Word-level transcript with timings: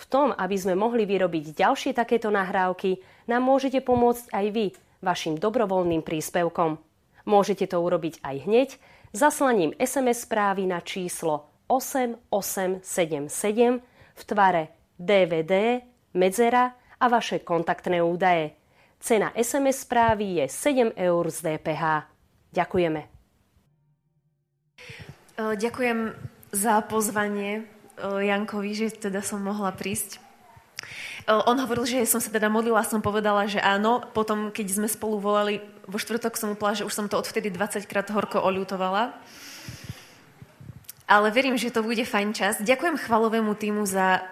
V 0.00 0.04
tom, 0.08 0.32
aby 0.32 0.56
sme 0.56 0.72
mohli 0.72 1.04
vyrobiť 1.04 1.60
ďalšie 1.60 1.92
takéto 1.92 2.32
nahrávky, 2.32 3.04
nám 3.28 3.44
môžete 3.44 3.84
pomôcť 3.84 4.32
aj 4.32 4.46
vy 4.48 4.72
vašim 5.04 5.36
dobrovoľným 5.36 6.00
príspevkom. 6.00 6.80
Môžete 7.28 7.68
to 7.68 7.84
urobiť 7.84 8.24
aj 8.24 8.36
hneď 8.48 8.68
zaslaním 9.12 9.76
SMS 9.76 10.24
správy 10.24 10.64
na 10.64 10.80
číslo 10.80 11.52
8877 11.68 12.80
v 14.16 14.22
tvare 14.24 14.72
DVD, 14.96 15.84
medzera 16.16 16.72
a 16.96 17.04
vaše 17.12 17.44
kontaktné 17.44 18.00
údaje. 18.00 18.56
Cena 19.00 19.32
SMS 19.36 19.84
správy 19.84 20.44
je 20.44 20.46
7 20.48 20.96
eur 20.96 21.24
z 21.28 21.38
DPH. 21.44 22.08
Ďakujeme. 22.52 23.00
Ďakujem 25.40 25.98
za 26.52 26.84
pozvanie 26.84 27.79
Jankovi, 28.00 28.72
že 28.72 28.86
teda 28.90 29.20
som 29.20 29.44
mohla 29.44 29.70
prísť. 29.70 30.18
On 31.28 31.54
hovoril, 31.60 31.84
že 31.84 32.08
som 32.08 32.18
sa 32.18 32.32
teda 32.32 32.48
modlila, 32.48 32.80
som 32.82 33.04
povedala, 33.04 33.44
že 33.44 33.60
áno. 33.60 34.00
Potom, 34.16 34.48
keď 34.48 34.66
sme 34.80 34.88
spolu 34.88 35.20
volali, 35.20 35.60
vo 35.84 36.00
štvrtok 36.00 36.34
som 36.34 36.52
mu 36.52 36.58
že 36.72 36.88
už 36.88 36.96
som 36.96 37.06
to 37.06 37.20
odvtedy 37.20 37.52
20 37.52 37.84
krát 37.84 38.08
horko 38.08 38.40
oľutovala. 38.40 39.12
Ale 41.04 41.28
verím, 41.34 41.60
že 41.60 41.74
to 41.74 41.84
bude 41.84 42.02
fajn 42.02 42.32
čas. 42.32 42.54
Ďakujem 42.64 42.96
chvalovému 42.96 43.52
týmu 43.54 43.84
za 43.84 44.24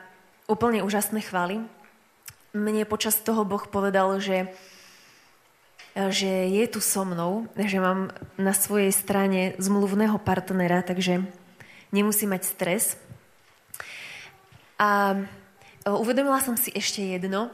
úplne 0.49 0.81
úžasné 0.81 1.21
chvály 1.21 1.61
mne 2.57 2.89
počas 2.89 3.21
toho 3.21 3.45
Boh 3.45 3.61
povedal, 3.69 4.17
že, 4.21 4.49
že 5.95 6.49
je 6.49 6.65
tu 6.67 6.81
so 6.81 7.05
mnou, 7.05 7.47
že 7.55 7.79
mám 7.79 8.11
na 8.41 8.57
svojej 8.57 8.93
strane 8.93 9.55
zmluvného 9.61 10.17
partnera, 10.21 10.81
takže 10.81 11.25
nemusí 11.93 12.25
mať 12.25 12.43
stres. 12.45 12.85
A 14.79 15.15
e, 15.15 15.91
uvedomila 15.91 16.39
som 16.39 16.55
si 16.55 16.71
ešte 16.71 17.03
jedno. 17.03 17.51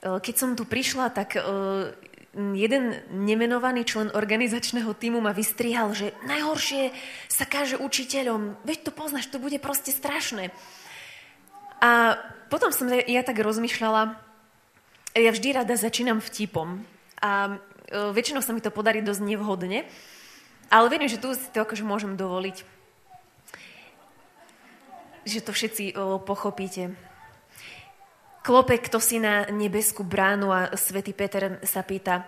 E, 0.00 0.18
keď 0.18 0.34
som 0.34 0.50
tu 0.56 0.64
prišla, 0.64 1.12
tak 1.12 1.36
e, 1.36 1.40
jeden 2.56 2.96
nemenovaný 3.12 3.84
člen 3.84 4.08
organizačného 4.08 4.96
týmu 4.96 5.20
ma 5.20 5.36
vystrihal, 5.36 5.92
že 5.92 6.16
najhoršie 6.24 6.96
sa 7.28 7.44
káže 7.44 7.76
učiteľom. 7.76 8.64
Veď 8.64 8.88
to 8.88 8.90
poznáš, 8.96 9.28
to 9.28 9.36
bude 9.36 9.60
proste 9.60 9.92
strašné. 9.92 10.48
A 11.84 12.16
potom 12.48 12.72
som 12.72 12.88
ja 12.88 13.20
tak 13.20 13.36
rozmýšľala, 13.36 14.16
ja 15.12 15.30
vždy 15.34 15.48
rada 15.60 15.76
začínam 15.76 16.24
vtipom. 16.24 16.88
A 17.20 17.60
väčšinou 17.92 18.40
sa 18.40 18.56
mi 18.56 18.64
to 18.64 18.72
podarí 18.72 19.04
dosť 19.04 19.22
nevhodne, 19.28 19.84
ale 20.72 20.86
verím, 20.88 21.12
že 21.12 21.20
tu 21.20 21.36
si 21.36 21.52
to 21.52 21.68
akože 21.68 21.84
môžem 21.84 22.16
dovoliť. 22.16 22.64
Že 25.22 25.40
to 25.40 25.52
všetci 25.54 25.84
pochopíte. 26.26 26.94
Klope 28.42 28.74
kto 28.82 28.98
si 28.98 29.22
na 29.22 29.46
nebeskú 29.46 30.02
bránu 30.02 30.50
a 30.50 30.74
svätý 30.74 31.14
Peter 31.14 31.62
sa 31.62 31.86
pýta, 31.86 32.26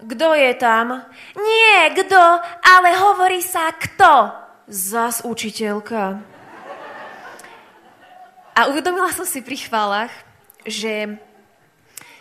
kto 0.00 0.32
je 0.32 0.52
tam? 0.58 1.06
Nie, 1.36 1.92
kto, 1.92 2.18
ale 2.64 2.88
hovorí 2.98 3.44
sa 3.44 3.70
kto? 3.70 4.32
Zas 4.66 5.22
učiteľka. 5.22 6.18
A 8.56 8.60
uvedomila 8.72 9.12
som 9.12 9.28
si 9.28 9.44
pri 9.44 9.60
chválach, 9.60 10.12
že 10.66 11.20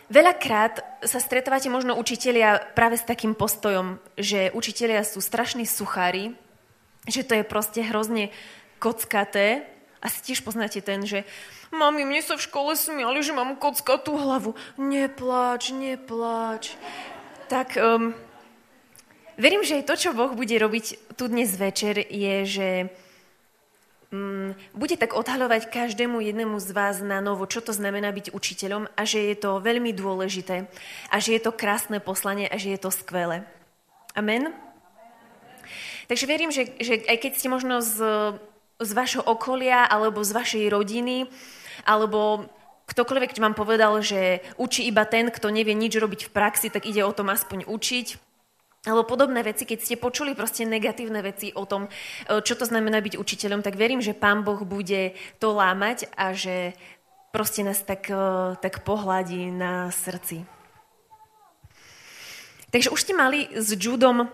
Veľakrát 0.10 1.06
sa 1.06 1.22
stretávate 1.22 1.70
možno 1.70 1.94
učitelia 1.94 2.58
práve 2.74 2.98
s 2.98 3.06
takým 3.06 3.38
postojom, 3.38 4.02
že 4.18 4.50
učitelia 4.58 5.06
sú 5.06 5.22
strašní 5.22 5.70
suchári, 5.70 6.34
že 7.06 7.22
to 7.22 7.38
je 7.38 7.46
proste 7.46 7.86
hrozne 7.86 8.34
kockaté. 8.82 9.70
Asi 10.00 10.24
tiež 10.24 10.42
poznáte 10.48 10.80
ten, 10.80 11.04
že 11.04 11.28
mami, 11.76 12.08
mne 12.08 12.24
sa 12.24 12.40
v 12.40 12.46
škole 12.48 12.72
smiali, 12.76 13.20
že 13.20 13.36
mám 13.36 13.60
kockatú 13.60 14.16
hlavu. 14.16 14.56
Nepláč, 14.80 15.76
nepláč. 15.76 16.80
Tak 17.52 17.76
um, 17.76 18.16
verím, 19.36 19.68
že 19.68 19.84
aj 19.84 19.88
to, 19.92 19.96
čo 20.00 20.16
Boh 20.16 20.32
bude 20.32 20.56
robiť 20.56 21.16
tu 21.20 21.28
dnes 21.28 21.52
večer, 21.52 22.00
je, 22.00 22.36
že 22.48 22.70
Mm, 24.10 24.58
bude 24.74 24.98
tak 24.98 25.14
odhaľovať 25.14 25.70
každému 25.70 26.18
jednému 26.18 26.58
z 26.58 26.74
vás 26.74 26.98
na 26.98 27.22
novo, 27.22 27.46
čo 27.46 27.62
to 27.62 27.78
znamená 27.78 28.10
byť 28.10 28.34
učiteľom 28.34 28.90
a 28.98 29.02
že 29.06 29.22
je 29.22 29.38
to 29.38 29.62
veľmi 29.62 29.94
dôležité 29.94 30.66
a 31.14 31.16
že 31.22 31.38
je 31.38 31.42
to 31.46 31.54
krásne 31.54 32.02
poslanie 32.02 32.50
a 32.50 32.58
že 32.58 32.74
je 32.74 32.80
to 32.82 32.90
skvelé. 32.90 33.46
Amen? 34.18 34.50
Takže 36.10 36.26
verím, 36.26 36.50
že, 36.50 36.74
že 36.82 37.06
aj 37.06 37.18
keď 37.22 37.32
ste 37.38 37.54
možno 37.54 37.86
z, 37.86 38.02
z 38.80 38.92
vašho 38.96 39.24
okolia 39.24 39.84
alebo 39.84 40.24
z 40.24 40.32
vašej 40.32 40.66
rodiny 40.72 41.28
alebo 41.84 42.48
ktokoľvek 42.90 43.38
vám 43.38 43.54
povedal, 43.54 44.02
že 44.02 44.42
učí 44.58 44.88
iba 44.90 45.06
ten, 45.06 45.30
kto 45.30 45.54
nevie 45.54 45.78
nič 45.78 45.94
robiť 45.94 46.26
v 46.26 46.34
praxi, 46.34 46.74
tak 46.74 46.90
ide 46.90 47.06
o 47.06 47.14
tom 47.14 47.30
aspoň 47.30 47.70
učiť 47.70 48.30
alebo 48.88 49.04
podobné 49.04 49.44
veci, 49.44 49.68
keď 49.68 49.80
ste 49.84 50.00
počuli 50.00 50.32
proste 50.32 50.64
negatívne 50.64 51.20
veci 51.20 51.52
o 51.52 51.68
tom, 51.68 51.92
e, 51.92 52.40
čo 52.40 52.56
to 52.56 52.64
znamená 52.64 53.04
byť 53.04 53.20
učiteľom, 53.20 53.60
tak 53.60 53.76
verím, 53.76 54.00
že 54.00 54.16
Pán 54.16 54.48
Boh 54.48 54.64
bude 54.64 55.20
to 55.44 55.52
lámať 55.52 56.08
a 56.16 56.32
že 56.32 56.72
proste 57.36 57.68
nás 57.68 57.84
tak, 57.84 58.08
e, 58.08 58.56
tak 58.64 58.88
pohľadí 58.88 59.52
na 59.52 59.92
srdci. 59.92 60.48
Takže 62.72 62.94
už 62.94 63.00
ste 63.04 63.14
mali 63.18 63.52
s 63.52 63.76
Judom 63.76 64.32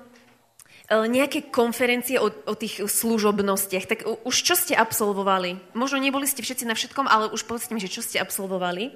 nejaké 0.90 1.50
konferencie 1.50 2.22
o, 2.22 2.30
o 2.30 2.54
tých 2.54 2.86
služobnostiach. 2.86 3.86
Tak 3.90 4.00
už 4.22 4.36
čo 4.36 4.54
ste 4.54 4.78
absolvovali? 4.78 5.58
Možno 5.74 5.98
neboli 5.98 6.30
ste 6.30 6.46
všetci 6.46 6.70
na 6.70 6.78
všetkom, 6.78 7.10
ale 7.10 7.34
už 7.34 7.50
povedzte 7.50 7.74
mi, 7.74 7.82
že 7.82 7.90
čo 7.90 8.06
ste 8.06 8.22
absolvovali? 8.22 8.94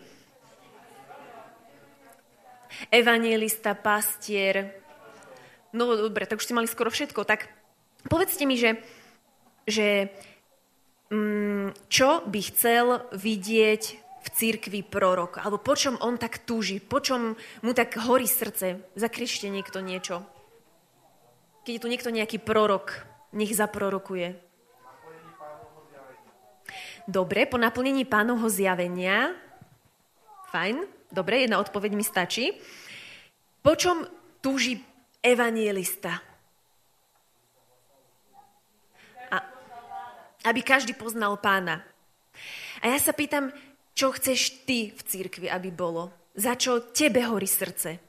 Evangelista, 2.94 3.74
pastier, 3.74 4.80
no 5.74 5.90
dobre, 5.98 6.30
tak 6.30 6.40
už 6.40 6.46
ste 6.48 6.56
mali 6.56 6.70
skoro 6.70 6.94
všetko, 6.94 7.28
tak 7.28 7.50
povedzte 8.08 8.48
mi, 8.48 8.56
že, 8.56 8.80
že 9.68 10.14
mm, 11.12 11.92
čo 11.92 12.24
by 12.24 12.40
chcel 12.54 13.04
vidieť 13.12 13.84
v 14.00 14.28
církvi 14.32 14.86
prorok, 14.86 15.44
alebo 15.44 15.60
po 15.60 15.76
čom 15.76 16.00
on 16.00 16.16
tak 16.16 16.46
túži, 16.46 16.80
po 16.80 17.04
čom 17.04 17.36
mu 17.36 17.72
tak 17.76 18.00
horí 18.00 18.30
srdce. 18.30 18.80
Zakričte 18.96 19.52
niekto 19.52 19.84
niečo. 19.84 20.24
Keď 21.64 21.72
je 21.76 21.84
tu 21.84 21.92
niekto 21.92 22.10
nejaký 22.10 22.40
prorok, 22.42 23.06
nech 23.36 23.54
zaprorokuje. 23.54 24.38
Dobre, 27.10 27.50
po 27.50 27.58
naplnení 27.58 28.06
pánovho 28.06 28.46
zjavenia. 28.50 29.34
Fajn, 30.54 30.86
dobre, 31.10 31.46
jedna 31.46 31.58
odpoveď 31.58 31.92
mi 31.98 32.06
stačí. 32.06 32.54
Po 33.66 33.74
čom 33.74 34.06
túži 34.42 34.78
evanielista. 35.22 36.22
A 39.34 39.38
aby 40.48 40.62
každý 40.62 40.94
poznal 40.94 41.38
pána. 41.42 41.82
A 42.80 42.94
ja 42.94 43.00
sa 43.02 43.12
pýtam, 43.12 43.52
čo 43.92 44.16
chceš 44.16 44.64
ty 44.64 44.96
v 44.96 45.02
církvi, 45.04 45.52
aby 45.52 45.74
bolo? 45.76 46.32
Za 46.40 46.56
čo 46.56 46.94
tebe 46.94 47.26
horí 47.28 47.50
srdce? 47.50 48.09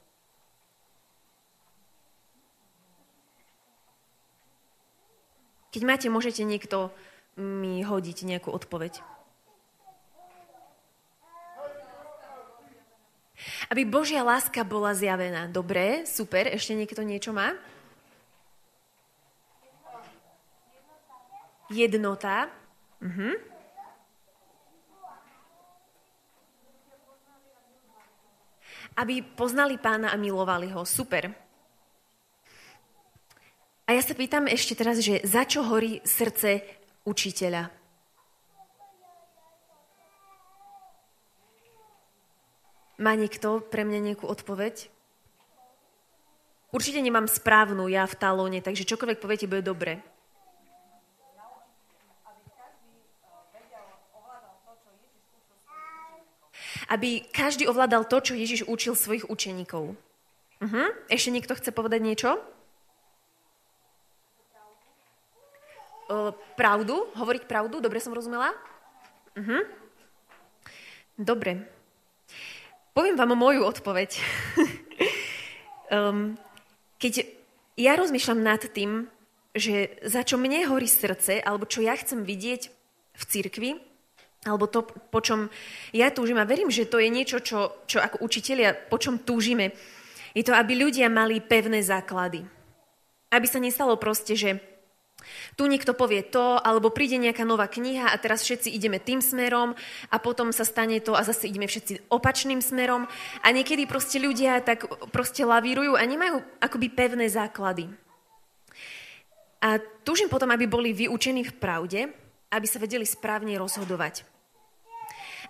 Keď 5.71 5.83
máte, 5.87 6.07
môžete 6.11 6.43
niekto 6.43 6.91
mi 7.39 7.81
hodiť 7.87 8.27
nejakú 8.27 8.51
odpoveď. 8.51 8.99
Aby 13.71 13.87
Božia 13.89 14.27
láska 14.27 14.67
bola 14.67 14.93
zjavená. 14.93 15.49
Dobre, 15.49 16.05
super, 16.05 16.51
ešte 16.51 16.77
niekto 16.77 17.01
niečo 17.01 17.33
má? 17.33 17.55
Jednota. 21.71 22.51
Mhm. 23.01 23.49
Aby 28.99 29.23
poznali 29.23 29.79
pána 29.79 30.11
a 30.11 30.19
milovali 30.19 30.69
ho. 30.75 30.83
Super. 30.83 31.50
A 33.91 33.99
ja 33.99 34.07
sa 34.07 34.15
pýtam 34.15 34.47
ešte 34.47 34.79
teraz, 34.79 35.03
že 35.03 35.19
za 35.27 35.43
čo 35.43 35.67
horí 35.67 35.99
srdce 36.07 36.63
učiteľa? 37.03 37.75
Má 43.03 43.19
niekto 43.19 43.59
pre 43.59 43.83
mňa 43.83 44.15
nejakú 44.15 44.31
odpoveď? 44.31 44.87
Určite 46.71 47.03
nemám 47.03 47.27
správnu 47.27 47.91
ja 47.91 48.07
v 48.07 48.15
talóne, 48.15 48.63
takže 48.63 48.87
čokoľvek 48.87 49.19
poviete, 49.19 49.51
bude 49.51 49.67
dobre. 49.67 49.99
Aby 56.87 57.27
každý 57.35 57.67
ovládal 57.67 58.07
to, 58.07 58.23
čo 58.23 58.39
Ježiš 58.39 58.71
učil 58.71 58.95
svojich 58.95 59.27
učeníkov. 59.27 59.99
Uh-huh. 60.63 60.89
Ešte 61.11 61.35
niekto 61.35 61.59
chce 61.59 61.75
povedať 61.75 62.07
niečo? 62.07 62.39
Pravdu? 66.59 67.07
Hovoriť 67.15 67.47
pravdu? 67.47 67.79
Dobre 67.79 68.03
som 68.03 68.15
rozumela? 68.15 68.51
Uh-huh. 69.39 69.63
Dobre. 71.15 71.69
Poviem 72.91 73.17
vám 73.17 73.39
moju 73.39 73.63
odpoveď. 73.65 74.19
um, 75.95 76.35
keď 77.03 77.25
ja 77.79 77.97
rozmýšľam 77.97 78.41
nad 78.43 78.61
tým, 78.61 79.07
že 79.57 79.99
za 80.07 80.23
čo 80.23 80.39
mne 80.39 80.67
horí 80.69 80.87
srdce, 80.87 81.43
alebo 81.43 81.67
čo 81.67 81.83
ja 81.83 81.97
chcem 81.99 82.23
vidieť 82.23 82.63
v 83.15 83.23
cirkvi, 83.27 83.71
alebo 84.47 84.65
to, 84.71 84.87
po 84.87 85.21
čom 85.21 85.53
ja 85.93 86.09
túžim 86.09 86.41
a 86.41 86.49
verím, 86.49 86.73
že 86.73 86.89
to 86.89 86.97
je 86.97 87.13
niečo, 87.13 87.45
čo, 87.45 87.85
čo 87.85 88.01
ako 88.01 88.25
učitelia, 88.25 88.73
po 88.73 88.97
čom 88.97 89.21
túžime, 89.21 89.77
je 90.33 90.47
to, 90.47 90.55
aby 90.57 90.79
ľudia 90.79 91.13
mali 91.13 91.43
pevné 91.43 91.83
základy. 91.85 92.47
Aby 93.29 93.47
sa 93.47 93.61
nestalo 93.61 94.01
proste, 94.01 94.33
že 94.39 94.57
tu 95.55 95.67
niekto 95.67 95.93
povie 95.97 96.25
to, 96.27 96.59
alebo 96.61 96.93
príde 96.93 97.21
nejaká 97.21 97.45
nová 97.47 97.69
kniha 97.71 98.11
a 98.11 98.21
teraz 98.21 98.45
všetci 98.45 98.73
ideme 98.73 98.99
tým 98.99 99.23
smerom 99.23 99.77
a 100.11 100.17
potom 100.19 100.51
sa 100.51 100.67
stane 100.67 100.99
to 101.01 101.17
a 101.17 101.23
zase 101.23 101.49
ideme 101.49 101.69
všetci 101.69 102.13
opačným 102.13 102.61
smerom 102.61 103.07
a 103.41 103.47
niekedy 103.53 103.85
proste 103.87 104.19
ľudia 104.19 104.61
tak 104.65 104.87
proste 105.11 105.47
lavírujú 105.47 105.97
a 105.97 106.03
nemajú 106.03 106.43
akoby 106.61 106.87
pevné 106.93 107.27
základy. 107.31 107.89
A 109.61 109.77
túžim 110.09 110.33
potom, 110.33 110.49
aby 110.49 110.65
boli 110.65 110.97
vyučení 110.97 111.45
v 111.45 111.57
pravde, 111.61 112.01
aby 112.51 112.67
sa 112.67 112.81
vedeli 112.81 113.05
správne 113.05 113.61
rozhodovať. 113.61 114.25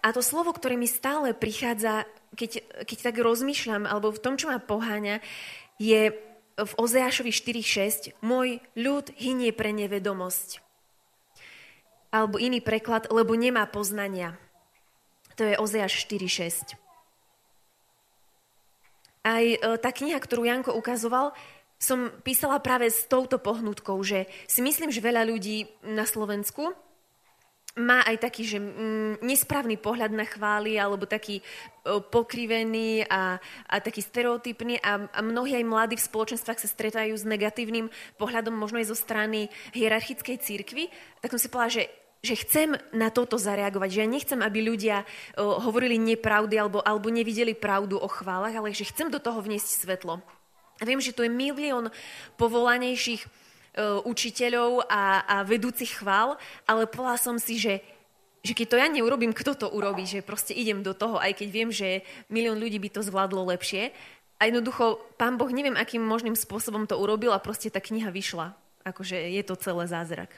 A 0.00 0.10
to 0.16 0.24
slovo, 0.24 0.50
ktoré 0.50 0.80
mi 0.80 0.88
stále 0.88 1.36
prichádza, 1.36 2.08
keď, 2.32 2.64
keď 2.88 2.98
tak 3.12 3.16
rozmýšľam, 3.20 3.84
alebo 3.84 4.10
v 4.10 4.22
tom, 4.22 4.34
čo 4.40 4.48
ma 4.48 4.58
poháňa, 4.58 5.20
je 5.76 6.10
v 6.66 6.72
Ozeášovi 6.76 7.32
4.6 7.32 8.20
Môj 8.20 8.60
ľud 8.76 9.12
hynie 9.16 9.50
pre 9.54 9.72
nevedomosť. 9.72 10.60
Alebo 12.10 12.42
iný 12.42 12.58
preklad, 12.58 13.06
lebo 13.08 13.38
nemá 13.38 13.64
poznania. 13.70 14.34
To 15.38 15.46
je 15.46 15.54
Ozeáš 15.56 16.04
4.6. 16.04 16.74
Aj 19.20 19.44
e, 19.44 19.56
tá 19.78 19.90
kniha, 19.92 20.18
ktorú 20.18 20.48
Janko 20.48 20.74
ukazoval, 20.74 21.36
som 21.80 22.12
písala 22.20 22.60
práve 22.60 22.92
s 22.92 23.08
touto 23.08 23.40
pohnutkou, 23.40 23.96
že 24.04 24.28
si 24.44 24.60
myslím, 24.60 24.92
že 24.92 25.00
veľa 25.00 25.24
ľudí 25.24 25.64
na 25.84 26.04
Slovensku 26.04 26.76
má 27.78 28.02
aj 28.02 28.18
taký, 28.18 28.42
že 28.42 28.58
mm, 28.58 29.22
nesprávny 29.22 29.78
pohľad 29.78 30.10
na 30.10 30.26
chvály, 30.26 30.74
alebo 30.74 31.06
taký 31.06 31.38
o, 31.86 32.02
pokrivený 32.02 33.06
a, 33.06 33.38
a 33.70 33.74
taký 33.78 34.02
stereotypný 34.02 34.82
a, 34.82 35.06
a 35.06 35.20
mnohí 35.22 35.54
aj 35.54 35.64
mladí 35.68 35.94
v 35.94 36.06
spoločenstvách 36.10 36.58
sa 36.58 36.68
stretajú 36.68 37.14
s 37.14 37.22
negatívnym 37.22 37.86
pohľadom, 38.18 38.58
možno 38.58 38.82
aj 38.82 38.90
zo 38.90 38.98
strany 38.98 39.46
hierarchickej 39.70 40.36
církvy, 40.42 40.90
tak 41.22 41.30
som 41.30 41.38
si 41.38 41.46
povedala, 41.46 41.78
že 41.82 41.84
že 42.20 42.36
chcem 42.36 42.76
na 42.92 43.08
toto 43.08 43.40
zareagovať, 43.40 43.88
že 43.96 44.00
ja 44.04 44.08
nechcem, 44.12 44.40
aby 44.44 44.60
ľudia 44.60 45.08
o, 45.40 45.56
hovorili 45.56 45.96
nepravdy 45.96 46.52
alebo, 46.60 46.84
alebo 46.84 47.08
nevideli 47.08 47.56
pravdu 47.56 47.96
o 47.96 48.04
chválach, 48.12 48.52
ale 48.52 48.76
že 48.76 48.92
chcem 48.92 49.08
do 49.08 49.16
toho 49.16 49.40
vniesť 49.40 49.88
svetlo. 49.88 50.20
A 50.76 50.82
viem, 50.84 51.00
že 51.00 51.16
tu 51.16 51.24
je 51.24 51.32
milión 51.32 51.88
povolanejších 52.36 53.24
E, 53.24 53.39
učiteľov 54.04 54.86
a, 54.86 55.24
a 55.24 55.36
vedúcich 55.46 56.00
chvál, 56.00 56.36
ale 56.64 56.90
povedala 56.90 57.18
som 57.20 57.36
si, 57.36 57.56
že, 57.60 57.80
že 58.44 58.52
keď 58.52 58.66
to 58.66 58.76
ja 58.80 58.86
neurobím, 58.88 59.32
kto 59.34 59.56
to 59.56 59.66
urobí, 59.70 60.04
že 60.04 60.24
proste 60.24 60.56
idem 60.56 60.84
do 60.84 60.92
toho, 60.96 61.20
aj 61.20 61.36
keď 61.36 61.48
viem, 61.48 61.70
že 61.72 62.04
milión 62.32 62.58
ľudí 62.58 62.78
by 62.80 62.88
to 62.92 63.00
zvládlo 63.04 63.46
lepšie. 63.50 63.92
A 64.40 64.48
jednoducho, 64.48 65.00
pán 65.20 65.36
Boh 65.36 65.52
neviem, 65.52 65.76
akým 65.76 66.00
možným 66.00 66.32
spôsobom 66.32 66.88
to 66.88 66.96
urobil 66.96 67.36
a 67.36 67.44
proste 67.44 67.68
tá 67.68 67.78
kniha 67.78 68.08
vyšla. 68.08 68.56
Akože 68.88 69.16
je 69.16 69.42
to 69.44 69.54
celé 69.60 69.84
zázrak. 69.84 70.32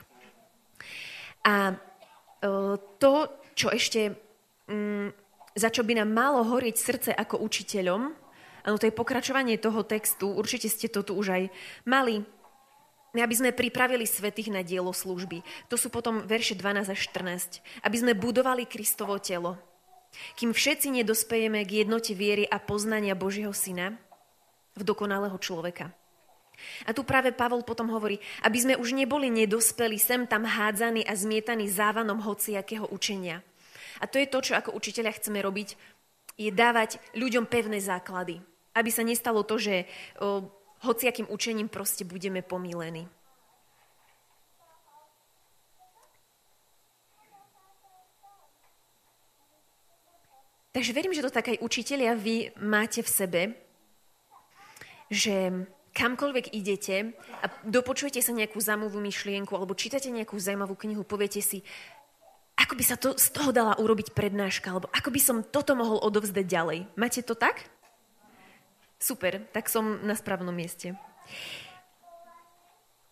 A 1.47 1.71
e, 1.71 1.75
to, 2.99 3.13
čo 3.55 3.71
ešte, 3.71 4.19
mm, 4.67 5.15
za 5.55 5.71
čo 5.71 5.87
by 5.87 6.03
nám 6.03 6.11
malo 6.11 6.43
horieť 6.43 6.77
srdce 6.83 7.11
ako 7.15 7.39
učiteľom, 7.47 8.23
Áno, 8.63 8.79
to 8.79 8.87
je 8.87 8.95
pokračovanie 8.95 9.59
toho 9.59 9.83
textu, 9.83 10.31
určite 10.31 10.71
ste 10.71 10.87
to 10.87 11.03
tu 11.03 11.19
už 11.19 11.35
aj 11.35 11.43
mali 11.83 12.23
aby 13.21 13.35
sme 13.37 13.53
pripravili 13.53 14.09
svetých 14.09 14.49
na 14.49 14.65
dielo 14.65 14.89
služby. 14.89 15.45
To 15.69 15.77
sú 15.77 15.93
potom 15.93 16.25
verše 16.25 16.57
12 16.57 16.89
až 16.89 17.01
14. 17.13 17.61
Aby 17.85 17.97
sme 18.01 18.13
budovali 18.17 18.65
Kristovo 18.65 19.21
telo. 19.21 19.61
Kým 20.41 20.57
všetci 20.57 20.89
nedospejeme 21.03 21.61
k 21.69 21.85
jednote 21.85 22.17
viery 22.17 22.49
a 22.49 22.57
poznania 22.57 23.13
Božieho 23.13 23.53
Syna 23.53 23.97
v 24.73 24.83
dokonalého 24.85 25.37
človeka. 25.37 25.93
A 26.87 26.93
tu 26.93 27.03
práve 27.03 27.33
Pavol 27.33 27.65
potom 27.65 27.91
hovorí, 27.91 28.21
aby 28.45 28.59
sme 28.61 28.75
už 28.79 28.95
neboli 28.97 29.29
nedospeli 29.29 29.97
sem 30.01 30.25
tam 30.29 30.45
hádzaní 30.45 31.05
a 31.05 31.13
zmietaní 31.17 31.69
závanom 31.69 32.21
hociakého 32.23 32.87
učenia. 32.93 33.41
A 34.01 34.09
to 34.09 34.17
je 34.21 34.29
to, 34.29 34.39
čo 34.41 34.53
ako 34.57 34.77
učiteľia 34.77 35.17
chceme 35.17 35.41
robiť, 35.41 35.75
je 36.41 36.51
dávať 36.53 36.97
ľuďom 37.13 37.45
pevné 37.45 37.79
základy. 37.81 38.41
Aby 38.73 38.89
sa 38.89 39.05
nestalo 39.05 39.45
to, 39.45 39.61
že 39.61 39.85
hociakým 40.83 41.31
učením 41.31 41.71
proste 41.71 42.03
budeme 42.05 42.43
pomílení. 42.43 43.07
Takže 50.73 50.97
verím, 50.97 51.13
že 51.13 51.21
to 51.21 51.29
tak 51.29 51.53
aj 51.53 51.61
učiteľia 51.61 52.17
vy 52.17 52.49
máte 52.65 53.05
v 53.05 53.11
sebe, 53.13 53.43
že 55.13 55.69
kamkoľvek 55.93 56.57
idete 56.57 57.13
a 57.45 57.47
dopočujete 57.69 58.25
sa 58.25 58.33
nejakú 58.33 58.57
zaujímavú 58.57 58.97
myšlienku 58.97 59.53
alebo 59.53 59.77
čítate 59.77 60.09
nejakú 60.09 60.41
zaujímavú 60.41 60.73
knihu, 60.81 61.05
poviete 61.05 61.45
si, 61.45 61.61
ako 62.57 62.73
by 62.73 62.85
sa 62.89 62.97
to 62.97 63.13
z 63.21 63.29
toho 63.37 63.53
dala 63.53 63.77
urobiť 63.77 64.17
prednáška, 64.17 64.73
alebo 64.73 64.89
ako 64.97 65.13
by 65.13 65.21
som 65.21 65.45
toto 65.45 65.77
mohol 65.77 66.01
odovzdať 66.01 66.47
ďalej. 66.49 66.79
Máte 66.97 67.21
to 67.21 67.37
tak? 67.37 67.69
Super, 69.03 69.43
tak 69.51 69.67
som 69.67 69.99
na 70.07 70.15
správnom 70.15 70.55
mieste. 70.55 70.95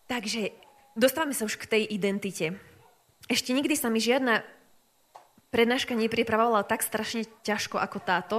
Takže 0.07 0.55
dostávame 0.95 1.35
sa 1.35 1.43
už 1.43 1.59
k 1.59 1.67
tej 1.67 1.83
identite. 1.83 2.55
Ešte 3.27 3.51
nikdy 3.51 3.75
sa 3.75 3.91
mi 3.91 3.99
žiadna 3.99 4.39
prednáška 5.51 5.91
nepripravovala 5.91 6.63
tak 6.63 6.79
strašne 6.79 7.27
ťažko 7.43 7.75
ako 7.75 7.99
táto, 7.99 8.37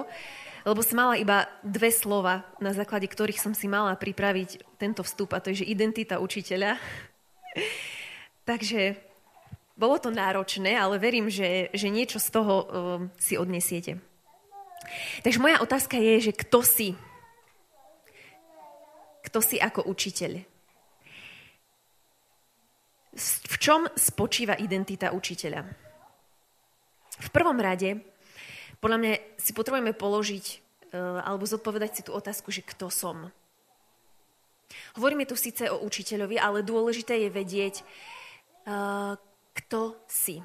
lebo 0.65 0.81
som 0.81 0.97
mala 0.97 1.21
iba 1.21 1.45
dve 1.61 1.93
slova, 1.93 2.49
na 2.57 2.73
základe 2.73 3.05
ktorých 3.05 3.37
som 3.37 3.53
si 3.53 3.69
mala 3.69 4.00
pripraviť 4.00 4.81
tento 4.81 5.05
vstup, 5.05 5.37
a 5.37 5.45
to 5.45 5.53
je, 5.53 5.61
že 5.61 5.69
identita 5.69 6.25
učiteľa. 6.25 6.81
Takže 8.49 8.97
bolo 9.77 10.00
to 10.00 10.09
náročné, 10.09 10.73
ale 10.73 10.97
verím, 10.97 11.29
že, 11.29 11.69
že 11.77 11.93
niečo 11.93 12.17
z 12.17 12.29
toho 12.33 12.55
uh, 12.57 12.65
si 13.21 13.37
odnesiete. 13.37 14.00
Takže 15.21 15.37
moja 15.37 15.61
otázka 15.61 16.00
je, 16.00 16.33
že 16.33 16.33
kto 16.33 16.65
si? 16.65 16.88
Kto 19.33 19.41
si 19.41 19.57
ako 19.57 19.89
učiteľ. 19.89 20.45
V 23.49 23.57
čom 23.57 23.89
spočíva 23.97 24.61
identita 24.61 25.17
učiteľa? 25.17 25.65
V 27.17 27.29
prvom 27.33 27.57
rade, 27.57 27.97
podľa 28.77 28.99
mňa 29.01 29.12
si 29.41 29.57
potrebujeme 29.57 29.97
položiť 29.97 30.45
e, 30.53 30.57
alebo 31.01 31.49
zodpovedať 31.49 31.91
si 31.97 32.03
tú 32.05 32.12
otázku, 32.12 32.53
že 32.53 32.61
kto 32.61 32.93
som. 32.93 33.33
Hovoríme 35.01 35.25
tu 35.25 35.33
síce 35.33 35.65
o 35.73 35.81
učiteľovi, 35.81 36.37
ale 36.37 36.61
dôležité 36.61 37.25
je 37.25 37.31
vedieť, 37.33 37.75
e, 37.81 37.85
kto 39.57 39.97
si 40.05 40.45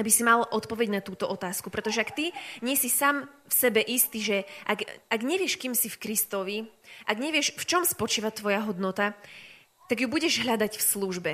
aby 0.00 0.10
si 0.10 0.24
mal 0.24 0.48
odpoveď 0.48 0.88
na 0.88 1.00
túto 1.04 1.28
otázku. 1.28 1.68
Pretože 1.68 2.00
ak 2.00 2.16
ty 2.16 2.32
nie 2.64 2.76
si 2.78 2.88
sám 2.88 3.28
v 3.44 3.52
sebe 3.52 3.80
istý, 3.84 4.24
že 4.24 4.36
ak, 4.64 4.88
ak 5.12 5.20
nevieš, 5.20 5.60
kým 5.60 5.76
si 5.76 5.92
v 5.92 6.00
Kristovi, 6.00 6.58
ak 7.04 7.18
nevieš, 7.20 7.52
v 7.56 7.64
čom 7.68 7.84
spočíva 7.84 8.32
tvoja 8.32 8.64
hodnota, 8.64 9.12
tak 9.92 10.00
ju 10.00 10.08
budeš 10.08 10.40
hľadať 10.40 10.80
v 10.80 10.86
službe. 10.86 11.32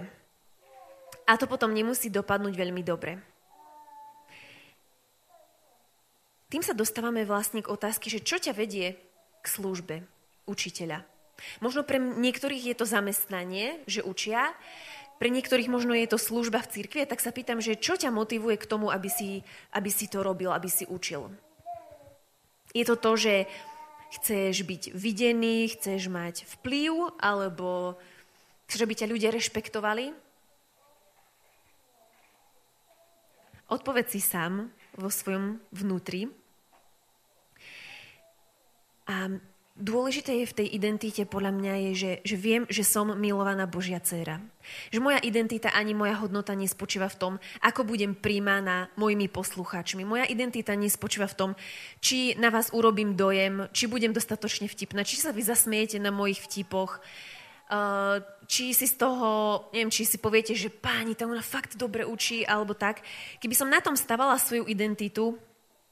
A 1.29 1.37
to 1.37 1.47
potom 1.47 1.71
nemusí 1.71 2.11
dopadnúť 2.11 2.55
veľmi 2.57 2.83
dobre. 2.83 3.21
Tým 6.49 6.65
sa 6.65 6.73
dostávame 6.73 7.29
vlastne 7.29 7.61
k 7.61 7.69
otázke, 7.69 8.09
že 8.09 8.25
čo 8.25 8.41
ťa 8.41 8.57
vedie 8.57 8.97
k 9.45 9.47
službe 9.47 10.01
učiteľa. 10.49 11.05
Možno 11.63 11.87
pre 11.87 12.01
niektorých 12.01 12.73
je 12.73 12.77
to 12.77 12.89
zamestnanie, 12.89 13.85
že 13.87 14.03
učia, 14.03 14.57
pre 15.19 15.35
niektorých 15.35 15.67
možno 15.67 15.99
je 15.99 16.07
to 16.07 16.19
služba 16.19 16.63
v 16.63 16.71
cirkvi, 16.79 17.03
tak 17.03 17.19
sa 17.19 17.35
pýtam, 17.35 17.59
že 17.59 17.75
čo 17.75 17.99
ťa 17.99 18.15
motivuje 18.15 18.55
k 18.55 18.69
tomu, 18.71 18.95
aby 18.95 19.11
si, 19.11 19.43
aby 19.75 19.91
si 19.91 20.07
to 20.07 20.23
robil, 20.23 20.55
aby 20.55 20.71
si 20.71 20.87
učil? 20.87 21.35
Je 22.71 22.87
to 22.87 22.95
to, 22.95 23.19
že 23.19 23.35
chceš 24.15 24.63
byť 24.63 24.83
videný, 24.95 25.69
chceš 25.75 26.07
mať 26.07 26.47
vplyv, 26.59 27.19
alebo 27.19 27.99
chceš, 28.71 28.81
aby 28.87 28.95
ťa 28.95 29.11
ľudia 29.11 29.31
rešpektovali? 29.35 30.15
Odpovedz 33.69 34.17
si 34.17 34.23
sám 34.25 34.73
vo 34.97 35.13
svojom 35.13 35.61
vnútri. 35.75 36.31
A 39.09 39.29
dôležité 39.79 40.43
je 40.43 40.51
v 40.51 40.57
tej 40.63 40.69
identite 40.75 41.23
podľa 41.25 41.55
mňa 41.55 41.75
je, 41.89 41.91
že, 41.95 42.13
že 42.27 42.37
viem, 42.37 42.63
že 42.67 42.83
som 42.83 43.15
milovaná 43.15 43.65
Božia 43.65 44.03
dcéra. 44.03 44.43
Že 44.93 45.01
moja 45.01 45.23
identita 45.23 45.73
ani 45.73 45.97
moja 45.97 46.19
hodnota 46.19 46.53
nespočíva 46.53 47.09
v 47.09 47.17
tom, 47.17 47.33
ako 47.65 47.87
budem 47.87 48.13
príjmaná 48.13 48.93
mojimi 48.99 49.31
poslucháčmi. 49.31 50.05
Moja 50.05 50.29
identita 50.29 50.75
nespočíva 50.75 51.31
v 51.31 51.39
tom, 51.39 51.51
či 52.03 52.37
na 52.37 52.51
vás 52.51 52.75
urobím 52.75 53.17
dojem, 53.17 53.71
či 53.73 53.89
budem 53.89 54.13
dostatočne 54.13 54.69
vtipná, 54.69 55.07
či 55.07 55.23
sa 55.23 55.33
vy 55.33 55.41
zasmiete 55.47 55.97
na 56.03 56.11
mojich 56.11 56.43
vtipoch, 56.43 57.01
Uh, 57.69 58.25
či 58.49 58.73
si 58.73 58.89
z 58.89 58.97
toho, 58.97 59.61
neviem, 59.77 59.93
či 59.93 60.09
si 60.09 60.17
poviete, 60.17 60.57
že 60.57 60.73
páni, 60.73 61.13
tam 61.13 61.37
ona 61.37 61.45
fakt 61.45 61.77
dobre 61.77 62.01
učí, 62.01 62.41
alebo 62.41 62.73
tak. 62.73 63.05
Keby 63.45 63.53
som 63.53 63.69
na 63.69 63.85
tom 63.85 63.93
stavala 63.93 64.41
svoju 64.41 64.65
identitu, 64.73 65.37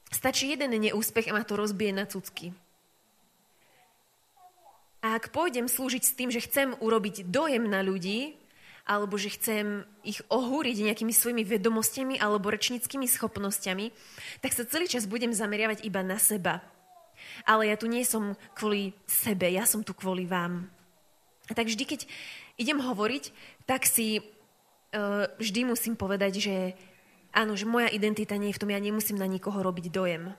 stačí 0.09 0.49
jeden 0.49 0.73
neúspech 0.73 1.29
a 1.29 1.37
ma 1.37 1.45
to 1.45 1.53
rozbije 1.53 1.93
na 1.93 2.09
cucky. 2.09 2.49
A 5.07 5.15
ak 5.15 5.31
pôjdem 5.31 5.71
slúžiť 5.71 6.03
s 6.03 6.11
tým, 6.19 6.27
že 6.27 6.43
chcem 6.43 6.75
urobiť 6.83 7.31
dojem 7.31 7.63
na 7.63 7.79
ľudí, 7.79 8.35
alebo 8.83 9.15
že 9.15 9.31
chcem 9.39 9.87
ich 10.03 10.19
ohúriť 10.27 10.83
nejakými 10.83 11.15
svojimi 11.15 11.47
vedomostiami 11.47 12.19
alebo 12.19 12.51
rečnickými 12.51 13.07
schopnosťami, 13.07 13.95
tak 14.43 14.51
sa 14.51 14.67
celý 14.67 14.91
čas 14.91 15.07
budem 15.07 15.31
zameriavať 15.31 15.87
iba 15.87 16.03
na 16.03 16.19
seba. 16.19 16.59
Ale 17.47 17.71
ja 17.71 17.79
tu 17.79 17.87
nie 17.87 18.03
som 18.03 18.35
kvôli 18.51 18.91
sebe, 19.07 19.47
ja 19.47 19.63
som 19.63 19.79
tu 19.79 19.95
kvôli 19.95 20.27
vám. 20.27 20.67
A 21.47 21.55
tak 21.55 21.71
vždy, 21.71 21.87
keď 21.87 22.03
idem 22.59 22.83
hovoriť, 22.83 23.31
tak 23.63 23.87
si 23.87 24.19
uh, 24.19 25.31
vždy 25.39 25.71
musím 25.71 25.95
povedať, 25.95 26.43
že 26.43 26.55
áno, 27.31 27.55
že 27.55 27.63
moja 27.63 27.87
identita 27.87 28.35
nie 28.35 28.51
je 28.51 28.59
v 28.59 28.61
tom, 28.67 28.75
ja 28.75 28.79
nemusím 28.83 29.15
na 29.15 29.27
nikoho 29.31 29.63
robiť 29.63 29.87
dojem. 29.87 30.35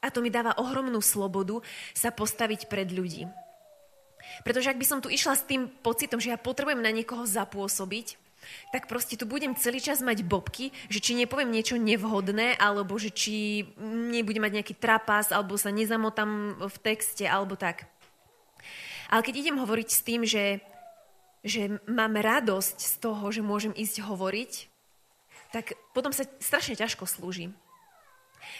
A 0.00 0.08
to 0.08 0.24
mi 0.24 0.32
dáva 0.32 0.56
ohromnú 0.56 1.04
slobodu 1.04 1.60
sa 1.92 2.08
postaviť 2.08 2.72
pred 2.72 2.88
ľudí. 2.88 3.28
Pretože 4.40 4.72
ak 4.72 4.80
by 4.80 4.86
som 4.88 4.98
tu 5.04 5.12
išla 5.12 5.36
s 5.36 5.44
tým 5.44 5.68
pocitom, 5.68 6.16
že 6.16 6.32
ja 6.32 6.40
potrebujem 6.40 6.80
na 6.80 6.88
niekoho 6.88 7.28
zapôsobiť, 7.28 8.16
tak 8.74 8.90
proste 8.90 9.14
tu 9.14 9.24
budem 9.28 9.54
celý 9.54 9.78
čas 9.78 10.02
mať 10.02 10.26
bobky, 10.26 10.74
že 10.90 10.98
či 10.98 11.14
nepoviem 11.14 11.52
niečo 11.52 11.78
nevhodné, 11.78 12.58
alebo 12.58 12.98
že 12.98 13.14
či 13.14 13.66
nebudem 13.78 14.42
mať 14.42 14.52
nejaký 14.58 14.74
trapas, 14.74 15.30
alebo 15.30 15.54
sa 15.54 15.70
nezamotám 15.70 16.58
v 16.58 16.76
texte, 16.82 17.22
alebo 17.22 17.54
tak. 17.54 17.86
Ale 19.12 19.22
keď 19.22 19.34
idem 19.46 19.60
hovoriť 19.60 19.88
s 19.92 20.00
tým, 20.02 20.20
že, 20.24 20.64
že 21.44 21.78
mám 21.86 22.16
radosť 22.16 22.76
z 22.80 22.94
toho, 22.98 23.24
že 23.30 23.44
môžem 23.44 23.76
ísť 23.76 24.02
hovoriť, 24.02 24.52
tak 25.52 25.76
potom 25.92 26.10
sa 26.10 26.24
strašne 26.40 26.74
ťažko 26.74 27.04
slúži. 27.04 27.52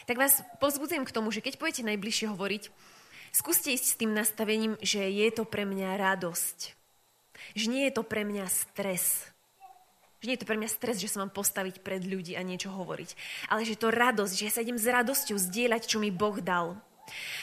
Tak 0.06 0.20
vás 0.20 0.44
pozbudzujem 0.60 1.08
k 1.08 1.14
tomu, 1.14 1.32
že 1.32 1.42
keď 1.42 1.58
pôjdete 1.58 1.88
najbližšie 1.88 2.30
hovoriť, 2.30 2.62
skúste 3.32 3.72
ísť 3.74 3.86
s 3.96 3.98
tým 3.98 4.12
nastavením, 4.14 4.78
že 4.84 5.02
je 5.08 5.28
to 5.32 5.42
pre 5.48 5.66
mňa 5.66 5.98
radosť. 5.98 6.58
Že 7.58 7.66
nie 7.72 7.82
je 7.88 7.92
to 7.96 8.02
pre 8.06 8.22
mňa 8.22 8.46
stres. 8.46 9.26
Že 10.22 10.26
nie 10.30 10.34
je 10.38 10.42
to 10.46 10.50
pre 10.52 10.58
mňa 10.60 10.70
stres, 10.70 11.02
že 11.02 11.10
sa 11.10 11.24
mám 11.24 11.34
postaviť 11.34 11.82
pred 11.82 12.06
ľudí 12.06 12.38
a 12.38 12.46
niečo 12.46 12.70
hovoriť. 12.70 13.16
Ale 13.50 13.66
že 13.66 13.74
to 13.74 13.90
radosť, 13.90 14.32
že 14.38 14.46
ja 14.46 14.52
sa 14.54 14.62
idem 14.62 14.78
s 14.78 14.86
radosťou 14.86 15.34
zdieľať, 15.40 15.82
čo 15.90 15.98
mi 15.98 16.14
Boh 16.14 16.38
dal. 16.38 16.78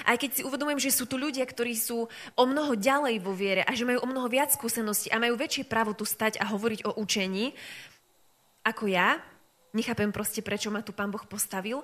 Aj 0.07 0.15
keď 0.15 0.39
si 0.39 0.41
uvedomujem, 0.47 0.79
že 0.79 0.95
sú 0.95 1.03
tu 1.03 1.19
ľudia, 1.19 1.43
ktorí 1.43 1.75
sú 1.75 2.07
o 2.39 2.43
mnoho 2.47 2.79
ďalej 2.79 3.19
vo 3.19 3.35
viere 3.35 3.67
a 3.67 3.75
že 3.75 3.83
majú 3.83 3.99
o 4.01 4.07
mnoho 4.07 4.31
viac 4.31 4.55
skúseností 4.55 5.11
a 5.11 5.19
majú 5.19 5.35
väčšie 5.35 5.67
právo 5.67 5.91
tu 5.91 6.07
stať 6.07 6.39
a 6.39 6.47
hovoriť 6.47 6.87
o 6.87 6.95
učení 6.95 7.51
ako 8.69 8.91
ja, 8.91 9.17
nechápem 9.73 10.11
proste, 10.11 10.43
prečo 10.43 10.69
ma 10.69 10.83
tu 10.83 10.91
Pán 10.91 11.09
Boh 11.09 11.23
postavil, 11.23 11.81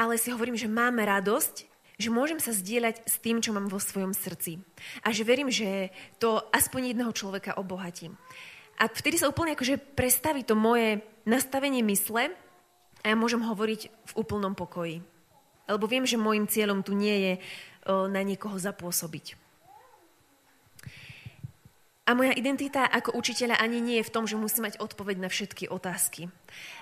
ale 0.00 0.16
si 0.16 0.32
hovorím, 0.32 0.56
že 0.56 0.70
máme 0.70 1.02
radosť, 1.02 1.75
že 1.96 2.12
môžem 2.12 2.36
sa 2.36 2.52
zdieľať 2.52 3.08
s 3.08 3.16
tým, 3.24 3.40
čo 3.40 3.56
mám 3.56 3.72
vo 3.72 3.80
svojom 3.80 4.12
srdci. 4.12 4.60
A 5.00 5.12
že 5.12 5.24
verím, 5.24 5.48
že 5.48 5.88
to 6.20 6.44
aspoň 6.52 6.92
jedného 6.92 7.12
človeka 7.16 7.56
obohatím. 7.56 8.16
A 8.76 8.92
vtedy 8.92 9.16
sa 9.16 9.32
úplne 9.32 9.56
akože 9.56 9.80
prestaví 9.96 10.44
to 10.44 10.52
moje 10.52 11.00
nastavenie 11.24 11.80
mysle 11.88 12.28
a 13.00 13.06
ja 13.08 13.16
môžem 13.16 13.40
hovoriť 13.40 13.80
v 13.88 14.12
úplnom 14.12 14.52
pokoji. 14.52 15.00
Lebo 15.66 15.88
viem, 15.88 16.04
že 16.04 16.20
môjim 16.20 16.44
cieľom 16.44 16.84
tu 16.84 16.92
nie 16.92 17.16
je 17.16 17.32
na 17.88 18.20
niekoho 18.20 18.60
zapôsobiť. 18.60 19.40
A 22.06 22.14
moja 22.14 22.30
identita 22.38 22.86
ako 22.86 23.18
učiteľa 23.18 23.58
ani 23.58 23.82
nie 23.82 23.98
je 23.98 24.06
v 24.06 24.14
tom, 24.14 24.30
že 24.30 24.38
musí 24.38 24.62
mať 24.62 24.78
odpoveď 24.78 25.16
na 25.18 25.26
všetky 25.26 25.66
otázky. 25.66 26.30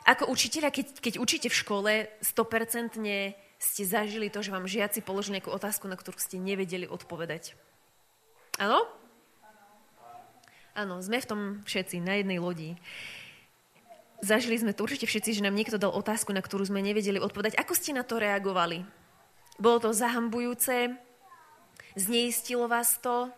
Ako 0.04 0.28
učiteľa, 0.28 0.68
keď, 0.68 1.00
keď 1.00 1.14
učíte 1.16 1.48
v 1.48 1.56
škole, 1.64 1.92
100% 2.20 3.00
ste 3.64 3.88
zažili 3.88 4.28
to, 4.28 4.44
že 4.44 4.52
vám 4.52 4.68
žiaci 4.68 5.00
položili 5.00 5.40
nejakú 5.40 5.48
otázku, 5.48 5.88
na 5.88 5.96
ktorú 5.96 6.20
ste 6.20 6.36
nevedeli 6.36 6.84
odpovedať. 6.84 7.56
Áno? 8.60 8.84
Áno, 10.74 11.00
sme 11.00 11.22
v 11.22 11.28
tom 11.30 11.40
všetci, 11.64 12.02
na 12.02 12.20
jednej 12.20 12.42
lodi. 12.42 12.76
Zažili 14.20 14.58
sme 14.58 14.74
to 14.74 14.84
určite 14.84 15.06
všetci, 15.08 15.38
že 15.38 15.44
nám 15.44 15.54
niekto 15.54 15.78
dal 15.78 15.94
otázku, 15.94 16.34
na 16.34 16.42
ktorú 16.42 16.66
sme 16.66 16.82
nevedeli 16.82 17.22
odpovedať. 17.22 17.56
Ako 17.60 17.72
ste 17.76 17.94
na 17.94 18.04
to 18.04 18.18
reagovali? 18.20 18.84
Bolo 19.56 19.78
to 19.78 19.90
zahambujúce? 19.94 20.96
Zneistilo 21.94 22.66
vás 22.66 22.98
to? 22.98 23.30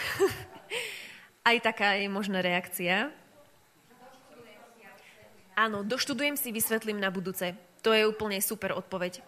Aj 1.48 1.56
taká 1.62 1.94
je 1.94 2.10
možná 2.10 2.42
reakcia. 2.42 3.14
Áno, 5.60 5.84
doštudujem 5.84 6.40
si, 6.40 6.56
vysvetlím 6.56 6.96
na 6.96 7.12
budúce. 7.12 7.52
To 7.84 7.92
je 7.92 8.08
úplne 8.08 8.40
super 8.40 8.72
odpoveď. 8.72 9.20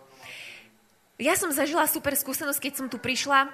Ja 1.21 1.37
som 1.37 1.53
zažila 1.53 1.85
super 1.85 2.17
skúsenosť, 2.17 2.57
keď 2.57 2.73
som 2.73 2.87
tu 2.89 2.97
prišla. 2.97 3.53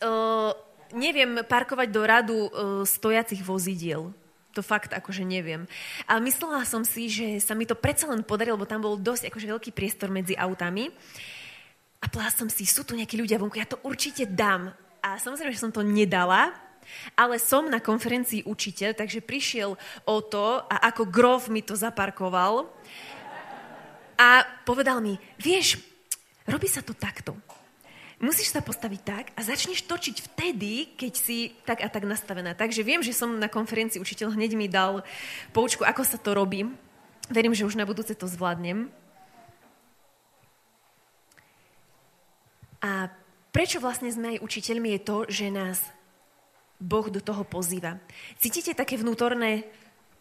Uh, 0.00 0.56
neviem 0.96 1.44
parkovať 1.44 1.88
do 1.92 2.02
radu 2.08 2.38
uh, 2.48 2.48
stojacich 2.88 3.44
vozidiel. 3.44 4.16
To 4.56 4.64
fakt 4.64 4.96
akože 4.96 5.20
neviem. 5.20 5.68
A 6.08 6.16
myslela 6.16 6.64
som 6.64 6.80
si, 6.80 7.12
že 7.12 7.44
sa 7.44 7.52
mi 7.52 7.68
to 7.68 7.76
predsa 7.76 8.08
len 8.08 8.24
podarilo, 8.24 8.56
lebo 8.56 8.64
tam 8.64 8.80
bol 8.80 8.96
dosť 8.96 9.28
akože 9.28 9.44
veľký 9.44 9.70
priestor 9.76 10.08
medzi 10.08 10.32
autami. 10.32 10.88
A 12.00 12.08
povedala 12.08 12.32
som 12.32 12.48
si, 12.48 12.64
sú 12.64 12.88
tu 12.88 12.96
nejakí 12.96 13.20
ľudia 13.20 13.36
vonku, 13.36 13.60
ja 13.60 13.68
to 13.68 13.84
určite 13.84 14.24
dám. 14.24 14.72
A 15.04 15.20
samozrejme, 15.20 15.52
že 15.52 15.60
som 15.60 15.76
to 15.76 15.84
nedala, 15.84 16.56
ale 17.14 17.40
som 17.42 17.66
na 17.66 17.78
konferencii 17.82 18.46
učiteľ, 18.46 18.94
takže 18.94 19.24
prišiel 19.24 19.74
o 20.04 20.16
to 20.24 20.62
a 20.64 20.88
ako 20.88 21.08
grof 21.08 21.48
mi 21.52 21.64
to 21.64 21.78
zaparkoval. 21.78 22.68
A 24.18 24.42
povedal 24.66 24.98
mi, 24.98 25.14
vieš, 25.38 25.78
robí 26.46 26.66
sa 26.66 26.82
to 26.82 26.94
takto 26.94 27.38
musíš 28.18 28.50
sa 28.50 28.60
postaviť 28.62 29.00
tak 29.02 29.24
a 29.38 29.40
začneš 29.46 29.86
točiť 29.86 30.16
vtedy, 30.30 30.98
keď 30.98 31.12
si 31.14 31.54
tak 31.62 31.82
a 31.82 31.88
tak 31.88 32.04
nastavená. 32.04 32.54
Takže 32.54 32.82
viem, 32.82 33.02
že 33.02 33.14
som 33.14 33.38
na 33.38 33.46
konferencii 33.46 34.02
učiteľ 34.02 34.34
hneď 34.34 34.58
mi 34.58 34.66
dal 34.66 35.06
poučku, 35.54 35.86
ako 35.86 36.02
sa 36.02 36.18
to 36.18 36.34
robí. 36.34 36.66
Verím, 37.30 37.54
že 37.54 37.66
už 37.66 37.78
na 37.78 37.86
budúce 37.86 38.14
to 38.18 38.26
zvládnem. 38.26 38.90
A 42.78 43.10
prečo 43.50 43.82
vlastne 43.82 44.10
sme 44.10 44.38
aj 44.38 44.42
učiteľmi 44.42 44.98
je 44.98 45.00
to, 45.02 45.16
že 45.26 45.46
nás 45.50 45.78
Boh 46.78 47.10
do 47.10 47.18
toho 47.18 47.42
pozýva. 47.42 47.98
Cítite 48.38 48.70
také 48.74 48.94
vnútorné 48.94 49.66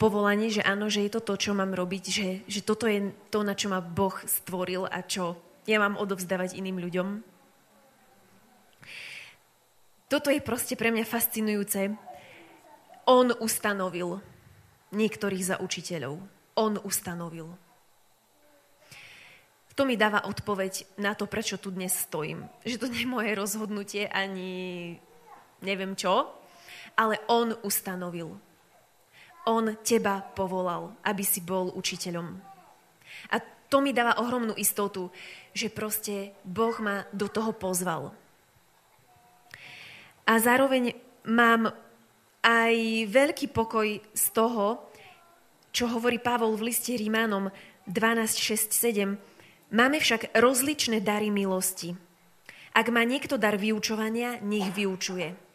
povolanie, 0.02 0.50
že 0.50 0.66
áno, 0.66 0.90
že 0.90 1.06
je 1.06 1.12
to 1.14 1.22
to, 1.22 1.34
čo 1.38 1.52
mám 1.54 1.74
robiť, 1.74 2.04
že, 2.10 2.28
že 2.50 2.62
toto 2.66 2.90
je 2.90 3.14
to, 3.30 3.46
na 3.46 3.54
čo 3.54 3.70
ma 3.70 3.82
Boh 3.82 4.14
stvoril 4.26 4.90
a 4.90 5.06
čo 5.06 5.38
ja 5.70 5.78
mám 5.78 6.02
odovzdávať 6.02 6.58
iným 6.58 6.82
ľuďom? 6.82 7.08
Toto 10.08 10.32
je 10.32 10.40
proste 10.40 10.80
pre 10.80 10.90
mňa 10.90 11.04
fascinujúce. 11.04 11.94
On 13.06 13.28
ustanovil 13.44 14.24
niektorých 14.96 15.44
za 15.44 15.56
učiteľov. 15.60 16.24
On 16.56 16.74
ustanovil. 16.82 17.52
To 19.78 19.86
mi 19.86 19.94
dáva 19.94 20.26
odpoveď 20.26 20.98
na 20.98 21.14
to, 21.14 21.30
prečo 21.30 21.62
tu 21.62 21.70
dnes 21.70 21.94
stojím. 21.94 22.50
Že 22.66 22.82
to 22.82 22.88
nie 22.90 23.06
je 23.06 23.14
moje 23.14 23.32
rozhodnutie 23.38 24.10
ani 24.10 24.98
neviem 25.62 25.94
čo, 25.94 26.30
ale 26.98 27.22
on 27.30 27.54
ustanovil. 27.62 28.34
On 29.48 29.66
teba 29.86 30.20
povolal, 30.36 30.92
aby 31.06 31.24
si 31.24 31.40
bol 31.40 31.72
učiteľom. 31.72 32.28
A 33.32 33.36
to 33.72 33.80
mi 33.80 33.96
dáva 33.96 34.20
ohromnú 34.20 34.58
istotu, 34.60 35.08
že 35.56 35.72
proste 35.72 36.36
Boh 36.44 36.76
ma 36.84 37.08
do 37.16 37.32
toho 37.32 37.56
pozval. 37.56 38.12
A 40.28 40.34
zároveň 40.42 40.92
mám 41.24 41.72
aj 42.44 42.76
veľký 43.08 43.56
pokoj 43.56 43.88
z 44.12 44.26
toho, 44.36 44.84
čo 45.72 45.88
hovorí 45.88 46.20
Pavol 46.20 46.60
v 46.60 46.74
liste 46.74 46.92
Rímanom 46.98 47.48
12, 47.88 48.36
6, 48.36 48.76
7, 48.76 49.38
Máme 49.68 50.00
však 50.00 50.32
rozličné 50.32 51.04
dary 51.04 51.28
milosti. 51.28 51.92
Ak 52.72 52.88
má 52.88 53.04
niekto 53.04 53.36
dar 53.36 53.60
vyučovania, 53.60 54.40
nech 54.40 54.72
vyučuje. 54.72 55.47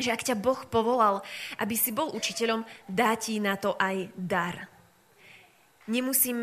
Že 0.00 0.12
ak 0.12 0.22
ťa 0.24 0.36
Boh 0.40 0.60
povolal, 0.68 1.20
aby 1.60 1.76
si 1.76 1.92
bol 1.92 2.12
učiteľom, 2.16 2.64
dá 2.88 3.12
ti 3.16 3.36
na 3.38 3.60
to 3.60 3.76
aj 3.76 4.08
dar. 4.16 4.68
Nemusím 5.88 6.38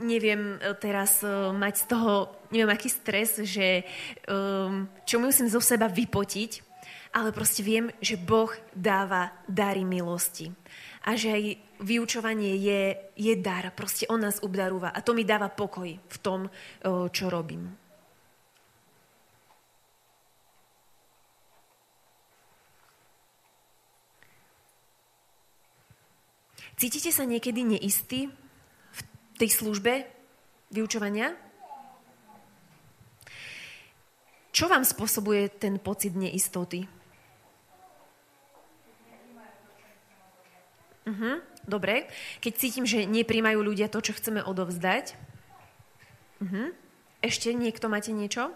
neviem 0.00 0.58
e, 0.58 0.74
teraz 0.80 1.22
uh, 1.22 1.54
mať 1.54 1.74
z 1.76 1.84
toho, 1.86 2.12
neviem 2.50 2.72
aký 2.72 2.88
stres, 2.88 3.38
že 3.44 3.84
um, 4.26 4.88
čo 5.04 5.20
musím 5.20 5.46
zo 5.46 5.60
seba 5.60 5.86
vypotiť, 5.86 6.64
ale 7.12 7.28
proste 7.30 7.60
viem, 7.60 7.92
že 8.00 8.16
Boh 8.16 8.50
dáva 8.72 9.30
dary 9.44 9.84
milosti. 9.84 10.48
A 11.04 11.12
že 11.18 11.28
aj 11.34 11.42
vyučovanie 11.82 12.56
je, 12.56 12.82
je 13.18 13.34
dar, 13.36 13.68
proste 13.74 14.08
On 14.08 14.16
nás 14.16 14.40
obdarúva. 14.40 14.94
A 14.94 15.04
to 15.04 15.12
mi 15.12 15.26
dáva 15.26 15.52
pokoj 15.52 15.92
v 15.92 16.16
tom, 16.22 16.46
čo 17.10 17.26
robím. 17.28 17.81
Cítite 26.82 27.14
sa 27.14 27.22
niekedy 27.22 27.62
neistý 27.62 28.26
v 28.90 29.00
tej 29.38 29.54
službe 29.54 30.02
vyučovania? 30.74 31.30
Čo 34.50 34.66
vám 34.66 34.82
spôsobuje 34.82 35.46
ten 35.62 35.78
pocit 35.78 36.10
neistoty? 36.18 36.90
Uh-huh, 41.06 41.38
dobre. 41.70 42.10
Keď 42.42 42.52
cítim, 42.58 42.82
že 42.82 43.06
nepríjmajú 43.06 43.62
ľudia 43.62 43.86
to, 43.86 44.02
čo 44.02 44.18
chceme 44.18 44.42
odovzdať. 44.42 45.14
Uh-huh. 46.42 46.74
Ešte 47.22 47.54
niekto 47.54 47.86
máte 47.86 48.10
niečo? 48.10 48.50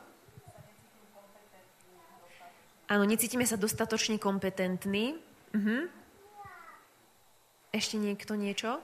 Áno, 2.90 3.06
necítime 3.06 3.46
sa 3.46 3.54
dostatočne 3.54 4.18
kompetentní. 4.18 5.14
Uh-huh. 5.54 5.86
Ešte 7.76 8.00
niekto 8.00 8.40
niečo? 8.40 8.80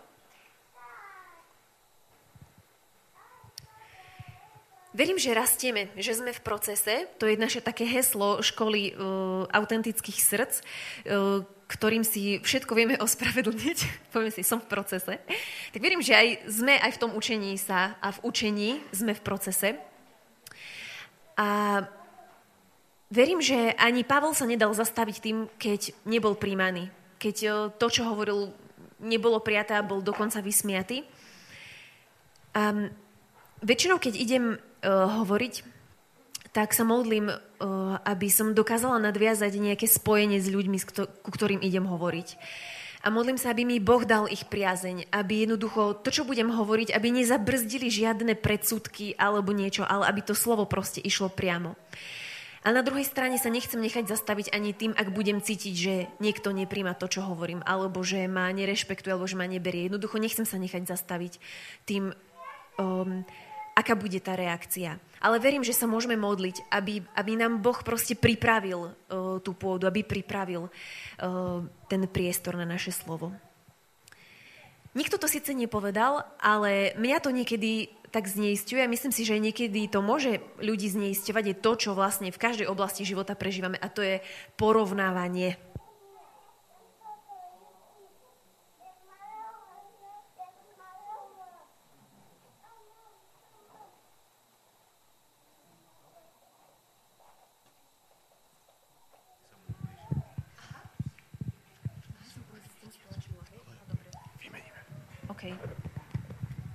Verím, 4.93 5.17
že 5.17 5.33
rastieme, 5.33 5.89
že 5.97 6.13
sme 6.13 6.37
v 6.37 6.45
procese. 6.45 7.09
To 7.17 7.25
je 7.25 7.41
naše 7.41 7.65
také 7.65 7.89
heslo 7.89 8.45
školy 8.45 8.93
uh, 8.93 9.49
autentických 9.49 10.21
srdc, 10.21 10.61
uh, 10.61 11.41
ktorým 11.73 12.05
si 12.05 12.37
všetko 12.45 12.77
vieme 12.77 13.01
ospravedlniť. 13.09 14.13
Poviem 14.13 14.29
si, 14.29 14.45
som 14.45 14.61
v 14.61 14.69
procese. 14.69 15.17
Tak 15.73 15.81
verím, 15.81 16.05
že 16.05 16.13
aj 16.13 16.29
sme 16.53 16.77
aj 16.77 16.93
v 16.93 17.01
tom 17.01 17.17
učení 17.17 17.57
sa 17.57 17.97
a 18.05 18.13
v 18.13 18.29
učení 18.29 18.85
sme 18.93 19.17
v 19.17 19.25
procese. 19.25 19.81
A 21.41 21.81
verím, 23.09 23.41
že 23.41 23.73
ani 23.81 24.05
Pavel 24.05 24.37
sa 24.37 24.45
nedal 24.45 24.77
zastaviť 24.77 25.17
tým, 25.25 25.49
keď 25.57 25.97
nebol 26.05 26.37
príjmaný. 26.37 26.93
Keď 27.17 27.37
uh, 27.49 27.55
to, 27.81 27.89
čo 27.89 28.05
hovoril 28.05 28.53
nebolo 29.03 29.43
prijaté 29.43 29.75
a 29.77 29.85
bol 29.85 30.01
dokonca 30.01 30.39
vysmiatý. 30.39 31.03
A 32.55 32.89
väčšinou, 33.61 33.99
keď 33.99 34.15
idem 34.17 34.45
uh, 34.55 34.59
hovoriť, 35.23 35.55
tak 36.53 36.77
sa 36.77 36.85
modlím, 36.87 37.33
uh, 37.33 37.37
aby 38.07 38.29
som 38.29 38.55
dokázala 38.55 39.03
nadviazať 39.03 39.53
nejaké 39.59 39.91
spojenie 39.91 40.39
s 40.39 40.49
ľuďmi, 40.49 40.79
ku 41.25 41.31
ktorým 41.33 41.61
idem 41.61 41.85
hovoriť. 41.85 42.29
A 43.03 43.11
modlím 43.11 43.35
sa, 43.35 43.51
aby 43.51 43.67
mi 43.67 43.83
Boh 43.83 44.07
dal 44.07 44.31
ich 44.31 44.47
priazeň, 44.47 45.11
aby 45.11 45.43
jednoducho 45.43 45.99
to, 46.07 46.15
čo 46.15 46.23
budem 46.23 46.55
hovoriť, 46.55 46.95
aby 46.95 47.11
nezabrzdili 47.11 47.91
žiadne 47.91 48.39
predsudky 48.39 49.19
alebo 49.19 49.51
niečo, 49.51 49.83
ale 49.83 50.07
aby 50.07 50.23
to 50.23 50.39
slovo 50.39 50.71
proste 50.71 51.03
išlo 51.03 51.27
priamo. 51.27 51.75
A 52.63 52.71
na 52.71 52.87
druhej 52.87 53.03
strane 53.03 53.43
sa 53.43 53.51
nechcem 53.51 53.83
nechať 53.83 54.07
zastaviť 54.07 54.55
ani 54.55 54.71
tým, 54.71 54.95
ak 54.95 55.11
budem 55.11 55.43
cítiť, 55.43 55.75
že 55.75 55.95
niekto 56.23 56.55
nepríjma 56.55 56.95
to, 56.95 57.11
čo 57.11 57.27
hovorím, 57.27 57.59
alebo 57.67 58.07
že 58.07 58.31
ma 58.31 58.47
nerešpektuje, 58.55 59.11
alebo 59.11 59.27
že 59.27 59.35
ma 59.35 59.51
neberie. 59.51 59.91
Jednoducho 59.91 60.23
nechcem 60.23 60.47
sa 60.47 60.63
nechať 60.63 60.87
zastaviť 60.87 61.43
tým, 61.91 62.15
um, 62.79 63.27
aká 63.75 63.99
bude 63.99 64.23
tá 64.23 64.39
reakcia. 64.39 65.03
Ale 65.19 65.43
verím, 65.43 65.67
že 65.67 65.75
sa 65.75 65.91
môžeme 65.91 66.15
modliť, 66.15 66.71
aby, 66.71 67.03
aby 67.19 67.33
nám 67.35 67.59
Boh 67.59 67.83
proste 67.83 68.15
pripravil 68.15 68.95
uh, 68.95 69.43
tú 69.43 69.59
pôdu, 69.59 69.91
aby 69.91 70.07
pripravil 70.07 70.71
uh, 70.71 71.67
ten 71.91 72.07
priestor 72.07 72.55
na 72.55 72.67
naše 72.67 72.95
slovo. 72.95 73.35
Nikto 74.93 75.19
to 75.19 75.27
síce 75.27 75.51
nepovedal, 75.51 76.23
ale 76.39 76.95
mňa 77.01 77.19
to 77.25 77.35
niekedy 77.35 77.91
tak 78.13 78.29
zneistuje. 78.29 78.85
Myslím 78.85 79.11
si, 79.11 79.25
že 79.25 79.41
niekedy 79.41 79.89
to 79.89 80.05
môže 80.05 80.45
ľudí 80.61 80.87
zneisťovať 80.93 81.45
je 81.49 81.57
to, 81.57 81.73
čo 81.81 81.91
vlastne 81.97 82.29
v 82.29 82.39
každej 82.39 82.69
oblasti 82.69 83.09
života 83.09 83.33
prežívame 83.33 83.81
a 83.81 83.89
to 83.89 84.05
je 84.05 84.21
porovnávanie. 84.61 85.57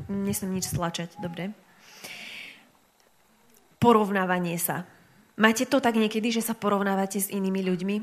Nesmiem 0.09 0.59
nič 0.59 0.71
stlačať, 0.71 1.19
dobre? 1.19 1.51
Porovnávanie 3.77 4.57
sa. 4.57 4.89
Máte 5.37 5.69
to 5.69 5.77
tak 5.77 5.93
niekedy, 5.93 6.33
že 6.33 6.41
sa 6.41 6.57
porovnávate 6.57 7.21
s 7.21 7.29
inými 7.29 7.61
ľuďmi? 7.61 7.97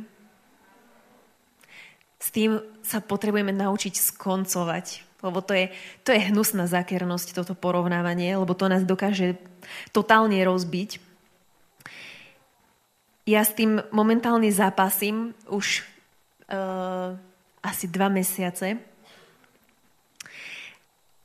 S 2.23 2.29
tým 2.31 2.63
sa 2.81 3.03
potrebujeme 3.05 3.53
naučiť 3.53 3.95
skoncovať, 4.01 5.03
lebo 5.21 5.43
to 5.45 5.53
je, 5.53 5.67
to 6.07 6.15
je 6.15 6.31
hnusná 6.31 6.71
zákernosť, 6.71 7.37
toto 7.37 7.53
porovnávanie, 7.59 8.39
lebo 8.39 8.55
to 8.55 8.71
nás 8.71 8.87
dokáže 8.87 9.37
totálne 9.91 10.39
rozbiť. 10.41 11.03
Ja 13.25 13.45
s 13.45 13.57
tým 13.57 13.81
momentálne 13.93 14.53
zápasím 14.53 15.33
už 15.49 15.85
uh, 16.49 17.17
asi 17.65 17.89
dva 17.89 18.13
mesiace. 18.13 18.94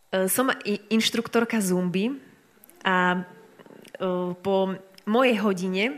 E, 0.10 0.26
som 0.26 0.50
inštruktorka 0.90 1.62
Zumby 1.62 2.18
a 2.82 3.14
e, 3.14 3.22
po 4.42 4.74
mojej 5.06 5.36
hodine 5.38 5.84
e, 5.86 5.94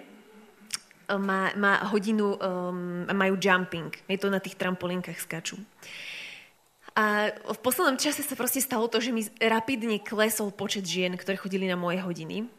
má, 1.16 1.56
má 1.56 1.88
hodinu, 1.88 2.36
um, 2.36 3.08
majú 3.08 3.40
jumping. 3.40 3.96
Je 4.12 4.20
to 4.20 4.28
na 4.28 4.44
tých 4.44 4.60
trampolínkach 4.60 5.16
skačú. 5.16 5.56
A 6.92 7.32
v 7.32 7.60
poslednom 7.64 7.96
čase 7.96 8.20
sa 8.20 8.36
proste 8.36 8.60
stalo 8.60 8.92
to, 8.92 9.00
že 9.00 9.16
mi 9.16 9.24
rapidne 9.40 10.04
klesol 10.04 10.52
počet 10.52 10.84
žien, 10.84 11.16
ktoré 11.16 11.40
chodili 11.40 11.64
na 11.64 11.80
moje 11.80 12.04
hodiny. 12.04 12.52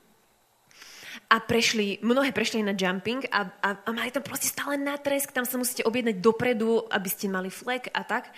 A 1.28 1.36
prešli, 1.36 2.00
mnohé 2.00 2.32
prešli 2.32 2.64
na 2.64 2.72
jumping 2.72 3.28
a, 3.28 3.44
a, 3.60 3.68
a 3.84 3.88
mali 3.92 4.08
tam 4.08 4.24
proste 4.24 4.48
stále 4.48 4.80
natresk, 4.80 5.36
tam 5.36 5.44
sa 5.44 5.60
musíte 5.60 5.84
objednať 5.84 6.16
dopredu, 6.16 6.80
aby 6.88 7.08
ste 7.12 7.28
mali 7.28 7.52
flek 7.52 7.92
a 7.92 8.00
tak. 8.08 8.32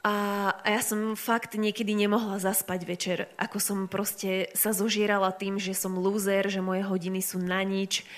A, 0.00 0.48
a 0.64 0.68
ja 0.72 0.80
som 0.80 1.12
fakt 1.12 1.60
niekedy 1.60 1.92
nemohla 1.92 2.40
zaspať 2.40 2.80
večer, 2.88 3.18
ako 3.36 3.60
som 3.60 3.78
proste 3.84 4.48
sa 4.56 4.72
zožierala 4.72 5.28
tým, 5.28 5.60
že 5.60 5.76
som 5.76 5.92
lúzer, 5.92 6.48
že 6.48 6.64
moje 6.64 6.88
hodiny 6.88 7.20
sú 7.20 7.36
na 7.36 7.60
nič. 7.60 8.08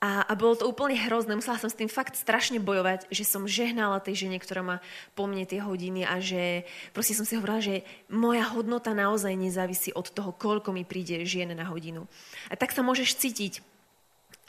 A, 0.00 0.24
a 0.24 0.32
bolo 0.32 0.56
to 0.56 0.64
úplne 0.64 0.96
hrozné. 0.96 1.36
Musela 1.36 1.60
som 1.60 1.68
s 1.68 1.76
tým 1.76 1.92
fakt 1.92 2.16
strašne 2.16 2.56
bojovať, 2.56 3.12
že 3.12 3.28
som 3.28 3.44
žehnala 3.44 4.00
tej 4.00 4.24
žene, 4.24 4.40
ktorá 4.40 4.64
má 4.64 4.76
po 5.12 5.28
mne 5.28 5.44
tie 5.44 5.60
hodiny 5.60 6.08
a 6.08 6.24
že 6.24 6.64
proste 6.96 7.12
som 7.12 7.28
si 7.28 7.36
hovorila, 7.36 7.60
že 7.60 7.84
moja 8.08 8.48
hodnota 8.48 8.96
naozaj 8.96 9.36
nezávisí 9.36 9.92
od 9.92 10.08
toho, 10.08 10.32
koľko 10.32 10.72
mi 10.72 10.88
príde 10.88 11.20
žien 11.28 11.52
na 11.52 11.68
hodinu. 11.68 12.08
A 12.48 12.56
tak 12.56 12.72
sa 12.72 12.80
môžeš 12.80 13.20
cítiť 13.20 13.60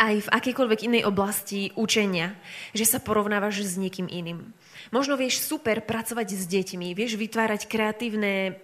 aj 0.02 0.26
v 0.26 0.34
akejkoľvek 0.34 0.80
inej 0.90 1.04
oblasti 1.06 1.70
učenia, 1.78 2.34
že 2.74 2.90
sa 2.90 2.98
porovnávaš 2.98 3.62
s 3.62 3.78
niekým 3.78 4.10
iným. 4.10 4.50
Možno 4.90 5.14
vieš 5.14 5.46
super 5.46 5.86
pracovať 5.86 6.34
s 6.34 6.50
deťmi, 6.50 6.98
vieš 6.98 7.22
vytvárať 7.22 7.70
kreatívne 7.70 8.58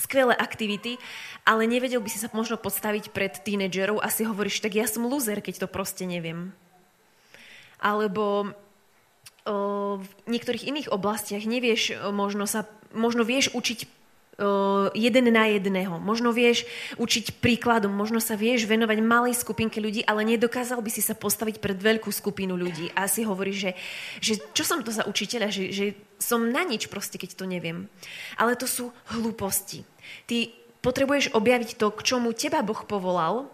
skvelé 0.00 0.32
aktivity, 0.32 0.96
ale 1.44 1.68
nevedel 1.68 2.00
by 2.00 2.08
si 2.08 2.22
sa 2.22 2.32
možno 2.32 2.56
podstaviť 2.56 3.12
pred 3.12 3.36
tínedžerov 3.36 4.00
a 4.00 4.08
si 4.08 4.24
hovoríš, 4.24 4.64
tak 4.64 4.78
ja 4.78 4.88
som 4.88 5.04
loser, 5.04 5.44
keď 5.44 5.66
to 5.66 5.68
proste 5.68 6.08
neviem. 6.08 6.56
Alebo 7.82 8.54
o, 9.44 9.54
v 10.00 10.08
niektorých 10.30 10.70
iných 10.70 10.88
oblastiach 10.88 11.44
nevieš, 11.44 11.98
možno, 12.14 12.48
sa, 12.48 12.64
možno 12.94 13.26
vieš 13.26 13.52
učiť 13.52 13.97
jeden 14.94 15.26
na 15.34 15.50
jedného. 15.50 15.98
Možno 15.98 16.30
vieš 16.30 16.62
učiť 16.94 17.42
príkladom, 17.42 17.90
možno 17.90 18.22
sa 18.22 18.38
vieš 18.38 18.70
venovať 18.70 18.98
malej 19.02 19.34
skupinke 19.34 19.82
ľudí, 19.82 20.06
ale 20.06 20.22
nedokázal 20.22 20.78
by 20.78 20.90
si 20.94 21.02
sa 21.02 21.18
postaviť 21.18 21.58
pred 21.58 21.74
veľkú 21.74 22.06
skupinu 22.08 22.54
ľudí. 22.54 22.94
A 22.94 23.10
si 23.10 23.26
hovoríš, 23.26 23.58
že, 23.58 23.72
že 24.22 24.32
čo 24.54 24.62
som 24.62 24.86
to 24.86 24.94
za 24.94 25.02
učiteľa, 25.10 25.50
že, 25.50 25.74
že 25.74 25.86
som 26.22 26.54
na 26.54 26.62
nič 26.62 26.86
proste, 26.86 27.18
keď 27.18 27.34
to 27.34 27.44
neviem. 27.50 27.90
Ale 28.38 28.54
to 28.54 28.70
sú 28.70 28.94
hlúposti. 29.10 29.82
Ty 30.30 30.54
Potrebuješ 30.78 31.34
objaviť 31.34 31.74
to, 31.74 31.90
k 31.90 32.00
čomu 32.06 32.30
teba 32.30 32.62
Boh 32.62 32.78
povolal, 32.86 33.50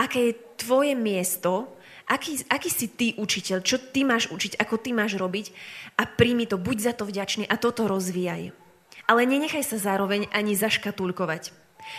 aké 0.00 0.32
je 0.32 0.38
tvoje 0.56 0.96
miesto, 0.96 1.68
aký, 2.08 2.40
aký 2.48 2.70
si 2.72 2.88
ty 2.88 3.12
učiteľ, 3.20 3.60
čo 3.60 3.76
ty 3.76 4.08
máš 4.08 4.32
učiť, 4.32 4.56
ako 4.56 4.80
ty 4.80 4.96
máš 4.96 5.20
robiť 5.20 5.52
a 6.00 6.08
príjmi 6.08 6.48
to, 6.48 6.56
buď 6.56 6.76
za 6.80 6.92
to 6.96 7.04
vďačný 7.04 7.44
a 7.44 7.60
toto 7.60 7.84
rozvíjaj. 7.84 8.61
Ale 9.10 9.26
nenechaj 9.26 9.66
sa 9.66 9.78
zároveň 9.78 10.30
ani 10.30 10.54
zaškatulkovať. 10.54 11.50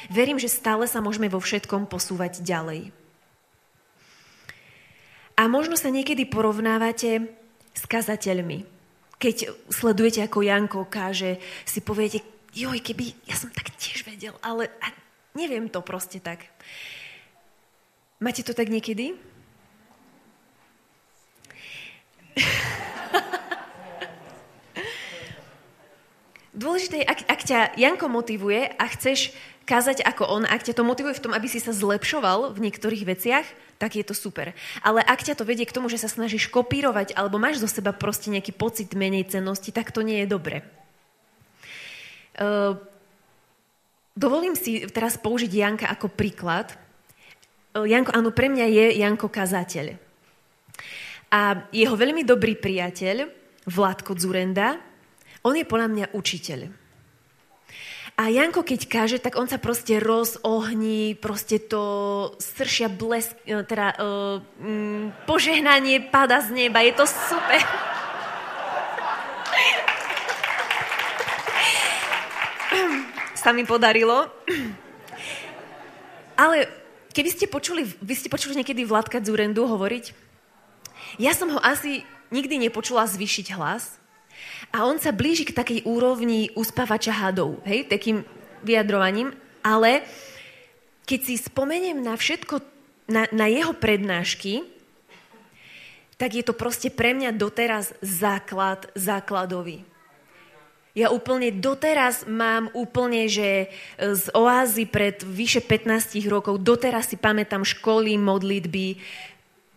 Verím, 0.08 0.40
že 0.40 0.52
stále 0.52 0.88
sa 0.88 1.04
môžeme 1.04 1.28
vo 1.28 1.44
všetkom 1.44 1.88
posúvať 1.92 2.40
ďalej. 2.42 2.92
A 5.34 5.50
možno 5.50 5.76
sa 5.76 5.90
niekedy 5.90 6.30
porovnávate 6.30 7.26
s 7.74 7.84
kazateľmi. 7.90 8.70
Keď 9.18 9.50
sledujete, 9.72 10.22
ako 10.22 10.46
Janko 10.46 10.86
káže, 10.86 11.42
si 11.66 11.82
poviete, 11.82 12.22
joj, 12.54 12.78
keby, 12.80 13.16
ja 13.26 13.36
som 13.36 13.50
tak 13.50 13.74
tiež 13.76 14.06
vedel, 14.06 14.38
ale 14.46 14.70
neviem 15.34 15.68
to 15.68 15.82
proste 15.82 16.22
tak. 16.22 16.46
Máte 18.22 18.46
to 18.46 18.54
tak 18.54 18.70
niekedy? 18.70 19.18
Dôležité 26.54 27.02
je, 27.02 27.10
ak, 27.10 27.20
ak 27.26 27.42
ťa 27.42 27.60
Janko 27.82 28.06
motivuje 28.14 28.70
a 28.78 28.86
chceš 28.94 29.34
kázať 29.66 30.06
ako 30.06 30.30
on, 30.30 30.44
ak 30.46 30.62
ťa 30.62 30.78
to 30.78 30.86
motivuje 30.86 31.18
v 31.18 31.24
tom, 31.26 31.34
aby 31.34 31.50
si 31.50 31.58
sa 31.58 31.74
zlepšoval 31.74 32.54
v 32.54 32.70
niektorých 32.70 33.10
veciach, 33.10 33.48
tak 33.82 33.98
je 33.98 34.06
to 34.06 34.14
super. 34.14 34.54
Ale 34.86 35.02
ak 35.02 35.26
ťa 35.26 35.34
to 35.40 35.48
vedie 35.50 35.66
k 35.66 35.74
tomu, 35.74 35.90
že 35.90 35.98
sa 35.98 36.12
snažíš 36.12 36.54
kopírovať 36.54 37.18
alebo 37.18 37.42
máš 37.42 37.58
zo 37.58 37.66
seba 37.66 37.90
proste 37.90 38.30
nejaký 38.30 38.54
pocit 38.54 38.94
menej 38.94 39.34
cennosti, 39.34 39.74
tak 39.74 39.90
to 39.90 40.06
nie 40.06 40.22
je 40.24 40.28
dobre. 40.30 40.62
Uh, 42.38 42.78
dovolím 44.14 44.54
si 44.54 44.86
teraz 44.94 45.18
použiť 45.18 45.50
Janka 45.50 45.90
ako 45.90 46.12
príklad. 46.14 46.70
Uh, 47.74 47.90
Janko, 47.90 48.14
áno, 48.14 48.30
pre 48.30 48.54
mňa 48.54 48.68
je 48.70 48.86
Janko 49.02 49.26
kazateľ. 49.26 49.98
A 51.34 51.66
jeho 51.74 51.98
veľmi 51.98 52.22
dobrý 52.22 52.54
priateľ, 52.54 53.26
Vládko 53.66 54.14
Dzurenda, 54.14 54.93
on 55.44 55.60
je 55.60 55.68
podľa 55.68 55.92
mňa 55.92 56.16
učiteľ. 56.16 56.72
A 58.14 58.30
Janko, 58.30 58.62
keď 58.62 58.86
káže, 58.86 59.18
tak 59.18 59.42
on 59.42 59.50
sa 59.50 59.58
proste 59.58 59.98
rozohní, 59.98 61.18
proste 61.18 61.58
to 61.58 61.82
sršia 62.38 62.86
blesk, 62.86 63.34
e, 63.42 63.66
teda 63.66 63.98
uh, 63.98 64.38
um, 64.62 65.10
požehnanie 65.26 66.14
pada 66.14 66.46
z 66.46 66.54
neba. 66.54 66.86
Je 66.86 66.94
to 66.94 67.10
super. 67.10 67.58
sa 73.34 73.50
mi 73.50 73.66
podarilo. 73.66 74.30
Ale 76.38 76.70
keby 77.18 77.34
ste 77.34 77.50
počuli, 77.50 77.82
vy 77.84 78.14
ste 78.14 78.30
počuli 78.30 78.62
niekedy 78.62 78.86
Vládka 78.86 79.26
Dzurendu 79.26 79.66
hovoriť? 79.66 80.14
Ja 81.18 81.34
som 81.34 81.50
ho 81.50 81.58
asi 81.58 82.06
nikdy 82.30 82.62
nepočula 82.62 83.10
zvyšiť 83.10 83.58
hlas, 83.58 84.03
a 84.74 84.90
on 84.90 84.98
sa 84.98 85.14
blíži 85.14 85.46
k 85.46 85.54
takej 85.54 85.80
úrovni 85.86 86.50
uspávača 86.58 87.14
hadov, 87.14 87.62
hej, 87.62 87.86
takým 87.86 88.26
vyjadrovaním, 88.66 89.30
ale 89.62 90.02
keď 91.06 91.20
si 91.22 91.36
spomeniem 91.38 92.02
na 92.02 92.18
všetko, 92.18 92.58
na, 93.06 93.30
na 93.30 93.46
jeho 93.46 93.78
prednášky, 93.78 94.66
tak 96.18 96.34
je 96.34 96.44
to 96.44 96.58
proste 96.58 96.90
pre 96.90 97.14
mňa 97.14 97.38
doteraz 97.38 97.94
základ 98.02 98.90
základový. 98.98 99.86
Ja 100.94 101.10
úplne 101.10 101.50
doteraz 101.50 102.30
mám 102.30 102.70
úplne, 102.78 103.26
že 103.26 103.74
z 103.98 104.30
oázy 104.30 104.86
pred 104.86 105.26
vyše 105.26 105.62
15 105.66 106.22
rokov, 106.30 106.62
doteraz 106.62 107.10
si 107.10 107.18
pamätám 107.18 107.66
školy, 107.66 108.14
modlitby, 108.22 109.02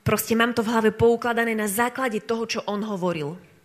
proste 0.04 0.36
mám 0.36 0.52
to 0.52 0.60
v 0.60 0.70
hlave 0.76 0.90
poukladané 0.92 1.56
na 1.56 1.68
základe 1.68 2.20
toho, 2.20 2.44
čo 2.44 2.60
on 2.68 2.84
hovoril. 2.84 3.55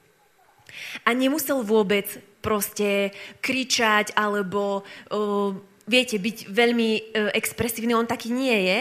A 1.08 1.16
nemusel 1.16 1.62
vôbec 1.64 2.08
proste 2.42 3.14
kričať 3.40 4.18
alebo, 4.18 4.82
uh, 5.14 5.54
viete, 5.86 6.18
byť 6.18 6.50
veľmi 6.50 6.90
uh, 6.98 7.02
expresívny. 7.38 7.94
On 7.94 8.10
taký 8.10 8.34
nie 8.34 8.58
je. 8.68 8.80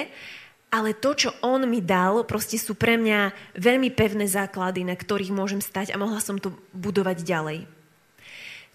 Ale 0.71 0.95
to, 0.95 1.19
čo 1.19 1.31
on 1.43 1.67
mi 1.67 1.83
dal, 1.83 2.23
proste 2.23 2.55
sú 2.55 2.79
pre 2.79 2.95
mňa 2.95 3.35
veľmi 3.59 3.91
pevné 3.91 4.31
základy, 4.31 4.87
na 4.87 4.95
ktorých 4.95 5.35
môžem 5.35 5.59
stať 5.59 5.91
a 5.91 5.99
mohla 5.99 6.23
som 6.23 6.39
to 6.39 6.55
budovať 6.71 7.27
ďalej. 7.27 7.67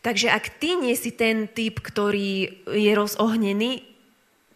Takže 0.04 0.28
ak 0.28 0.60
ty 0.60 0.76
nie 0.76 0.92
si 0.94 1.16
ten 1.16 1.48
typ, 1.48 1.80
ktorý 1.80 2.62
je 2.68 2.92
rozohnený, 2.92 3.88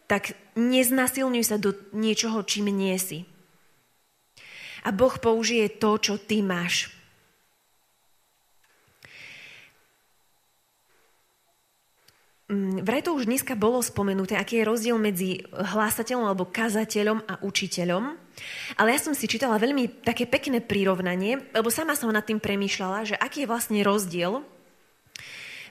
tak 0.05 0.35
neznasilňuj 0.59 1.45
sa 1.47 1.55
do 1.55 1.71
niečoho, 1.95 2.43
čím 2.43 2.75
nie 2.75 2.99
si. 2.99 3.23
A 4.83 4.91
Boh 4.91 5.15
použije 5.15 5.71
to, 5.79 5.95
čo 5.95 6.19
ty 6.19 6.43
máš. 6.43 6.91
Vraj 12.81 13.05
to 13.05 13.13
už 13.13 13.29
dneska 13.29 13.53
bolo 13.53 13.77
spomenuté, 13.85 14.33
aký 14.33 14.59
je 14.61 14.69
rozdiel 14.69 14.97
medzi 14.97 15.45
hlásateľom 15.53 16.25
alebo 16.25 16.49
kazateľom 16.49 17.21
a 17.29 17.33
učiteľom. 17.45 18.03
Ale 18.81 18.89
ja 18.95 18.99
som 18.99 19.13
si 19.13 19.29
čítala 19.29 19.61
veľmi 19.61 20.01
také 20.01 20.25
pekné 20.25 20.57
prirovnanie, 20.57 21.37
lebo 21.53 21.69
sama 21.69 21.93
som 21.93 22.09
nad 22.09 22.25
tým 22.25 22.41
premýšľala, 22.41 23.13
že 23.13 23.15
aký 23.21 23.45
je 23.45 23.51
vlastne 23.51 23.79
rozdiel 23.85 24.41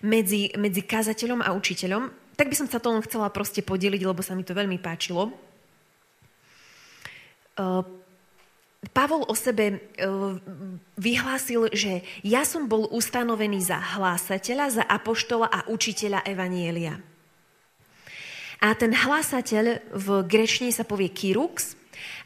medzi, 0.07 0.55
medzi 0.55 0.87
kazateľom 0.87 1.43
a 1.43 1.51
učiteľom. 1.59 2.35
Tak 2.39 2.47
by 2.47 2.55
som 2.55 2.71
sa 2.71 2.79
to 2.79 2.95
len 2.95 3.03
chcela 3.03 3.27
proste 3.35 3.67
podeliť, 3.67 4.03
lebo 4.07 4.23
sa 4.23 4.39
mi 4.39 4.47
to 4.47 4.55
veľmi 4.55 4.79
páčilo. 4.79 5.35
Pavol 8.79 9.27
o 9.27 9.35
sebe 9.35 9.75
e, 9.75 9.79
vyhlásil, 10.95 11.67
že 11.75 12.07
ja 12.23 12.47
som 12.47 12.71
bol 12.71 12.87
ustanovený 12.95 13.59
za 13.59 13.75
hlásateľa, 13.75 14.67
za 14.71 14.85
apoštola 14.87 15.51
a 15.51 15.67
učiteľa 15.67 16.23
Evanielia. 16.23 17.03
A 18.63 18.75
ten 18.79 18.95
hlásateľ 18.95 19.83
v 19.91 20.07
grečne 20.31 20.71
sa 20.71 20.87
povie 20.87 21.11
Kirux 21.11 21.75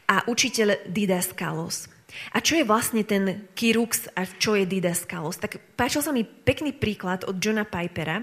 a 0.05 0.21
učiteľ 0.29 0.85
Didaskalos. 0.93 1.89
A 2.33 2.37
čo 2.37 2.61
je 2.61 2.65
vlastne 2.69 3.01
ten 3.01 3.49
Kirux 3.57 4.05
a 4.13 4.29
čo 4.29 4.53
je 4.53 4.69
Didaskalos? 4.69 5.41
Tak 5.41 5.73
páčil 5.73 6.05
sa 6.05 6.13
mi 6.13 6.21
pekný 6.21 6.77
príklad 6.77 7.25
od 7.25 7.41
Johna 7.41 7.65
Pipera, 7.65 8.21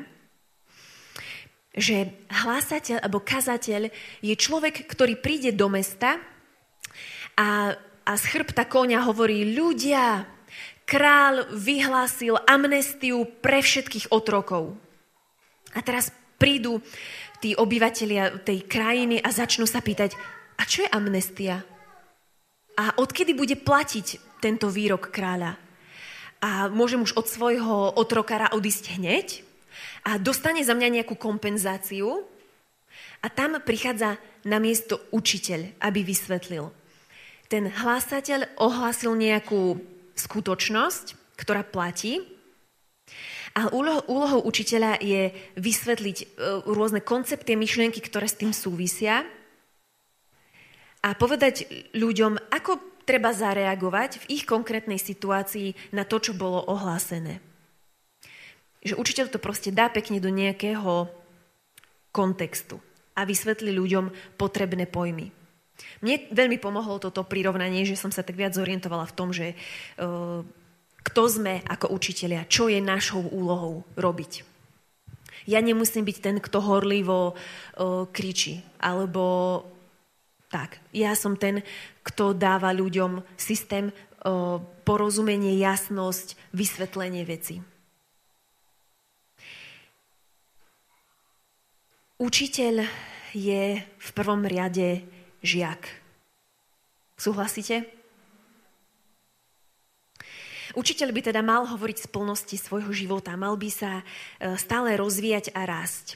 že 1.75 2.27
hlásateľ 2.31 3.03
alebo 3.03 3.23
kazateľ 3.23 3.90
je 4.23 4.35
človek, 4.38 4.87
ktorý 4.87 5.19
príde 5.19 5.51
do 5.51 5.66
mesta 5.66 6.19
a 7.35 7.75
a 8.11 8.18
z 8.18 8.27
chrbta 8.27 8.66
konia 8.66 9.07
hovorí, 9.07 9.55
ľudia, 9.55 10.27
král 10.83 11.46
vyhlásil 11.55 12.42
amnestiu 12.42 13.23
pre 13.38 13.62
všetkých 13.62 14.11
otrokov. 14.11 14.75
A 15.70 15.79
teraz 15.79 16.11
prídu 16.35 16.83
tí 17.38 17.55
obyvateľia 17.55 18.42
tej 18.42 18.66
krajiny 18.66 19.23
a 19.23 19.31
začnú 19.31 19.62
sa 19.62 19.79
pýtať, 19.79 20.18
a 20.59 20.66
čo 20.66 20.83
je 20.83 20.90
amnestia? 20.90 21.62
A 22.75 22.99
odkedy 22.99 23.31
bude 23.31 23.55
platiť 23.55 24.42
tento 24.42 24.66
výrok 24.75 25.14
kráľa? 25.14 25.55
A 26.42 26.66
môžem 26.66 27.07
už 27.07 27.14
od 27.14 27.31
svojho 27.31 27.94
otrokára 27.94 28.51
odísť 28.51 28.99
hneď? 28.99 29.46
A 30.03 30.18
dostane 30.18 30.66
za 30.66 30.75
mňa 30.75 30.99
nejakú 30.99 31.14
kompenzáciu? 31.14 32.27
A 33.23 33.31
tam 33.31 33.62
prichádza 33.62 34.18
na 34.42 34.59
miesto 34.59 34.99
učiteľ, 35.14 35.79
aby 35.79 36.03
vysvetlil 36.03 36.80
ten 37.51 37.67
hlásateľ 37.67 38.63
ohlásil 38.63 39.19
nejakú 39.19 39.83
skutočnosť, 40.15 41.19
ktorá 41.35 41.67
platí, 41.67 42.23
a 43.51 43.67
úlohou, 43.75 44.07
úlohou 44.07 44.41
učiteľa 44.47 45.03
je 45.03 45.35
vysvetliť 45.59 46.17
e, 46.23 46.27
rôzne 46.71 47.03
koncepty, 47.03 47.59
myšlienky, 47.59 47.99
ktoré 47.99 48.31
s 48.31 48.39
tým 48.39 48.55
súvisia 48.55 49.27
a 51.03 51.09
povedať 51.19 51.67
ľuďom, 51.91 52.39
ako 52.55 53.03
treba 53.03 53.35
zareagovať 53.35 54.23
v 54.23 54.39
ich 54.39 54.45
konkrétnej 54.47 55.03
situácii 55.03 55.75
na 55.91 56.07
to, 56.07 56.23
čo 56.23 56.39
bolo 56.39 56.63
ohlásené. 56.71 57.43
Že 58.87 59.03
učiteľ 59.03 59.27
to 59.35 59.43
proste 59.43 59.75
dá 59.75 59.91
pekne 59.91 60.23
do 60.23 60.31
nejakého 60.31 61.11
kontextu 62.15 62.79
a 63.19 63.27
vysvetlí 63.27 63.75
ľuďom 63.75 64.39
potrebné 64.39 64.87
pojmy. 64.87 65.39
Mne 66.01 66.33
veľmi 66.33 66.57
pomohlo 66.57 66.97
toto 66.97 67.25
prirovnanie, 67.27 67.85
že 67.85 67.99
som 67.99 68.09
sa 68.09 68.25
tak 68.25 68.37
viac 68.37 68.57
zorientovala 68.57 69.05
v 69.09 69.16
tom, 69.16 69.29
že 69.31 69.53
uh, 70.01 70.40
kto 71.01 71.23
sme 71.29 71.64
ako 71.64 71.93
učitelia, 71.93 72.49
čo 72.49 72.69
je 72.69 72.81
našou 72.81 73.25
úlohou 73.25 73.85
robiť. 73.97 74.45
Ja 75.49 75.64
nemusím 75.64 76.05
byť 76.05 76.16
ten, 76.21 76.37
kto 76.40 76.61
horlivo 76.61 77.33
uh, 77.33 78.05
kričí, 78.12 78.61
alebo 78.81 79.64
tak. 80.53 80.83
Ja 80.93 81.16
som 81.16 81.38
ten, 81.38 81.64
kto 82.05 82.37
dáva 82.37 82.77
ľuďom 82.77 83.25
systém, 83.40 83.88
uh, 83.88 84.61
porozumenie, 84.85 85.57
jasnosť, 85.57 86.37
vysvetlenie 86.53 87.25
veci. 87.25 87.62
Učiteľ 92.21 92.85
je 93.33 93.81
v 93.81 94.09
prvom 94.12 94.45
riade 94.45 95.01
žiak. 95.40 95.88
Súhlasíte? 97.20 97.85
Učiteľ 100.79 101.09
by 101.11 101.20
teda 101.26 101.42
mal 101.42 101.66
hovoriť 101.66 102.07
z 102.07 102.11
plnosti 102.14 102.57
svojho 102.57 102.94
života, 102.94 103.35
mal 103.35 103.59
by 103.59 103.70
sa 103.74 104.00
e, 104.00 104.55
stále 104.55 104.94
rozvíjať 104.94 105.50
a 105.50 105.66
rásť. 105.66 106.14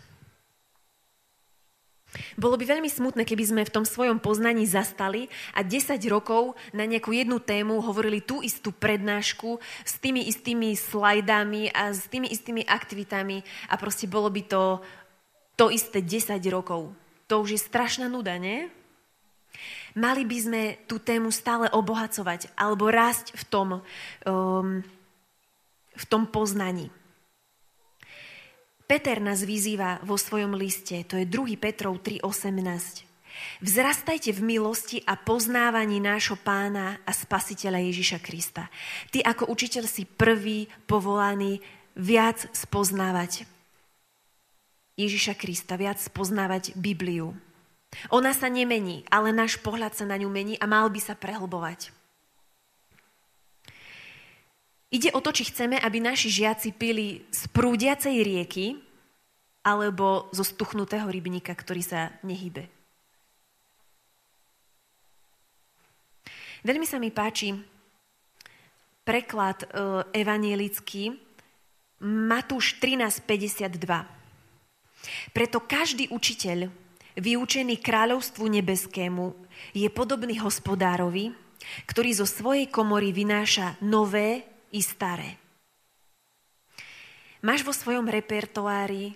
Bolo 2.39 2.55
by 2.55 2.63
veľmi 2.63 2.87
smutné, 2.87 3.27
keby 3.27 3.45
sme 3.45 3.63
v 3.67 3.75
tom 3.75 3.83
svojom 3.83 4.23
poznaní 4.23 4.71
zastali 4.71 5.27
a 5.51 5.67
10 5.67 5.99
rokov 6.07 6.55
na 6.71 6.87
nejakú 6.87 7.11
jednu 7.11 7.43
tému 7.43 7.83
hovorili 7.83 8.23
tú 8.23 8.39
istú 8.39 8.71
prednášku 8.71 9.59
s 9.83 9.99
tými 9.99 10.23
istými 10.31 10.79
slajdami 10.79 11.75
a 11.75 11.91
s 11.91 12.07
tými 12.07 12.31
istými 12.31 12.63
aktivitami 12.63 13.43
a 13.67 13.75
proste 13.75 14.07
bolo 14.07 14.31
by 14.31 14.43
to 14.47 14.63
to 15.55 15.71
isté 15.71 16.03
10 16.03 16.39
rokov. 16.51 16.95
To 17.31 17.43
už 17.43 17.59
je 17.59 17.61
strašná 17.63 18.11
nuda, 18.11 18.39
nie? 18.39 18.71
Mali 19.95 20.27
by 20.27 20.39
sme 20.43 20.63
tú 20.91 20.99
tému 20.99 21.31
stále 21.31 21.71
obohacovať 21.71 22.51
alebo 22.59 22.91
rásť 22.91 23.31
v 23.39 23.43
tom, 23.47 23.69
um, 24.27 24.83
v 25.95 26.05
tom 26.11 26.27
poznaní. 26.27 26.91
Peter 28.85 29.17
nás 29.23 29.41
vyzýva 29.41 30.03
vo 30.05 30.21
svojom 30.21 30.53
liste, 30.59 31.07
to 31.09 31.17
je 31.17 31.25
2. 31.25 31.57
Petrov 31.57 32.03
3.18. 32.05 33.15
Vzrastajte 33.63 34.31
v 34.31 34.41
milosti 34.45 34.99
a 35.07 35.19
poznávaní 35.19 35.99
nášho 35.99 36.39
pána 36.39 37.01
a 37.03 37.11
spasiteľa 37.11 37.81
Ježiša 37.91 38.19
Krista. 38.23 38.71
Ty 39.11 39.25
ako 39.25 39.51
učiteľ 39.51 39.85
si 39.89 40.07
prvý 40.07 40.71
povolaný 40.87 41.59
viac 41.99 42.47
spoznávať 42.55 43.47
Ježiša 44.95 45.35
Krista, 45.35 45.75
viac 45.75 45.99
spoznávať 45.99 46.79
Bibliu. 46.79 47.35
Ona 48.11 48.35
sa 48.35 48.51
nemení, 48.51 49.07
ale 49.09 49.31
náš 49.35 49.59
pohľad 49.61 49.95
sa 49.95 50.05
na 50.05 50.19
ňu 50.19 50.31
mení 50.31 50.55
a 50.59 50.67
mal 50.67 50.91
by 50.91 51.01
sa 51.01 51.15
prehlbovať. 51.15 51.95
Ide 54.95 55.11
o 55.11 55.19
to, 55.19 55.35
či 55.35 55.51
chceme, 55.51 55.75
aby 55.83 55.99
naši 55.99 56.31
žiaci 56.31 56.71
pili 56.71 57.27
z 57.35 57.51
prúdiacej 57.51 58.15
rieky 58.23 58.79
alebo 59.67 60.31
zo 60.31 60.47
stuchnutého 60.47 61.11
rybníka, 61.11 61.51
ktorý 61.51 61.83
sa 61.83 62.15
nehybe. 62.23 62.71
Veľmi 66.63 66.87
sa 66.87 67.03
mi 67.03 67.11
páči 67.11 67.53
preklad 69.05 69.67
e, 69.67 69.69
evanielický 70.17 71.13
Matúš 72.05 72.79
13.52. 72.81 73.75
Preto 75.37 75.59
každý 75.61 76.09
učiteľ 76.09 76.73
vyučený 77.19 77.79
kráľovstvu 77.79 78.45
nebeskému, 78.47 79.35
je 79.75 79.89
podobný 79.91 80.39
hospodárovi, 80.43 81.35
ktorý 81.87 82.11
zo 82.13 82.27
svojej 82.27 82.69
komory 82.69 83.15
vynáša 83.15 83.79
nové 83.83 84.45
i 84.75 84.83
staré. 84.83 85.39
Máš 87.45 87.61
vo 87.63 87.77
svojom 87.77 88.09
repertoári 88.09 89.15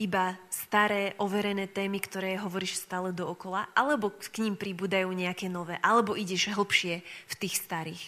iba 0.00 0.34
staré, 0.50 1.14
overené 1.22 1.70
témy, 1.70 2.02
ktoré 2.02 2.34
hovoríš 2.40 2.82
stále 2.82 3.14
dookola, 3.14 3.70
alebo 3.78 4.10
k 4.10 4.42
ním 4.42 4.58
pribúdajú 4.58 5.06
nejaké 5.14 5.46
nové, 5.46 5.78
alebo 5.78 6.18
ideš 6.18 6.50
hlbšie 6.50 7.04
v 7.04 7.34
tých 7.38 7.54
starých. 7.62 8.04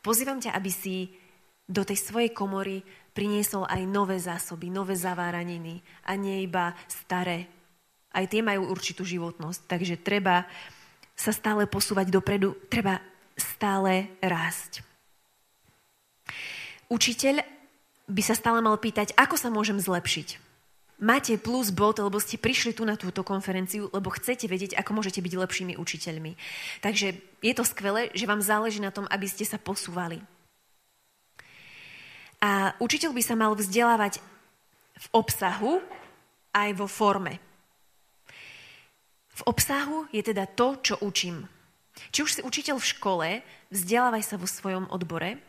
Pozývam 0.00 0.38
ťa, 0.38 0.54
aby 0.54 0.70
si 0.70 1.12
do 1.66 1.82
tej 1.82 1.98
svojej 1.98 2.30
komory 2.30 2.80
priniesol 3.16 3.64
aj 3.64 3.80
nové 3.88 4.20
zásoby, 4.20 4.68
nové 4.68 4.92
zaváraniny 4.92 5.80
a 6.04 6.12
nie 6.20 6.44
iba 6.44 6.76
staré. 6.84 7.48
Aj 8.12 8.28
tie 8.28 8.44
majú 8.44 8.68
určitú 8.68 9.08
životnosť, 9.08 9.64
takže 9.64 9.96
treba 9.96 10.44
sa 11.16 11.32
stále 11.32 11.64
posúvať 11.64 12.12
dopredu, 12.12 12.52
treba 12.68 13.00
stále 13.40 14.12
rásť. 14.20 14.84
Učiteľ 16.92 17.40
by 18.06 18.22
sa 18.22 18.36
stále 18.36 18.60
mal 18.60 18.76
pýtať, 18.76 19.16
ako 19.16 19.40
sa 19.40 19.48
môžem 19.48 19.80
zlepšiť. 19.80 20.44
Máte 20.96 21.36
plus 21.36 21.68
bod, 21.68 22.00
lebo 22.00 22.16
ste 22.16 22.40
prišli 22.40 22.72
tu 22.72 22.88
na 22.88 22.96
túto 22.96 23.20
konferenciu, 23.20 23.92
lebo 23.92 24.08
chcete 24.08 24.48
vedieť, 24.48 24.80
ako 24.80 24.96
môžete 24.96 25.20
byť 25.20 25.32
lepšími 25.36 25.74
učiteľmi. 25.76 26.32
Takže 26.80 27.20
je 27.44 27.52
to 27.52 27.64
skvelé, 27.68 28.08
že 28.16 28.24
vám 28.24 28.40
záleží 28.40 28.80
na 28.80 28.88
tom, 28.88 29.04
aby 29.12 29.28
ste 29.28 29.44
sa 29.44 29.60
posúvali. 29.60 30.24
A 32.46 32.78
učiteľ 32.78 33.10
by 33.10 33.22
sa 33.26 33.34
mal 33.34 33.58
vzdelávať 33.58 34.22
v 34.96 35.06
obsahu 35.10 35.82
aj 36.54 36.78
vo 36.78 36.86
forme. 36.86 37.42
V 39.34 39.42
obsahu 39.50 40.06
je 40.14 40.22
teda 40.22 40.46
to, 40.46 40.78
čo 40.80 40.94
učím. 41.02 41.50
Či 42.14 42.22
už 42.22 42.30
si 42.38 42.40
učiteľ 42.46 42.78
v 42.78 42.90
škole, 42.94 43.28
vzdelávaj 43.74 44.22
sa 44.22 44.38
vo 44.38 44.46
svojom 44.46 44.86
odbore, 44.94 45.42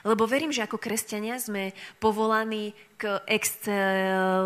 lebo 0.00 0.24
verím, 0.24 0.48
že 0.48 0.64
ako 0.64 0.80
kresťania 0.80 1.36
sme 1.36 1.76
povolaní 2.00 2.72
k 2.96 3.20
excelencii, 3.28 4.40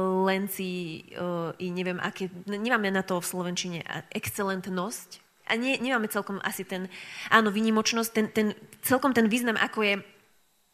i 1.62 1.66
neviem, 1.70 2.02
aké, 2.02 2.26
nemáme 2.48 2.90
na 2.90 3.06
to 3.06 3.22
v 3.22 3.28
Slovenčine, 3.28 3.86
excelentnosť. 4.10 5.22
A 5.48 5.56
nie, 5.56 5.78
nemáme 5.78 6.10
celkom 6.10 6.42
asi 6.42 6.66
ten, 6.66 6.90
áno, 7.30 7.54
vynimočnosť, 7.54 8.10
ten, 8.12 8.26
ten, 8.34 8.52
celkom 8.82 9.14
ten 9.14 9.30
význam, 9.30 9.56
ako 9.56 9.80
je 9.84 9.94
E, 10.00 10.17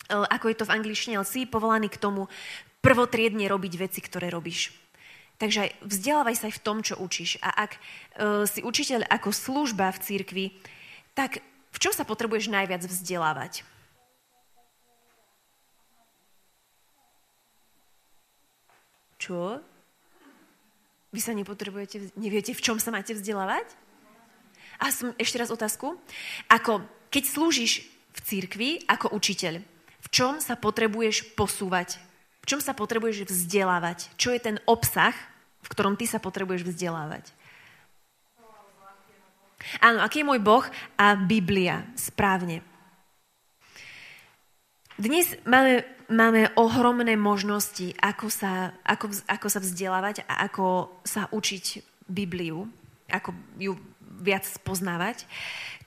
ako 0.08 0.46
je 0.52 0.56
to 0.58 0.68
v 0.68 0.74
angličtine, 0.74 1.14
ale 1.16 1.28
si 1.28 1.48
povolaný 1.48 1.88
k 1.88 2.00
tomu 2.00 2.28
prvotriedne 2.84 3.48
robiť 3.48 3.72
veci, 3.80 4.00
ktoré 4.04 4.28
robíš. 4.28 4.76
Takže 5.34 5.66
aj 5.66 5.70
vzdelávaj 5.82 6.36
sa 6.38 6.46
aj 6.46 6.54
v 6.60 6.64
tom, 6.64 6.78
čo 6.84 6.94
učíš. 7.00 7.42
A 7.42 7.66
ak 7.66 7.72
uh, 7.74 8.44
si 8.46 8.62
učiteľ 8.62 9.08
ako 9.10 9.34
služba 9.34 9.90
v 9.90 10.02
cirkvi, 10.04 10.46
tak 11.16 11.42
v 11.74 11.78
čom 11.82 11.90
sa 11.90 12.06
potrebuješ 12.06 12.54
najviac 12.54 12.86
vzdelávať? 12.86 13.66
Čo? 19.18 19.58
Vy 21.10 21.20
sa 21.22 21.32
nepotrebujete, 21.34 22.14
neviete, 22.18 22.52
v 22.52 22.60
čom 22.62 22.78
sa 22.78 22.92
máte 22.94 23.16
vzdelávať? 23.16 23.64
A 24.78 24.90
som, 24.90 25.14
ešte 25.18 25.38
raz 25.38 25.50
otázku. 25.50 25.98
Ako, 26.50 26.82
keď 27.10 27.22
slúžiš 27.26 27.86
v 28.14 28.18
cirkvi 28.22 28.70
ako 28.86 29.14
učiteľ, 29.14 29.73
v 30.04 30.06
čom 30.12 30.38
sa 30.38 30.54
potrebuješ 30.54 31.32
posúvať, 31.32 31.96
v 32.44 32.46
čom 32.46 32.60
sa 32.60 32.76
potrebuješ 32.76 33.24
vzdelávať, 33.24 34.12
čo 34.20 34.30
je 34.36 34.40
ten 34.40 34.56
obsah, 34.68 35.16
v 35.64 35.68
ktorom 35.72 35.96
ty 35.96 36.04
sa 36.04 36.20
potrebuješ 36.20 36.68
vzdelávať. 36.68 37.32
Áno, 39.80 40.04
aký 40.04 40.20
je 40.20 40.28
môj 40.28 40.44
Boh 40.44 40.64
a 41.00 41.16
Biblia, 41.16 41.88
správne. 41.96 42.60
Dnes 45.00 45.34
máme, 45.48 45.82
máme 46.06 46.52
ohromné 46.54 47.16
možnosti, 47.16 47.96
ako 47.98 48.28
sa, 48.28 48.76
ako, 48.84 49.10
ako 49.24 49.48
sa 49.48 49.60
vzdelávať 49.64 50.22
a 50.28 50.44
ako 50.46 51.00
sa 51.02 51.32
učiť 51.32 51.82
Bibliu, 52.06 52.68
ako 53.08 53.32
ju 53.56 53.72
viac 54.20 54.44
spoznávať. 54.44 55.24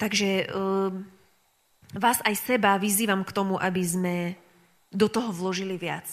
Takže 0.02 0.50
uh, 0.50 0.92
vás 1.96 2.20
aj 2.28 2.36
seba 2.36 2.76
vyzývam 2.76 3.24
k 3.24 3.32
tomu, 3.32 3.56
aby 3.56 3.84
sme 3.86 4.16
do 4.92 5.08
toho 5.08 5.32
vložili 5.32 5.80
viac. 5.80 6.08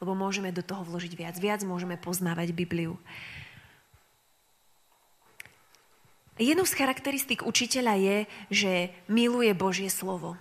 Lebo 0.00 0.16
môžeme 0.16 0.52
do 0.52 0.64
toho 0.64 0.84
vložiť 0.84 1.12
viac. 1.16 1.36
Viac 1.36 1.60
môžeme 1.64 1.96
poznávať 2.00 2.52
Bibliu. 2.52 2.96
Jednou 6.34 6.66
z 6.66 6.74
charakteristík 6.74 7.46
učiteľa 7.46 7.94
je, 7.94 8.16
že 8.50 8.72
miluje 9.06 9.54
Božie 9.54 9.86
slovo. 9.86 10.34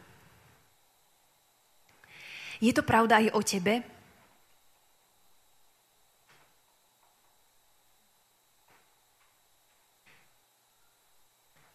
Je 2.58 2.74
to 2.74 2.82
pravda 2.82 3.22
aj 3.22 3.30
o 3.36 3.42
tebe? 3.46 3.74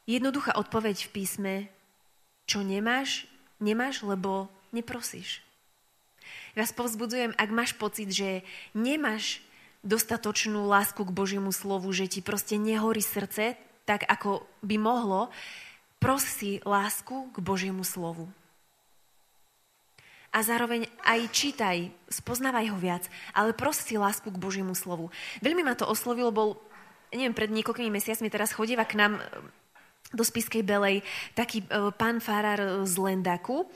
Jednoduchá 0.09 0.57
odpoveď 0.57 1.05
v 1.05 1.13
písme 1.13 1.55
čo 2.49 2.65
nemáš, 2.65 3.29
nemáš, 3.61 4.01
lebo 4.01 4.49
neprosíš. 4.73 5.45
Ja 6.57 6.65
vás 6.65 6.73
povzbudzujem, 6.73 7.37
ak 7.37 7.51
máš 7.53 7.77
pocit, 7.77 8.09
že 8.09 8.43
nemáš 8.73 9.45
dostatočnú 9.85 10.67
lásku 10.67 11.05
k 11.05 11.15
Božiemu 11.15 11.55
slovu, 11.55 11.93
že 11.95 12.11
ti 12.11 12.25
proste 12.25 12.59
nehorí 12.59 13.05
srdce, 13.05 13.55
tak 13.87 14.09
ako 14.09 14.43
by 14.65 14.77
mohlo, 14.81 15.31
prosi 16.03 16.59
lásku 16.65 17.31
k 17.31 17.39
Božiemu 17.39 17.87
slovu. 17.87 18.27
A 20.29 20.45
zároveň 20.45 20.85
aj 21.09 21.21
čítaj, 21.33 21.77
spoznávaj 22.13 22.69
ho 22.69 22.77
viac, 22.77 23.09
ale 23.33 23.57
prosi 23.57 23.97
lásku 23.97 24.29
k 24.29 24.37
Božiemu 24.37 24.77
slovu. 24.77 25.09
Veľmi 25.41 25.65
ma 25.65 25.73
to 25.73 25.89
oslovilo, 25.89 26.29
bol, 26.29 26.61
neviem, 27.15 27.33
pred 27.33 27.49
niekoľkými 27.49 27.89
mesiacmi 27.89 28.29
teraz 28.29 28.53
chodíva 28.53 28.85
k 28.85 29.01
nám 29.01 29.13
do 30.13 30.25
Spiskej 30.25 30.65
Belej 30.65 31.05
taký 31.37 31.65
e, 31.65 31.93
pán 31.97 32.21
farár 32.21 32.85
z 32.85 32.95
Lendaku. 32.97 33.69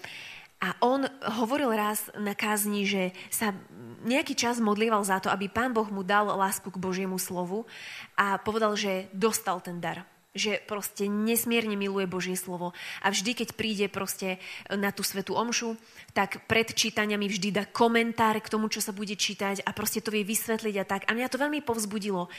A 0.62 0.79
on 0.79 1.03
hovoril 1.42 1.75
raz 1.75 2.07
na 2.14 2.38
kázni, 2.38 2.87
že 2.87 3.11
sa 3.35 3.51
nejaký 4.07 4.38
čas 4.38 4.62
modlieval 4.62 5.03
za 5.03 5.18
to, 5.18 5.27
aby 5.27 5.51
pán 5.51 5.75
Boh 5.75 5.90
mu 5.90 6.07
dal 6.07 6.31
lásku 6.31 6.71
k 6.71 6.79
Božiemu 6.79 7.18
slovu 7.18 7.66
a 8.14 8.38
povedal, 8.38 8.79
že 8.79 9.11
dostal 9.11 9.59
ten 9.59 9.83
dar 9.83 10.07
že 10.33 10.64
proste 10.64 11.12
nesmierne 11.12 11.77
miluje 11.77 12.09
Božie 12.09 12.40
slovo 12.40 12.73
a 13.05 13.12
vždy, 13.12 13.37
keď 13.37 13.49
príde 13.53 13.87
proste 13.92 14.40
na 14.73 14.88
tú 14.88 15.05
svetú 15.05 15.37
omšu, 15.37 15.77
tak 16.16 16.49
pred 16.49 16.73
čítaniami 16.73 17.29
vždy 17.29 17.53
dá 17.53 17.64
komentár 17.68 18.40
k 18.40 18.49
tomu, 18.49 18.73
čo 18.73 18.81
sa 18.81 18.97
bude 18.97 19.12
čítať 19.12 19.61
a 19.61 19.71
proste 19.77 20.01
to 20.01 20.09
vie 20.09 20.25
vysvetliť 20.25 20.75
a 20.81 20.88
tak. 20.88 21.05
A 21.05 21.12
mňa 21.12 21.29
to 21.29 21.37
veľmi 21.37 21.61
povzbudilo, 21.61 22.33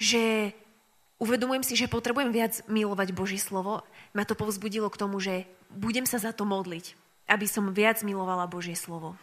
že 0.00 0.56
uvedomujem 1.18 1.66
si, 1.66 1.74
že 1.74 1.90
potrebujem 1.90 2.30
viac 2.30 2.62
milovať 2.70 3.12
Božie 3.12 3.38
slovo. 3.42 3.82
Ma 4.14 4.24
to 4.24 4.38
povzbudilo 4.38 4.88
k 4.88 5.00
tomu, 5.00 5.18
že 5.18 5.44
budem 5.70 6.06
sa 6.06 6.22
za 6.22 6.30
to 6.32 6.46
modliť, 6.46 6.94
aby 7.28 7.46
som 7.46 7.74
viac 7.74 8.00
milovala 8.06 8.48
Božie 8.50 8.78
slovo. 8.78 9.18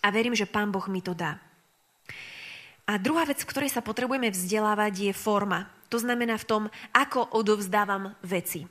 A 0.00 0.10
verím, 0.14 0.36
že 0.36 0.48
Pán 0.48 0.70
Boh 0.70 0.84
mi 0.88 1.02
to 1.02 1.12
dá. 1.12 1.42
A 2.84 3.00
druhá 3.00 3.24
vec, 3.24 3.40
v 3.40 3.48
ktorej 3.48 3.72
sa 3.72 3.80
potrebujeme 3.80 4.28
vzdelávať, 4.28 5.10
je 5.10 5.12
forma. 5.16 5.72
To 5.88 5.96
znamená 5.96 6.36
v 6.36 6.48
tom, 6.48 6.62
ako 6.92 7.32
odovzdávam 7.32 8.12
veci. 8.20 8.68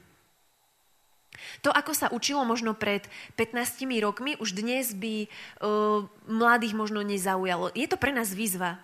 To, 1.66 1.74
ako 1.74 1.92
sa 1.98 2.14
učilo 2.14 2.46
možno 2.46 2.78
pred 2.78 3.10
15 3.42 3.90
rokmi, 4.06 4.38
už 4.38 4.54
dnes 4.54 4.94
by 4.94 5.26
uh, 5.26 6.06
mladých 6.30 6.78
možno 6.78 7.02
nezaujalo. 7.02 7.74
Je 7.74 7.90
to 7.90 7.98
pre 7.98 8.14
nás 8.14 8.30
výzva 8.30 8.78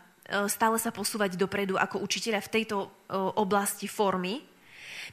stále 0.49 0.77
sa 0.77 0.93
posúvať 0.93 1.35
dopredu 1.35 1.75
ako 1.75 2.01
učiteľa 2.05 2.45
v 2.45 2.53
tejto 2.61 2.77
uh, 2.85 2.89
oblasti 3.37 3.89
formy. 3.89 4.45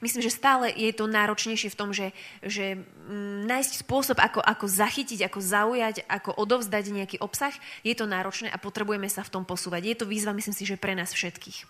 Myslím, 0.04 0.28
že 0.28 0.36
stále 0.36 0.68
je 0.76 0.92
to 0.92 1.08
náročnejšie 1.08 1.72
v 1.72 1.78
tom, 1.78 1.88
že, 1.96 2.12
že 2.44 2.76
m, 2.76 3.48
nájsť 3.48 3.80
spôsob, 3.80 4.20
ako, 4.20 4.44
ako 4.44 4.68
zachytiť, 4.68 5.24
ako 5.24 5.40
zaujať, 5.40 6.04
ako 6.04 6.36
odovzdať 6.36 6.84
nejaký 6.92 7.16
obsah, 7.24 7.54
je 7.80 7.96
to 7.96 8.04
náročné 8.04 8.52
a 8.52 8.60
potrebujeme 8.60 9.08
sa 9.08 9.24
v 9.24 9.32
tom 9.32 9.48
posúvať. 9.48 9.82
Je 9.88 9.96
to 9.96 10.04
výzva, 10.04 10.36
myslím 10.36 10.52
si, 10.52 10.68
že 10.68 10.76
pre 10.76 10.92
nás 10.92 11.16
všetkých. 11.16 11.64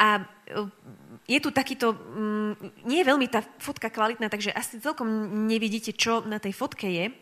A 0.00 0.24
e, 0.48 0.62
je 1.28 1.38
tu 1.44 1.52
takýto, 1.52 1.92
mm, 1.92 2.88
nie 2.88 3.04
je 3.04 3.08
veľmi 3.12 3.28
tá 3.28 3.44
fotka 3.60 3.92
kvalitná, 3.92 4.32
takže 4.32 4.54
asi 4.56 4.80
celkom 4.80 5.08
nevidíte, 5.44 5.92
čo 5.92 6.24
na 6.24 6.40
tej 6.40 6.56
fotke 6.56 6.88
je. 6.88 7.12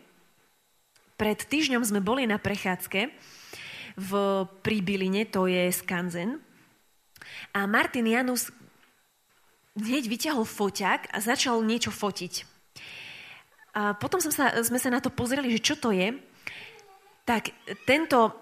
Pred 1.19 1.39
týždňom 1.51 1.83
sme 1.83 1.99
boli 1.99 2.23
na 2.23 2.39
prechádzke 2.39 3.11
v 3.97 4.11
Príbiline, 4.61 5.25
to 5.29 5.47
je 5.47 5.71
Skanzen. 5.71 6.41
A 7.53 7.65
Martin 7.65 8.09
Janus 8.09 8.51
hneď 9.77 10.05
vyťahol 10.09 10.43
foťák 10.43 11.13
a 11.13 11.17
začal 11.23 11.61
niečo 11.63 11.93
fotiť. 11.93 12.33
A 13.77 13.93
potom 13.95 14.19
som 14.19 14.33
sa, 14.33 14.51
sme 14.65 14.81
sa 14.81 14.89
na 14.89 14.99
to 14.99 15.13
pozreli, 15.13 15.53
že 15.55 15.63
čo 15.63 15.75
to 15.77 15.93
je. 15.93 16.17
Tak 17.23 17.53
tento, 17.85 18.33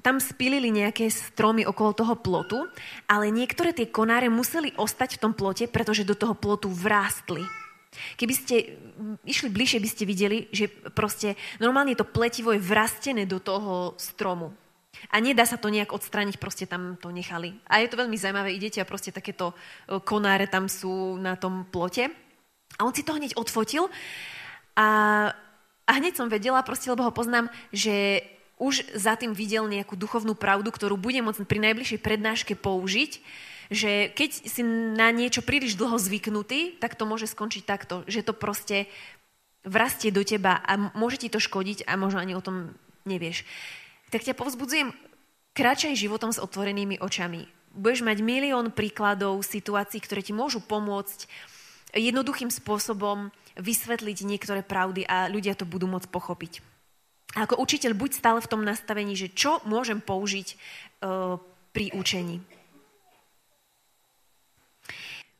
tam 0.00 0.22
spilili 0.22 0.70
nejaké 0.70 1.10
stromy 1.10 1.66
okolo 1.66 1.90
toho 1.92 2.14
plotu, 2.14 2.58
ale 3.10 3.34
niektoré 3.34 3.74
tie 3.74 3.90
konáre 3.90 4.30
museli 4.30 4.70
ostať 4.78 5.18
v 5.18 5.22
tom 5.28 5.32
plote, 5.34 5.66
pretože 5.66 6.06
do 6.06 6.14
toho 6.14 6.38
plotu 6.38 6.70
vrástli. 6.70 7.42
Keby 8.16 8.32
ste 8.32 8.80
išli 9.28 9.52
bližšie, 9.52 9.82
by 9.82 9.88
ste 9.90 10.04
videli, 10.08 10.48
že 10.48 10.70
proste 10.96 11.36
normálne 11.60 11.92
to 11.92 12.08
pletivo 12.08 12.56
je 12.56 12.62
vrastené 12.62 13.28
do 13.28 13.36
toho 13.36 13.98
stromu. 14.00 14.56
A 15.10 15.18
nedá 15.18 15.42
sa 15.42 15.58
to 15.58 15.72
nejak 15.72 15.90
odstraniť, 15.90 16.38
proste 16.38 16.70
tam 16.70 16.94
to 17.00 17.10
nechali. 17.10 17.58
A 17.66 17.82
je 17.82 17.90
to 17.90 17.98
veľmi 17.98 18.14
zaujímavé, 18.14 18.54
idete 18.54 18.78
a 18.78 18.86
proste 18.86 19.10
takéto 19.10 19.50
e, 19.50 19.54
konáre 19.98 20.46
tam 20.46 20.70
sú 20.70 21.18
na 21.18 21.34
tom 21.34 21.66
plote. 21.66 22.06
A 22.78 22.86
on 22.86 22.94
si 22.94 23.02
to 23.02 23.18
hneď 23.18 23.34
odfotil 23.34 23.90
a, 24.78 24.88
a 25.84 25.90
hneď 25.98 26.16
som 26.16 26.30
vedela, 26.30 26.64
proste, 26.64 26.88
lebo 26.88 27.04
ho 27.04 27.12
poznám, 27.12 27.50
že 27.74 28.22
už 28.62 28.94
za 28.94 29.18
tým 29.18 29.34
videl 29.34 29.66
nejakú 29.66 29.98
duchovnú 29.98 30.38
pravdu, 30.38 30.70
ktorú 30.70 30.94
bude 30.94 31.18
môcť 31.18 31.42
pri 31.44 31.60
najbližšej 31.66 32.00
prednáške 32.00 32.54
použiť, 32.54 33.18
že 33.72 34.12
keď 34.12 34.30
si 34.46 34.62
na 34.94 35.10
niečo 35.10 35.42
príliš 35.42 35.74
dlho 35.74 35.98
zvyknutý, 35.98 36.78
tak 36.78 36.94
to 36.94 37.08
môže 37.08 37.26
skončiť 37.32 37.64
takto, 37.66 38.06
že 38.06 38.22
to 38.22 38.36
proste 38.36 38.86
vrastie 39.66 40.14
do 40.14 40.22
teba 40.22 40.58
a 40.62 40.94
môže 40.94 41.22
ti 41.22 41.28
to 41.30 41.42
škodiť 41.42 41.86
a 41.86 41.98
možno 41.98 42.22
ani 42.22 42.34
o 42.34 42.44
tom 42.44 42.74
nevieš 43.06 43.42
tak 44.12 44.28
ťa 44.28 44.36
povzbudzujem, 44.36 44.92
kráčaj 45.56 45.96
životom 45.96 46.28
s 46.28 46.38
otvorenými 46.38 47.00
očami. 47.00 47.48
Budeš 47.72 48.04
mať 48.04 48.20
milión 48.20 48.68
príkladov, 48.68 49.40
situácií, 49.40 50.04
ktoré 50.04 50.20
ti 50.20 50.36
môžu 50.36 50.60
pomôcť 50.60 51.24
jednoduchým 51.96 52.52
spôsobom 52.52 53.32
vysvetliť 53.56 54.28
niektoré 54.28 54.60
pravdy 54.60 55.08
a 55.08 55.32
ľudia 55.32 55.56
to 55.56 55.64
budú 55.64 55.88
môcť 55.88 56.12
pochopiť. 56.12 56.60
A 57.32 57.48
ako 57.48 57.64
učiteľ 57.64 57.96
buď 57.96 58.10
stále 58.12 58.40
v 58.44 58.50
tom 58.52 58.60
nastavení, 58.60 59.16
že 59.16 59.32
čo 59.32 59.64
môžem 59.64 60.04
použiť 60.04 60.52
uh, 60.52 61.40
pri 61.72 61.96
učení. 61.96 62.44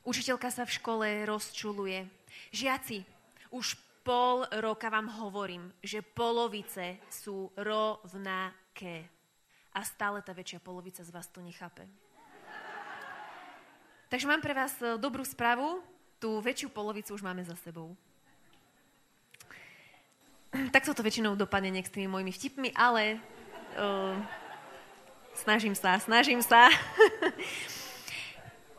Učiteľka 0.08 0.48
sa 0.48 0.64
v 0.64 0.72
škole 0.72 1.06
rozčuluje. 1.28 2.08
Žiaci, 2.56 3.04
už 3.52 3.76
pol 4.02 4.48
roka 4.64 4.88
vám 4.88 5.12
hovorím, 5.20 5.68
že 5.85 6.00
polovice 6.00 6.96
sú 7.12 7.52
rovnaké 7.61 8.62
aké. 8.72 9.04
A 9.76 9.85
stále 9.85 10.24
tá 10.24 10.32
väčšia 10.32 10.64
polovica 10.64 11.04
z 11.04 11.12
vás 11.12 11.28
to 11.28 11.44
nechápe. 11.44 11.85
Takže 14.08 14.28
mám 14.28 14.40
pre 14.40 14.52
vás 14.56 14.72
e, 14.80 14.96
dobrú 15.00 15.24
správu. 15.24 15.85
Tú 16.20 16.40
väčšiu 16.40 16.68
polovicu 16.72 17.12
už 17.16 17.24
máme 17.24 17.44
za 17.44 17.56
sebou. 17.61 17.96
Tak 20.52 20.85
to 20.85 21.00
väčšinou 21.00 21.32
dopadne 21.37 21.72
niek 21.72 21.88
s 21.88 21.94
tými 21.96 22.12
mojimi 22.12 22.28
vtipmi, 22.28 22.76
ale 22.76 23.16
uh, 23.72 24.12
snažím 25.32 25.72
sa, 25.72 25.96
snažím 25.96 26.44
sa. 26.44 26.68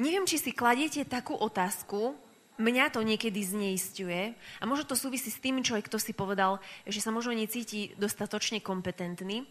Neviem, 0.02 0.26
či 0.26 0.42
si 0.42 0.50
kladiete 0.50 1.06
takú 1.06 1.38
otázku, 1.38 2.18
Mňa 2.54 2.94
to 2.94 3.02
niekedy 3.02 3.42
zneistuje 3.42 4.30
a 4.62 4.62
možno 4.62 4.86
to 4.86 4.94
súvisí 4.94 5.26
s 5.26 5.42
tým, 5.42 5.58
čo 5.66 5.74
aj 5.74 5.90
kto 5.90 5.98
si 5.98 6.14
povedal, 6.14 6.62
že 6.86 7.02
sa 7.02 7.10
možno 7.10 7.34
necíti 7.34 7.90
dostatočne 7.98 8.62
kompetentný. 8.62 9.42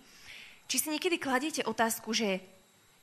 Či 0.71 0.75
si 0.79 0.87
niekedy 0.87 1.19
kladiete 1.19 1.67
otázku, 1.67 2.15
že 2.15 2.39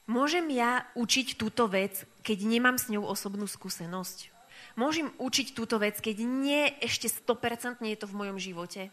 môžem 0.09 0.49
ja 0.49 0.89
učiť 0.97 1.37
túto 1.37 1.69
vec, 1.69 2.09
keď 2.25 2.49
nemám 2.49 2.81
s 2.81 2.89
ňou 2.89 3.05
osobnú 3.05 3.45
skúsenosť? 3.45 4.33
Môžem 4.73 5.13
učiť 5.21 5.53
túto 5.53 5.77
vec, 5.77 6.01
keď 6.01 6.25
nie 6.25 6.73
ešte 6.81 7.13
100% 7.13 7.85
je 7.85 7.99
to 8.01 8.09
v 8.09 8.17
mojom 8.17 8.41
živote? 8.41 8.89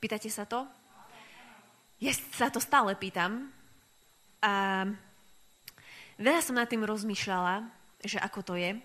Pýtate 0.00 0.32
sa 0.32 0.48
to? 0.48 0.64
Ja 2.00 2.16
sa 2.32 2.48
to 2.48 2.64
stále 2.64 2.96
pýtam. 2.96 3.52
A 4.40 4.84
veľa 6.16 6.40
som 6.40 6.56
nad 6.56 6.68
tým 6.68 6.84
rozmýšľala, 6.84 7.68
že 8.00 8.16
ako 8.16 8.40
to 8.40 8.54
je. 8.56 8.80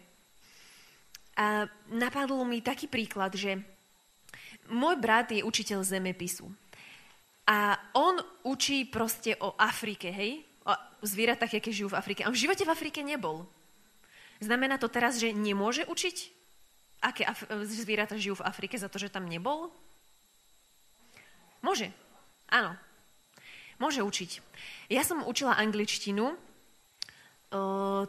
A 1.39 1.71
napadlo 1.87 2.43
mi 2.43 2.59
taký 2.59 2.91
príklad, 2.91 3.31
že 3.31 3.63
môj 4.67 4.99
brat 4.99 5.31
je 5.31 5.39
učiteľ 5.39 5.87
zemepisu. 5.87 6.51
A 7.47 7.79
on 7.95 8.19
učí 8.43 8.83
proste 8.85 9.39
o 9.39 9.55
Afrike, 9.55 10.11
hej? 10.11 10.43
O 10.67 10.75
zvieratách, 11.01 11.63
aké 11.63 11.71
žijú 11.71 11.95
v 11.95 11.97
Afrike. 11.97 12.21
A 12.21 12.29
on 12.29 12.35
v 12.35 12.43
živote 12.43 12.67
v 12.67 12.73
Afrike 12.75 12.99
nebol. 13.01 13.47
Znamená 14.43 14.75
to 14.77 14.91
teraz, 14.91 15.15
že 15.17 15.31
nemôže 15.31 15.87
učiť, 15.87 16.17
aké 17.01 17.23
Af- 17.23 17.47
zvieratá 17.65 18.19
žijú 18.19 18.43
v 18.43 18.45
Afrike 18.45 18.75
za 18.75 18.91
to, 18.91 18.99
že 18.99 19.09
tam 19.09 19.25
nebol? 19.25 19.71
Môže. 21.63 21.89
Áno. 22.51 22.75
Môže 23.79 24.03
učiť. 24.03 24.43
Ja 24.91 25.07
som 25.07 25.23
učila 25.23 25.55
angličtinu 25.55 26.35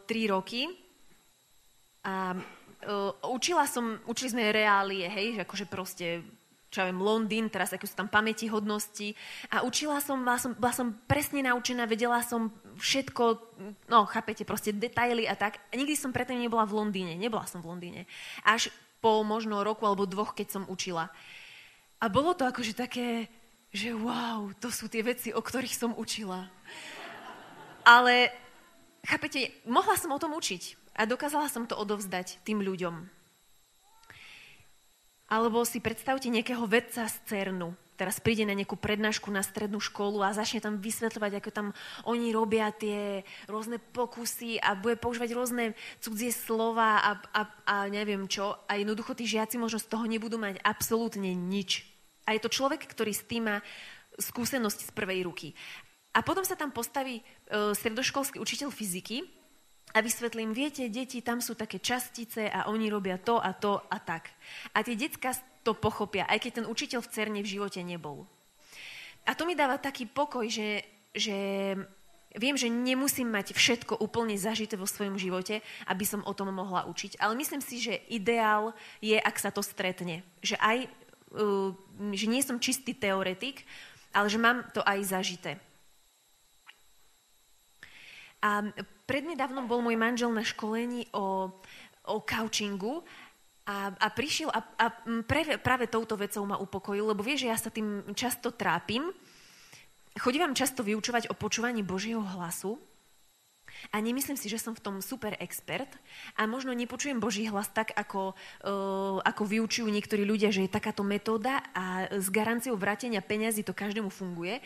tri 0.04 0.22
roky 0.26 0.66
a 2.04 2.34
uh, 2.86 3.12
učila 3.28 3.64
som, 3.68 4.00
učili 4.06 4.32
sme 4.32 4.54
reálie, 4.54 5.08
hej, 5.08 5.36
že 5.36 5.44
akože 5.44 5.66
proste 5.68 6.06
čo 6.70 6.86
ja 6.86 6.88
viem, 6.88 7.02
Londýn, 7.02 7.50
teraz 7.50 7.74
aké 7.74 7.82
sú 7.82 7.98
tam 7.98 8.06
pamäti 8.06 8.46
hodnosti. 8.46 9.10
A 9.50 9.66
učila 9.66 9.98
som, 9.98 10.22
bola 10.22 10.38
som, 10.38 10.54
bola 10.54 10.70
som 10.70 10.94
presne 11.10 11.42
naučená, 11.42 11.82
vedela 11.82 12.22
som 12.22 12.54
všetko, 12.78 13.22
no 13.90 14.06
chápete, 14.06 14.46
proste 14.46 14.70
detaily 14.70 15.26
a 15.26 15.34
tak. 15.34 15.58
A 15.58 15.74
nikdy 15.74 15.98
som 15.98 16.14
predtým 16.14 16.38
nebola 16.38 16.62
v 16.70 16.78
Londýne, 16.78 17.18
nebola 17.18 17.42
som 17.50 17.58
v 17.58 17.74
Londýne. 17.74 18.06
Až 18.46 18.70
po 19.02 19.26
možno 19.26 19.66
roku 19.66 19.82
alebo 19.82 20.06
dvoch, 20.06 20.30
keď 20.30 20.46
som 20.46 20.62
učila. 20.70 21.10
A 21.98 22.06
bolo 22.06 22.38
to 22.38 22.46
akože 22.46 22.78
také, 22.78 23.26
že 23.74 23.90
wow, 23.90 24.54
to 24.62 24.70
sú 24.70 24.86
tie 24.86 25.02
veci, 25.02 25.34
o 25.34 25.42
ktorých 25.42 25.74
som 25.74 25.90
učila. 25.98 26.46
Ale, 27.82 28.30
chápete, 29.02 29.50
mohla 29.66 29.98
som 29.98 30.14
o 30.14 30.22
tom 30.22 30.38
učiť 30.38 30.79
a 30.94 31.02
dokázala 31.06 31.46
som 31.48 31.64
to 31.66 31.78
odovzdať 31.78 32.42
tým 32.42 32.60
ľuďom. 32.60 33.08
Alebo 35.30 35.62
si 35.62 35.78
predstavte 35.78 36.26
nejakého 36.26 36.66
vedca 36.66 37.06
z 37.06 37.16
CERNu, 37.30 37.78
teraz 37.94 38.18
príde 38.18 38.42
na 38.42 38.56
nejakú 38.56 38.74
prednášku 38.74 39.30
na 39.30 39.44
strednú 39.44 39.78
školu 39.78 40.24
a 40.24 40.34
začne 40.34 40.58
tam 40.58 40.82
vysvetľovať, 40.82 41.32
ako 41.38 41.50
tam 41.52 41.66
oni 42.08 42.34
robia 42.34 42.72
tie 42.74 43.22
rôzne 43.46 43.78
pokusy 43.78 44.58
a 44.58 44.74
bude 44.74 44.98
používať 44.98 45.30
rôzne 45.36 45.78
cudzie 46.02 46.34
slova 46.34 46.98
a, 46.98 47.10
a, 47.30 47.40
a 47.68 47.74
neviem 47.92 48.26
čo. 48.26 48.58
A 48.66 48.80
jednoducho 48.80 49.14
tí 49.14 49.28
žiaci 49.28 49.60
možno 49.60 49.78
z 49.78 49.86
toho 49.86 50.08
nebudú 50.08 50.40
mať 50.40 50.58
absolútne 50.64 51.30
nič. 51.30 51.86
A 52.24 52.34
je 52.34 52.42
to 52.42 52.50
človek, 52.50 52.82
ktorý 52.88 53.14
s 53.14 53.22
tým 53.28 53.52
má 53.52 53.56
skúsenosti 54.18 54.88
z 54.88 54.92
prvej 54.96 55.28
ruky. 55.28 55.54
A 56.10 56.26
potom 56.26 56.42
sa 56.42 56.58
tam 56.58 56.74
postaví 56.74 57.20
e, 57.20 57.22
stredoškolský 57.76 58.42
učiteľ 58.42 58.74
fyziky 58.74 59.39
a 59.90 59.98
vysvetlím, 59.98 60.54
viete, 60.54 60.86
deti, 60.86 61.18
tam 61.18 61.42
sú 61.42 61.58
také 61.58 61.82
častice 61.82 62.46
a 62.46 62.70
oni 62.70 62.86
robia 62.86 63.18
to 63.18 63.42
a 63.42 63.50
to 63.54 63.82
a 63.90 63.98
tak. 63.98 64.30
A 64.74 64.86
tie 64.86 64.94
decka 64.94 65.34
to 65.66 65.74
pochopia, 65.74 66.30
aj 66.30 66.38
keď 66.40 66.52
ten 66.62 66.66
učiteľ 66.66 67.00
v 67.02 67.12
CERNE 67.12 67.40
v 67.42 67.52
živote 67.58 67.80
nebol. 67.82 68.24
A 69.28 69.36
to 69.36 69.44
mi 69.44 69.58
dáva 69.58 69.76
taký 69.76 70.08
pokoj, 70.08 70.48
že, 70.48 70.86
že 71.12 71.36
viem, 72.38 72.56
že 72.56 72.70
nemusím 72.70 73.28
mať 73.34 73.52
všetko 73.52 73.98
úplne 73.98 74.38
zažité 74.38 74.78
vo 74.78 74.86
svojom 74.86 75.18
živote, 75.18 75.60
aby 75.90 76.04
som 76.06 76.22
o 76.22 76.32
tom 76.32 76.54
mohla 76.54 76.86
učiť. 76.86 77.18
Ale 77.18 77.34
myslím 77.36 77.60
si, 77.60 77.82
že 77.82 78.00
ideál 78.08 78.72
je, 79.02 79.18
ak 79.18 79.36
sa 79.36 79.50
to 79.50 79.60
stretne. 79.60 80.22
Že 80.40 80.56
aj, 80.56 80.78
uh, 81.36 81.74
že 82.14 82.26
nie 82.30 82.40
som 82.40 82.62
čistý 82.62 82.94
teoretik, 82.94 83.66
ale 84.14 84.30
že 84.30 84.38
mám 84.38 84.64
to 84.70 84.80
aj 84.86 84.98
zažité. 85.04 85.58
A 88.40 88.72
prednedávnom 89.10 89.66
bol 89.66 89.82
môj 89.82 89.98
manžel 89.98 90.30
na 90.30 90.46
školení 90.46 91.10
o, 91.10 91.50
o 92.06 92.16
couchingu 92.22 93.02
a, 93.66 93.90
a 93.90 94.06
prišiel 94.14 94.54
a, 94.54 94.62
a 94.78 94.86
pre, 95.26 95.58
práve 95.58 95.90
touto 95.90 96.14
vecou 96.14 96.46
ma 96.46 96.62
upokojil, 96.62 97.10
lebo 97.10 97.26
vie, 97.26 97.34
že 97.34 97.50
ja 97.50 97.58
sa 97.58 97.74
tým 97.74 98.14
často 98.14 98.54
trápim. 98.54 99.10
Chodím 100.14 100.46
vám 100.46 100.54
často 100.54 100.86
vyučovať 100.86 101.26
o 101.26 101.34
počúvaní 101.34 101.82
Božieho 101.82 102.22
hlasu 102.22 102.78
a 103.90 103.96
nemyslím 103.98 104.38
si, 104.38 104.46
že 104.50 104.62
som 104.62 104.74
v 104.74 104.82
tom 104.82 104.96
super 105.02 105.34
expert 105.38 105.90
a 106.38 106.46
možno 106.46 106.74
nepočujem 106.74 107.18
Boží 107.18 107.46
hlas 107.46 107.70
tak, 107.70 107.94
ako, 107.94 108.34
uh, 108.66 109.18
ako 109.22 109.42
vyučujú 109.46 109.86
niektorí 109.90 110.22
ľudia, 110.26 110.50
že 110.54 110.66
je 110.66 110.70
takáto 110.70 111.06
metóda 111.06 111.62
a 111.74 112.10
s 112.10 112.30
garanciou 112.30 112.74
vrátenia 112.74 113.22
peňazí 113.22 113.62
to 113.62 113.74
každému 113.74 114.10
funguje. 114.10 114.58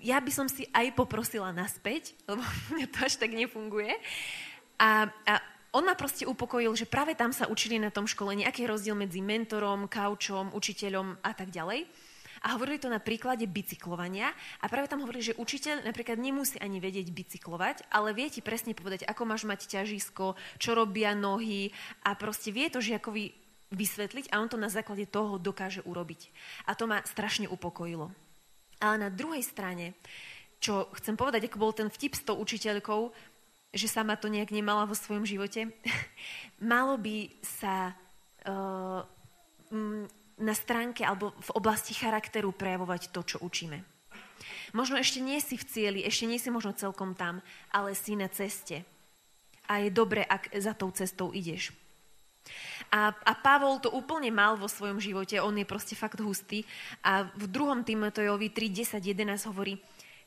Ja 0.00 0.18
by 0.20 0.32
som 0.32 0.46
si 0.48 0.64
aj 0.72 0.96
poprosila 0.96 1.52
naspäť, 1.52 2.16
lebo 2.28 2.42
to 2.90 2.98
až 3.04 3.20
tak 3.20 3.32
nefunguje. 3.32 3.96
A, 4.80 5.08
a 5.28 5.34
on 5.70 5.86
ma 5.86 5.94
proste 5.94 6.26
upokojil, 6.26 6.74
že 6.74 6.88
práve 6.88 7.14
tam 7.14 7.30
sa 7.30 7.46
učili 7.46 7.78
na 7.78 7.94
tom 7.94 8.08
školení, 8.08 8.42
aký 8.42 8.66
je 8.66 8.72
rozdiel 8.74 8.96
medzi 8.98 9.22
mentorom, 9.22 9.86
kaučom, 9.86 10.50
učiteľom 10.50 11.22
a 11.22 11.30
tak 11.30 11.54
ďalej. 11.54 11.86
A 12.40 12.56
hovorili 12.56 12.80
to 12.80 12.88
na 12.88 12.96
príklade 12.96 13.44
bicyklovania 13.44 14.32
a 14.64 14.66
práve 14.66 14.88
tam 14.88 15.04
hovorili, 15.04 15.30
že 15.30 15.36
učiteľ 15.36 15.84
napríklad 15.84 16.16
nemusí 16.16 16.56
ani 16.56 16.80
vedieť 16.80 17.12
bicyklovať, 17.12 17.92
ale 17.92 18.16
vie 18.16 18.32
ti 18.32 18.40
presne 18.40 18.72
povedať, 18.72 19.04
ako 19.04 19.28
máš 19.28 19.44
mať 19.44 19.68
ťažisko, 19.68 20.40
čo 20.56 20.70
robia 20.72 21.12
nohy 21.12 21.68
a 22.00 22.16
proste 22.16 22.48
vie 22.48 22.72
to 22.72 22.80
žiakovi 22.80 23.36
vysvetliť 23.70 24.32
a 24.32 24.40
on 24.40 24.48
to 24.48 24.56
na 24.56 24.72
základe 24.72 25.04
toho 25.06 25.36
dokáže 25.36 25.84
urobiť. 25.84 26.32
A 26.64 26.72
to 26.72 26.88
ma 26.88 27.04
strašne 27.04 27.44
upokojilo. 27.44 28.08
Ale 28.80 28.96
na 28.96 29.10
druhej 29.12 29.44
strane, 29.44 29.96
čo 30.60 30.88
chcem 30.96 31.16
povedať, 31.16 31.48
ako 31.48 31.56
bol 31.60 31.72
ten 31.76 31.92
vtip 31.92 32.16
s 32.16 32.24
tou 32.24 32.36
učiteľkou, 32.40 33.12
že 33.70 33.86
sama 33.86 34.18
to 34.18 34.26
nejak 34.26 34.50
nemala 34.50 34.88
vo 34.88 34.96
svojom 34.96 35.22
živote. 35.28 35.70
Malo 36.72 36.98
by 36.98 37.30
sa 37.44 37.94
uh, 38.48 39.00
na 40.40 40.54
stránke 40.56 41.04
alebo 41.06 41.36
v 41.38 41.50
oblasti 41.54 41.94
charakteru 41.94 42.50
prejavovať 42.50 43.14
to, 43.14 43.20
čo 43.22 43.36
učíme. 43.44 43.84
Možno 44.72 44.96
ešte 44.96 45.20
nie 45.20 45.38
si 45.42 45.58
v 45.58 45.66
cieli, 45.66 46.00
ešte 46.06 46.24
nie 46.26 46.40
si 46.40 46.48
možno 46.48 46.72
celkom 46.74 47.14
tam, 47.14 47.44
ale 47.70 47.94
si 47.94 48.16
na 48.16 48.30
ceste. 48.30 48.82
A 49.70 49.82
je 49.82 49.90
dobre, 49.92 50.26
ak 50.26 50.50
za 50.58 50.74
tou 50.74 50.90
cestou 50.90 51.30
ideš. 51.30 51.70
A, 52.90 53.14
a 53.14 53.32
Pavol 53.38 53.78
to 53.78 53.92
úplne 53.94 54.34
mal 54.34 54.58
vo 54.58 54.66
svojom 54.66 54.98
živote, 54.98 55.38
on 55.38 55.54
je 55.54 55.62
proste 55.62 55.94
fakt 55.94 56.18
hustý. 56.18 56.66
A 57.06 57.30
v 57.38 57.46
druhom 57.46 57.86
Timotejovi 57.86 58.50
3, 58.50 58.98
10, 58.98 58.98
11 58.98 59.50
hovorí, 59.50 59.78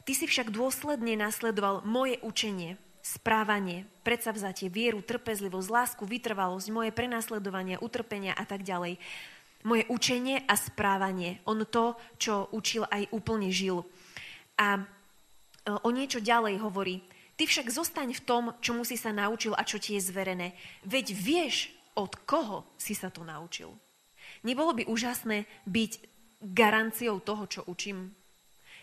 ty 0.08 0.16
si 0.16 0.24
však 0.24 0.48
dôsledne 0.48 1.20
nasledoval 1.20 1.84
moje 1.84 2.24
učenie, 2.24 2.80
správanie, 3.04 3.84
predsavzatie, 4.08 4.72
vieru, 4.72 5.04
trpezlivosť, 5.04 5.68
lásku, 5.68 6.04
vytrvalosť, 6.08 6.72
moje 6.72 6.96
prenasledovanie, 6.96 7.76
utrpenia 7.84 8.32
a 8.32 8.48
tak 8.48 8.64
ďalej. 8.64 8.96
Moje 9.68 9.84
učenie 9.92 10.48
a 10.48 10.56
správanie. 10.56 11.44
On 11.44 11.60
to, 11.68 12.00
čo 12.16 12.48
učil, 12.56 12.88
aj 12.88 13.12
úplne 13.12 13.52
žil. 13.52 13.84
A 14.56 14.80
e, 14.80 14.82
o 15.68 15.90
niečo 15.92 16.24
ďalej 16.24 16.64
hovorí. 16.64 17.04
Ty 17.36 17.44
však 17.44 17.68
zostaň 17.72 18.16
v 18.16 18.24
tom, 18.24 18.44
čomu 18.64 18.88
si 18.88 18.96
sa 18.96 19.12
naučil 19.12 19.52
a 19.52 19.68
čo 19.68 19.80
ti 19.84 20.00
je 20.00 20.04
zverené. 20.04 20.56
Veď 20.88 21.12
vieš, 21.12 21.72
od 21.96 22.14
koho 22.28 22.66
si 22.78 22.98
sa 22.98 23.10
to 23.14 23.26
naučil. 23.26 23.74
Nebolo 24.44 24.74
by 24.74 24.88
úžasné 24.88 25.46
byť 25.68 25.92
garanciou 26.44 27.24
toho, 27.24 27.48
čo 27.48 27.62
učím? 27.68 28.12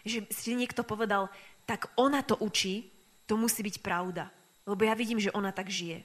Že 0.04 0.30
si 0.32 0.56
niekto 0.56 0.80
povedal, 0.80 1.28
tak 1.68 1.92
ona 2.00 2.24
to 2.24 2.36
učí, 2.40 2.88
to 3.28 3.36
musí 3.36 3.60
byť 3.62 3.84
pravda. 3.84 4.32
Lebo 4.64 4.82
ja 4.84 4.96
vidím, 4.96 5.20
že 5.20 5.34
ona 5.34 5.52
tak 5.52 5.68
žije. 5.68 6.02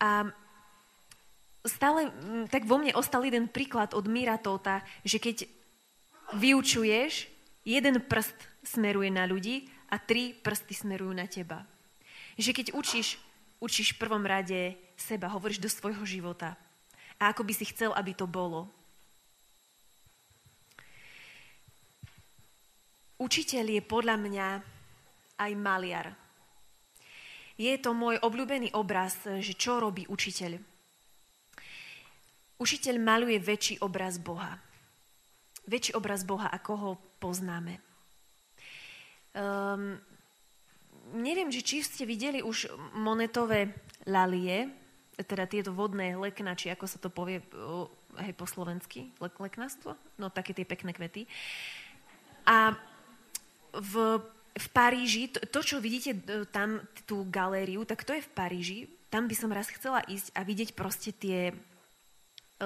A 0.00 0.30
stále 1.66 2.08
mm, 2.08 2.48
tak 2.48 2.64
vo 2.64 2.80
mne 2.80 2.96
ostal 2.96 3.26
jeden 3.26 3.50
príklad 3.50 3.92
od 3.92 4.08
Mira 4.08 4.40
Tota, 4.40 4.80
že 5.04 5.20
keď 5.20 5.44
vyučuješ, 6.32 7.28
jeden 7.66 8.00
prst 8.00 8.36
smeruje 8.64 9.12
na 9.12 9.28
ľudí 9.28 9.68
a 9.90 9.98
tri 9.98 10.32
prsty 10.32 10.72
smerujú 10.72 11.12
na 11.12 11.26
teba. 11.26 11.66
Že 12.40 12.50
keď 12.56 12.66
učíš, 12.72 13.20
učíš 13.60 13.94
v 13.94 14.00
prvom 14.02 14.24
rade 14.24 14.74
seba, 14.96 15.28
hovoríš 15.28 15.60
do 15.60 15.68
svojho 15.68 16.02
života. 16.08 16.56
A 17.20 17.30
ako 17.30 17.44
by 17.44 17.52
si 17.52 17.68
chcel, 17.68 17.92
aby 17.92 18.16
to 18.16 18.24
bolo. 18.24 18.66
Učiteľ 23.20 23.64
je 23.76 23.82
podľa 23.84 24.16
mňa 24.16 24.48
aj 25.36 25.52
maliar. 25.60 26.16
Je 27.60 27.76
to 27.76 27.92
môj 27.92 28.16
obľúbený 28.24 28.72
obraz, 28.72 29.20
že 29.20 29.52
čo 29.52 29.76
robí 29.76 30.08
učiteľ. 30.08 30.56
Učiteľ 32.56 32.96
maluje 32.96 33.36
väčší 33.36 33.84
obraz 33.84 34.16
Boha. 34.16 34.56
Väčší 35.68 35.92
obraz 35.92 36.24
Boha, 36.24 36.48
ako 36.48 36.72
ho 36.76 36.90
poznáme. 37.20 37.76
Um, 39.36 40.00
neviem, 41.14 41.50
či 41.50 41.82
ste 41.82 42.08
videli 42.08 42.42
už 42.42 42.70
monetové 42.96 43.74
lalie, 44.06 44.70
teda 45.20 45.44
tieto 45.44 45.76
vodné 45.76 46.16
lekna, 46.16 46.56
či 46.56 46.72
ako 46.72 46.86
sa 46.88 46.96
to 46.96 47.12
povie 47.12 47.44
hej, 48.16 48.32
po 48.36 48.48
slovensky, 48.48 49.12
lek, 49.20 49.36
leknastvo? 49.36 49.94
No 50.16 50.32
také 50.32 50.56
tie 50.56 50.64
pekné 50.64 50.96
kvety. 50.96 51.28
A 52.48 52.72
v 53.76 54.24
v 54.50 54.66
Paríži, 54.74 55.30
to, 55.30 55.38
to, 55.46 55.60
čo 55.62 55.76
vidíte 55.78 56.18
tam, 56.50 56.82
tú 57.06 57.22
galériu, 57.30 57.86
tak 57.86 58.02
to 58.02 58.16
je 58.16 58.24
v 58.24 58.30
Paríži. 58.34 58.78
Tam 59.10 59.30
by 59.30 59.34
som 59.34 59.54
raz 59.54 59.70
chcela 59.70 60.02
ísť 60.06 60.34
a 60.34 60.40
vidieť 60.42 60.70
proste 60.74 61.10
tie, 61.14 61.50
e, 61.50 61.54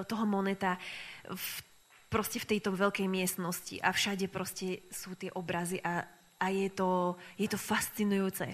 toho 0.05 0.25
moneta 0.25 0.81
v, 1.29 1.49
proste 2.09 2.41
v 2.41 2.57
tejto 2.57 2.73
veľkej 2.73 3.09
miestnosti 3.09 3.77
a 3.85 3.93
všade 3.93 4.29
proste 4.33 4.85
sú 4.89 5.13
tie 5.17 5.29
obrazy 5.33 5.81
a, 5.85 6.09
a 6.39 6.51
je, 6.51 6.69
to, 6.71 7.15
je 7.39 7.49
to 7.49 7.59
fascinujúce. 7.59 8.47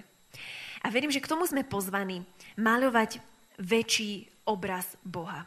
A 0.81 0.87
verím, 0.89 1.13
že 1.13 1.21
k 1.21 1.29
tomu 1.29 1.45
sme 1.45 1.67
pozvaní 1.67 2.25
maľovať 2.57 3.21
väčší 3.61 4.31
obraz 4.49 4.97
Boha. 5.05 5.45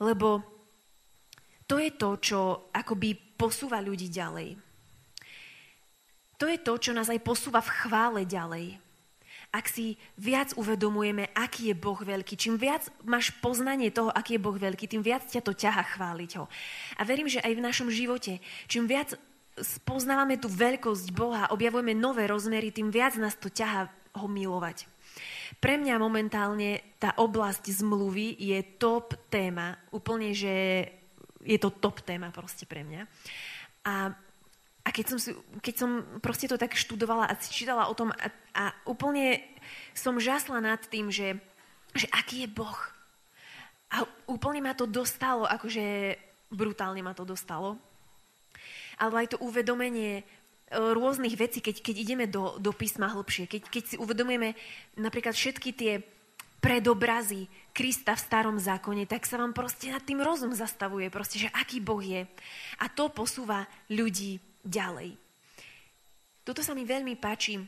Lebo 0.00 0.40
to 1.68 1.76
je 1.80 1.90
to, 1.92 2.10
čo 2.20 2.40
akoby 2.72 3.16
posúva 3.36 3.80
ľudí 3.80 4.08
ďalej. 4.08 4.56
To 6.40 6.50
je 6.50 6.58
to, 6.60 6.74
čo 6.76 6.92
nás 6.92 7.08
aj 7.08 7.22
posúva 7.22 7.62
v 7.62 7.74
chvále 7.84 8.22
ďalej. 8.26 8.80
Ak 9.54 9.70
si 9.70 9.94
viac 10.18 10.50
uvedomujeme, 10.58 11.30
aký 11.30 11.70
je 11.70 11.76
Boh 11.78 11.94
veľký, 11.94 12.34
čím 12.34 12.58
viac 12.58 12.90
máš 13.06 13.30
poznanie 13.38 13.94
toho, 13.94 14.10
aký 14.10 14.34
je 14.34 14.42
Boh 14.42 14.58
veľký, 14.58 14.90
tým 14.90 14.98
viac 14.98 15.30
ťa 15.30 15.46
to 15.46 15.54
ťaha 15.54 15.94
chváliť 15.94 16.30
ho. 16.42 16.50
A 16.98 17.06
verím, 17.06 17.30
že 17.30 17.38
aj 17.38 17.54
v 17.54 17.62
našom 17.62 17.86
živote, 17.86 18.42
čím 18.66 18.90
viac 18.90 19.14
spoznávame 19.58 20.38
tú 20.38 20.50
veľkosť 20.50 21.06
Boha, 21.14 21.50
objavujeme 21.54 21.94
nové 21.94 22.26
rozmery, 22.26 22.74
tým 22.74 22.90
viac 22.90 23.14
nás 23.18 23.38
to 23.38 23.50
ťaha 23.50 23.86
ho 24.18 24.26
milovať. 24.26 24.86
Pre 25.62 25.74
mňa 25.78 25.94
momentálne 26.02 26.82
tá 26.98 27.14
oblasť 27.18 27.70
zmluvy 27.70 28.34
je 28.34 28.58
top 28.78 29.14
téma, 29.30 29.78
úplne, 29.94 30.34
že 30.34 30.86
je 31.44 31.58
to 31.60 31.70
top 31.70 32.02
téma 32.02 32.34
proste 32.34 32.66
pre 32.66 32.82
mňa. 32.82 33.02
A 33.86 33.94
a 34.84 34.92
keď 34.92 35.16
som, 35.16 35.18
si, 35.18 35.32
keď 35.64 35.74
som 35.80 35.90
proste 36.20 36.44
to 36.44 36.60
tak 36.60 36.76
študovala 36.76 37.24
a 37.24 37.40
čítala 37.40 37.88
o 37.88 37.96
tom 37.96 38.12
a, 38.12 38.28
a 38.52 38.64
úplne 38.84 39.40
som 39.96 40.20
žasla 40.20 40.60
nad 40.60 40.76
tým, 40.76 41.08
že, 41.08 41.40
že 41.96 42.04
aký 42.12 42.44
je 42.44 42.52
Boh. 42.52 42.76
A 43.88 44.04
úplne 44.28 44.60
ma 44.60 44.76
to 44.76 44.84
dostalo, 44.84 45.48
akože 45.48 46.16
brutálne 46.52 47.00
ma 47.00 47.16
to 47.16 47.24
dostalo. 47.24 47.80
Alebo 48.98 49.16
aj 49.18 49.34
to 49.34 49.38
uvedomenie 49.42 50.20
e, 50.20 50.22
rôznych 50.74 51.34
vecí, 51.34 51.58
keď, 51.62 51.82
keď 51.82 51.94
ideme 51.98 52.26
do, 52.26 52.58
do 52.58 52.70
písma 52.70 53.10
hlbšie, 53.10 53.46
keď, 53.46 53.62
keď 53.68 53.82
si 53.84 53.96
uvedomujeme 53.98 54.54
napríklad 54.98 55.34
všetky 55.34 55.70
tie 55.74 55.92
predobrazy 56.64 57.44
Krista 57.76 58.16
v 58.16 58.24
starom 58.24 58.56
zákone, 58.56 59.04
tak 59.04 59.28
sa 59.28 59.36
vám 59.36 59.52
proste 59.52 59.92
nad 59.92 60.00
tým 60.00 60.24
rozum 60.24 60.56
zastavuje, 60.56 61.12
proste, 61.12 61.44
že 61.44 61.52
aký 61.52 61.84
Boh 61.84 62.00
je. 62.00 62.24
A 62.80 62.88
to 62.88 63.12
posúva 63.12 63.68
ľudí 63.92 64.40
ďalej. 64.64 65.20
Toto 66.40 66.64
sa 66.64 66.72
mi 66.72 66.88
veľmi 66.88 67.20
páči 67.20 67.60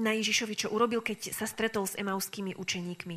na 0.00 0.16
Ježišovi, 0.16 0.56
čo 0.56 0.72
urobil, 0.72 1.04
keď 1.04 1.36
sa 1.36 1.44
stretol 1.44 1.84
s 1.84 1.96
emauskými 2.00 2.56
učeníkmi. 2.56 3.16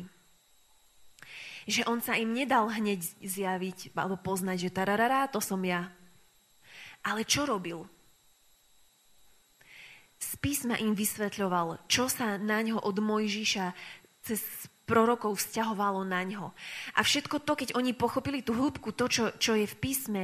Že 1.64 1.88
on 1.88 2.04
sa 2.04 2.20
im 2.20 2.36
nedal 2.36 2.68
hneď 2.68 3.00
zjaviť 3.24 3.96
alebo 3.96 4.20
poznať, 4.20 4.68
že 4.68 4.74
tararara, 4.76 5.24
to 5.32 5.40
som 5.40 5.60
ja. 5.64 5.88
Ale 7.04 7.28
čo 7.28 7.44
robil? 7.44 7.84
Z 10.16 10.40
písma 10.40 10.80
im 10.80 10.96
vysvetľoval, 10.96 11.84
čo 11.84 12.08
sa 12.08 12.40
na 12.40 12.64
ňo 12.64 12.80
od 12.80 12.96
Mojžiša 12.96 13.66
cez 14.24 14.40
prorokov 14.88 15.36
vzťahovalo 15.36 16.04
na 16.04 16.24
ňo. 16.24 16.52
A 16.96 17.00
všetko 17.04 17.44
to, 17.44 17.52
keď 17.56 17.76
oni 17.76 17.92
pochopili 17.96 18.40
tú 18.40 18.56
hĺbku, 18.56 18.92
to, 18.96 19.08
čo, 19.08 19.24
čo 19.36 19.52
je 19.56 19.68
v 19.68 19.76
písme, 19.80 20.22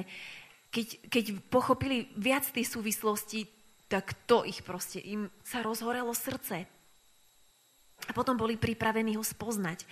keď, 0.72 0.86
keď 1.10 1.24
pochopili 1.52 2.08
viac 2.16 2.48
tej 2.48 2.64
súvislosti, 2.64 3.48
tak 3.90 4.14
to 4.24 4.46
ich 4.46 4.62
proste, 4.62 5.02
im 5.02 5.28
sa 5.42 5.66
rozhorelo 5.66 6.14
srdce. 6.14 6.64
A 8.08 8.10
potom 8.16 8.38
boli 8.38 8.56
pripravení 8.56 9.20
ho 9.20 9.24
spoznať. 9.24 9.84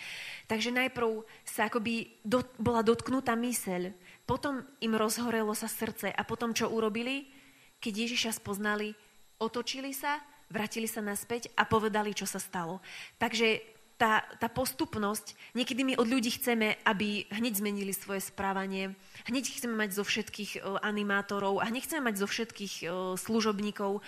Takže 0.48 0.72
najprv 0.72 1.28
sa 1.44 1.68
akoby 1.68 2.08
do, 2.24 2.40
bola 2.56 2.80
dotknutá 2.80 3.36
myseľ, 3.36 3.92
potom 4.28 4.60
im 4.84 4.92
rozhorelo 4.92 5.56
sa 5.56 5.72
srdce 5.72 6.12
a 6.12 6.22
potom 6.28 6.52
čo 6.52 6.68
urobili? 6.68 7.32
Keď 7.80 7.92
Ježiša 8.04 8.36
spoznali, 8.36 8.92
otočili 9.40 9.96
sa, 9.96 10.20
vrátili 10.52 10.84
sa 10.84 11.00
naspäť 11.00 11.48
a 11.56 11.64
povedali, 11.64 12.12
čo 12.12 12.28
sa 12.28 12.36
stalo. 12.36 12.84
Takže 13.16 13.64
tá, 13.98 14.22
tá 14.38 14.46
postupnosť, 14.46 15.34
niekedy 15.58 15.82
my 15.82 15.94
od 15.98 16.06
ľudí 16.06 16.30
chceme, 16.38 16.78
aby 16.86 17.26
hneď 17.34 17.58
zmenili 17.58 17.90
svoje 17.90 18.22
správanie, 18.22 18.94
hneď 19.26 19.50
chceme 19.50 19.74
mať 19.74 19.96
zo 19.96 20.04
všetkých 20.06 20.62
uh, 20.62 20.78
animátorov 20.86 21.58
a 21.58 21.66
nechceme 21.66 22.06
mať 22.06 22.22
zo 22.22 22.26
všetkých 22.30 22.74
uh, 22.86 23.18
služobníkov, 23.18 23.98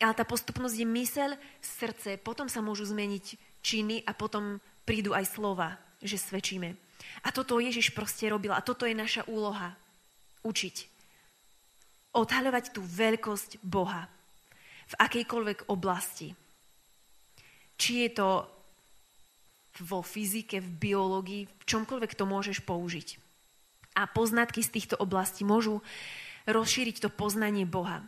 ale 0.00 0.14
tá 0.16 0.24
postupnosť 0.24 0.76
je 0.80 0.88
myseľ, 0.88 1.30
srdce, 1.60 2.16
potom 2.16 2.48
sa 2.48 2.64
môžu 2.64 2.88
zmeniť 2.88 3.36
činy 3.60 4.00
a 4.08 4.16
potom 4.16 4.56
prídu 4.88 5.12
aj 5.12 5.28
slova, 5.36 5.76
že 6.00 6.16
svedčíme. 6.16 6.89
A 7.20 7.28
toto 7.34 7.60
Ježiš 7.60 7.92
proste 7.92 8.28
robil 8.32 8.52
a 8.54 8.64
toto 8.64 8.88
je 8.88 8.96
naša 8.96 9.28
úloha. 9.28 9.76
Učiť. 10.40 10.88
Odhaľovať 12.16 12.72
tú 12.72 12.80
veľkosť 12.80 13.60
Boha 13.60 14.08
v 14.90 14.94
akejkoľvek 14.98 15.70
oblasti. 15.70 16.34
Či 17.78 17.92
je 18.08 18.10
to 18.16 18.28
vo 19.86 20.02
fyzike, 20.02 20.58
v 20.58 20.70
biológii, 20.90 21.42
v 21.46 21.64
čomkoľvek 21.64 22.12
to 22.18 22.24
môžeš 22.26 22.58
použiť. 22.66 23.16
A 23.96 24.10
poznatky 24.10 24.60
z 24.60 24.74
týchto 24.80 24.98
oblastí 24.98 25.46
môžu 25.46 25.80
rozšíriť 26.50 27.06
to 27.06 27.08
poznanie 27.12 27.64
Boha. 27.68 28.02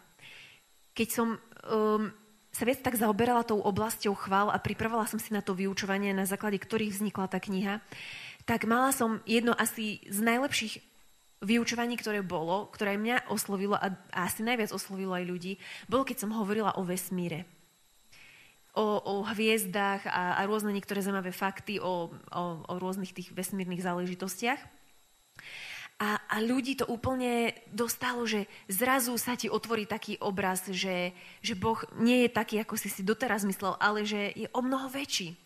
Keď 0.93 1.09
som 1.09 1.29
um, 1.39 2.11
sa 2.53 2.63
viac 2.69 2.85
tak 2.85 3.01
zaoberala 3.01 3.47
tou 3.47 3.63
oblasťou 3.65 4.13
chvál 4.19 4.53
a 4.53 4.61
pripravovala 4.61 5.09
som 5.09 5.17
si 5.17 5.33
na 5.33 5.41
to 5.41 5.57
vyučovanie, 5.57 6.13
na 6.13 6.29
základe 6.29 6.61
ktorých 6.61 6.93
vznikla 6.93 7.27
tá 7.31 7.39
kniha, 7.41 7.81
tak 8.49 8.67
mala 8.67 8.91
som 8.91 9.23
jedno 9.25 9.55
asi 9.55 10.03
z 10.11 10.19
najlepších 10.23 10.75
vyučovaní, 11.43 11.99
ktoré 11.99 12.23
bolo, 12.23 12.71
ktoré 12.71 12.95
mňa 12.95 13.31
oslovilo 13.31 13.75
a, 13.75 13.91
a 14.15 14.19
asi 14.31 14.47
najviac 14.47 14.71
oslovilo 14.71 15.15
aj 15.15 15.27
ľudí, 15.27 15.53
bolo, 15.91 16.07
keď 16.07 16.27
som 16.27 16.35
hovorila 16.35 16.75
o 16.79 16.87
vesmíre 16.87 17.47
o, 18.73 19.01
o 19.05 19.15
hviezdách 19.25 20.09
a, 20.09 20.41
a 20.41 20.49
rôzne 20.49 20.73
niektoré 20.73 21.05
zaujímavé 21.05 21.33
fakty 21.33 21.77
o, 21.77 22.09
o, 22.09 22.43
o 22.65 22.75
rôznych 22.81 23.13
tých 23.13 23.33
vesmírnych 23.33 23.85
záležitostiach. 23.85 24.61
A, 26.03 26.19
a 26.19 26.37
ľudí 26.43 26.75
to 26.75 26.89
úplne 26.89 27.55
dostalo, 27.71 28.27
že 28.27 28.51
zrazu 28.67 29.15
sa 29.21 29.39
ti 29.39 29.47
otvorí 29.47 29.87
taký 29.87 30.19
obraz, 30.19 30.67
že, 30.67 31.15
že 31.45 31.55
Boh 31.55 31.79
nie 32.01 32.27
je 32.27 32.31
taký, 32.33 32.59
ako 32.59 32.75
si 32.75 32.91
si 32.91 33.07
doteraz 33.07 33.47
myslel, 33.47 33.79
ale 33.79 34.03
že 34.03 34.35
je 34.35 34.49
o 34.51 34.61
mnoho 34.65 34.91
väčší. 34.91 35.39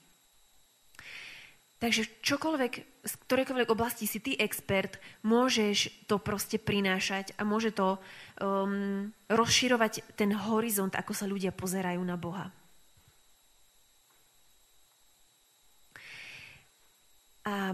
Takže 1.76 2.08
čokoľvek, 2.24 2.72
z 3.04 3.12
ktorejkoľvek 3.28 3.68
oblasti 3.68 4.08
si 4.08 4.16
ty 4.16 4.32
expert, 4.40 4.96
môžeš 5.20 6.08
to 6.08 6.16
proste 6.16 6.56
prinášať 6.56 7.36
a 7.36 7.44
môže 7.44 7.76
to 7.76 8.00
um, 8.40 9.12
rozširovať 9.28 10.16
ten 10.16 10.32
horizont, 10.32 10.96
ako 10.96 11.12
sa 11.12 11.28
ľudia 11.28 11.52
pozerajú 11.52 12.00
na 12.00 12.16
Boha. 12.16 12.48
a 17.46 17.70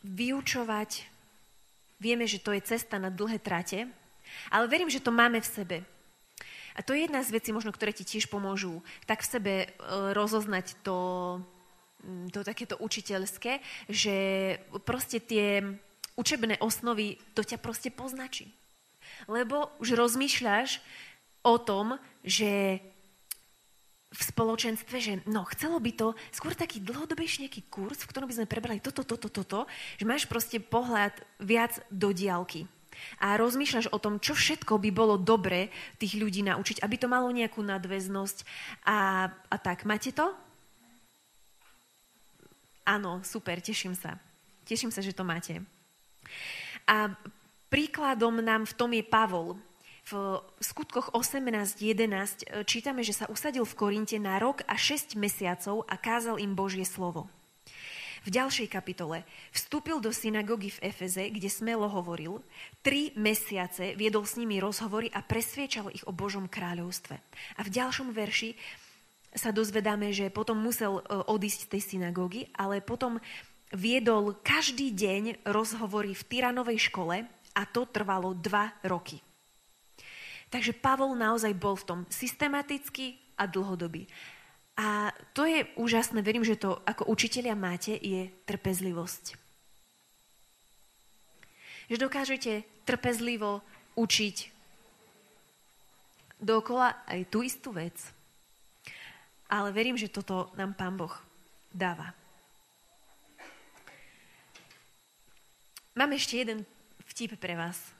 vyučovať, 0.00 1.04
vieme, 2.00 2.24
že 2.24 2.40
to 2.40 2.56
je 2.56 2.64
cesta 2.64 2.96
na 2.96 3.12
dlhé 3.12 3.36
trate, 3.36 3.84
ale 4.48 4.64
verím, 4.72 4.88
že 4.88 5.04
to 5.04 5.12
máme 5.12 5.44
v 5.44 5.52
sebe. 5.52 5.76
A 6.78 6.80
to 6.86 6.94
je 6.94 7.10
jedna 7.10 7.26
z 7.26 7.34
vecí, 7.34 7.50
možno, 7.50 7.74
ktoré 7.74 7.90
ti 7.90 8.06
tiež 8.06 8.30
pomôžu 8.30 8.86
tak 9.10 9.26
v 9.26 9.30
sebe 9.34 9.54
e, 9.66 9.66
rozoznať 10.14 10.78
to, 10.86 10.98
to 12.30 12.46
takéto 12.46 12.78
učiteľské, 12.78 13.58
že 13.90 14.16
proste 14.86 15.18
tie 15.18 15.66
učebné 16.14 16.62
osnovy, 16.62 17.18
to 17.34 17.42
ťa 17.42 17.58
proste 17.58 17.90
poznačí. 17.90 18.54
Lebo 19.26 19.74
už 19.82 19.98
rozmýšľaš 19.98 20.78
o 21.42 21.58
tom, 21.58 21.98
že 22.22 22.78
v 24.08 24.20
spoločenstve, 24.24 24.96
že 25.02 25.12
no, 25.28 25.44
chcelo 25.52 25.76
by 25.82 25.92
to 25.92 26.16
skôr 26.32 26.56
taký 26.56 26.80
dlhodobejší 26.80 27.44
nejaký 27.44 27.68
kurz, 27.68 28.06
v 28.06 28.10
ktorom 28.14 28.28
by 28.30 28.36
sme 28.40 28.48
prebrali 28.48 28.80
toto, 28.80 29.04
toto, 29.04 29.28
toto, 29.28 29.68
že 30.00 30.08
máš 30.08 30.24
proste 30.24 30.62
pohľad 30.62 31.12
viac 31.42 31.76
do 31.92 32.14
diálky. 32.16 32.64
A 33.22 33.38
rozmýšľaš 33.38 33.90
o 33.90 33.98
tom, 33.98 34.22
čo 34.22 34.34
všetko 34.34 34.78
by 34.78 34.90
bolo 34.94 35.14
dobre 35.18 35.70
tých 35.98 36.18
ľudí 36.18 36.46
naučiť, 36.46 36.82
aby 36.82 36.96
to 36.98 37.10
malo 37.10 37.28
nejakú 37.30 37.62
nadväznosť 37.64 38.38
a, 38.86 39.30
a 39.30 39.56
tak. 39.58 39.88
Máte 39.88 40.14
to? 40.14 40.30
Áno, 42.88 43.20
super, 43.20 43.60
teším 43.60 43.92
sa. 43.92 44.16
Teším 44.64 44.88
sa, 44.88 45.04
že 45.04 45.12
to 45.12 45.24
máte. 45.24 45.60
A 46.88 47.12
príkladom 47.68 48.40
nám 48.40 48.64
v 48.64 48.76
tom 48.76 48.90
je 48.96 49.04
Pavol, 49.04 49.60
v 50.08 50.40
skutkoch 50.64 51.12
18.11 51.12 51.84
e, 51.84 52.64
čítame, 52.64 53.04
že 53.04 53.12
sa 53.12 53.28
usadil 53.28 53.68
v 53.68 53.76
Korinte 53.76 54.16
na 54.16 54.40
rok 54.40 54.64
a 54.64 54.72
6 54.72 55.20
mesiacov 55.20 55.84
a 55.84 56.00
kázal 56.00 56.40
im 56.40 56.56
Božie 56.56 56.88
slovo. 56.88 57.28
V 58.26 58.34
ďalšej 58.34 58.68
kapitole 58.72 59.22
vstúpil 59.54 60.02
do 60.02 60.10
synagógy 60.10 60.74
v 60.74 60.90
Efeze, 60.90 61.30
kde 61.30 61.46
smelo 61.46 61.86
hovoril, 61.86 62.42
tri 62.82 63.14
mesiace 63.14 63.94
viedol 63.94 64.26
s 64.26 64.34
nimi 64.40 64.58
rozhovory 64.58 65.12
a 65.14 65.22
presviečal 65.22 65.92
ich 65.94 66.02
o 66.08 66.12
Božom 66.14 66.50
kráľovstve. 66.50 67.14
A 67.58 67.60
v 67.62 67.70
ďalšom 67.70 68.10
verši 68.10 68.58
sa 69.36 69.52
dozvedáme, 69.52 70.10
že 70.10 70.32
potom 70.32 70.56
musel 70.56 70.98
e, 70.98 71.02
odísť 71.28 71.68
z 71.68 71.70
tej 71.76 71.82
synagógy, 71.84 72.48
ale 72.56 72.80
potom 72.80 73.20
viedol 73.76 74.40
každý 74.40 74.96
deň 74.96 75.44
rozhovory 75.44 76.16
v 76.16 76.26
Tyranovej 76.26 76.88
škole 76.88 77.28
a 77.28 77.62
to 77.68 77.84
trvalo 77.84 78.32
dva 78.32 78.72
roky. 78.86 79.20
Takže 80.48 80.72
Pavol 80.72 81.12
naozaj 81.12 81.52
bol 81.52 81.76
v 81.76 81.84
tom 81.84 82.00
systematicky 82.08 83.20
a 83.36 83.44
dlhodobý. 83.44 84.08
A 84.78 85.10
to 85.34 85.42
je 85.42 85.66
úžasné, 85.74 86.22
verím, 86.22 86.46
že 86.46 86.54
to 86.54 86.78
ako 86.86 87.10
učiteľia 87.10 87.58
máte, 87.58 87.98
je 87.98 88.30
trpezlivosť. 88.46 89.34
Že 91.90 91.96
dokážete 91.98 92.52
trpezlivo 92.86 93.60
učiť 93.98 94.54
dokola 96.38 96.94
aj 97.10 97.26
tú 97.26 97.42
istú 97.42 97.74
vec. 97.74 97.98
Ale 99.50 99.74
verím, 99.74 99.98
že 99.98 100.12
toto 100.12 100.54
nám 100.54 100.78
Pán 100.78 100.94
Boh 100.94 101.12
dáva. 101.74 102.14
Mám 105.98 106.14
ešte 106.14 106.38
jeden 106.38 106.62
vtip 107.10 107.34
pre 107.42 107.58
vás 107.58 107.98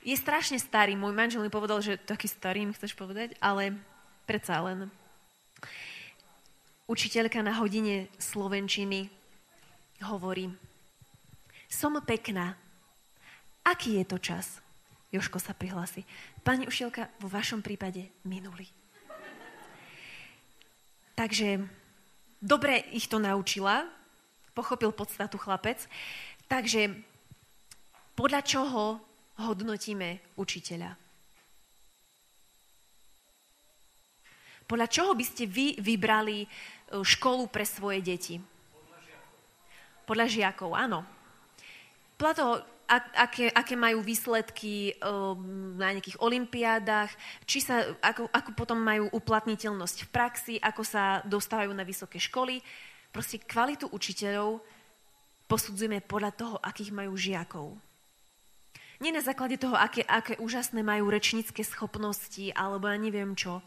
je 0.00 0.16
strašne 0.16 0.56
starý. 0.56 0.96
Môj 0.96 1.12
manžel 1.12 1.44
mi 1.44 1.52
povedal, 1.52 1.80
že 1.84 2.00
taký 2.00 2.24
starý 2.28 2.64
mi 2.64 2.72
chceš 2.72 2.96
povedať, 2.96 3.36
ale 3.40 3.76
predsa 4.24 4.60
len. 4.64 4.88
Učiteľka 6.90 7.38
na 7.46 7.54
hodine 7.54 8.10
slovenčiny 8.18 9.06
hovorí, 10.02 10.50
som 11.70 11.94
pekná. 12.02 12.58
Aký 13.62 14.02
je 14.02 14.04
to 14.10 14.18
čas? 14.18 14.58
Joško 15.14 15.38
sa 15.38 15.54
prihlási. 15.54 16.02
Pani 16.42 16.66
ušielka, 16.66 17.06
vo 17.22 17.30
vašom 17.30 17.62
prípade 17.62 18.10
minulý. 18.26 18.66
Takže 21.14 21.62
dobre 22.42 22.82
ich 22.90 23.06
to 23.06 23.22
naučila, 23.22 23.86
pochopil 24.50 24.90
podstatu 24.90 25.38
chlapec. 25.38 25.86
Takže 26.50 26.90
podľa 28.18 28.42
čoho 28.42 28.98
hodnotíme 29.38 30.34
učiteľa? 30.34 30.98
Podľa 34.70 34.86
čoho 34.86 35.18
by 35.18 35.24
ste 35.26 35.50
vy 35.50 35.82
vybrali 35.82 36.46
školu 36.90 37.46
pre 37.46 37.62
svoje 37.62 38.02
deti? 38.02 38.36
Podľa 40.04 40.26
žiakov, 40.26 40.74
áno. 40.74 41.06
Podľa 42.18 42.34
toho, 42.34 42.52
aké, 43.14 43.46
aké 43.54 43.74
majú 43.78 44.02
výsledky 44.02 44.98
na 45.78 45.94
nejakých 45.94 46.18
olimpiádach, 46.18 47.14
či 47.46 47.62
sa, 47.62 47.94
ako, 48.02 48.26
ako 48.34 48.50
potom 48.58 48.82
majú 48.82 49.06
uplatniteľnosť 49.14 49.98
v 50.04 50.12
praxi, 50.12 50.54
ako 50.58 50.82
sa 50.82 51.22
dostávajú 51.22 51.70
na 51.70 51.86
vysoké 51.86 52.18
školy. 52.18 52.58
Proste 53.14 53.38
kvalitu 53.38 53.86
učiteľov 53.90 54.58
posudzujeme 55.46 56.02
podľa 56.02 56.30
toho, 56.34 56.56
akých 56.58 56.90
majú 56.90 57.14
žiakov. 57.14 57.78
Nie 59.00 59.16
na 59.16 59.24
základe 59.24 59.56
toho, 59.56 59.78
aké, 59.78 60.04
aké 60.04 60.36
úžasné 60.36 60.84
majú 60.84 61.08
rečnícke 61.08 61.64
schopnosti, 61.64 62.52
alebo 62.52 62.84
ja 62.84 63.00
neviem 63.00 63.32
čo. 63.32 63.64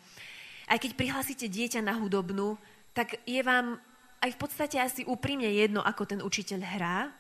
Aj 0.70 0.78
keď 0.78 0.94
prihlásite 0.94 1.50
dieťa 1.50 1.82
na 1.82 1.98
hudobnú, 1.98 2.56
tak 2.94 3.20
je 3.26 3.42
vám 3.42 3.82
aj 4.24 4.30
v 4.32 4.40
podstate 4.40 4.80
asi 4.80 5.04
úprimne 5.04 5.50
jedno, 5.52 5.84
ako 5.84 6.08
ten 6.08 6.20
učiteľ 6.24 6.60
hrá, 6.64 7.12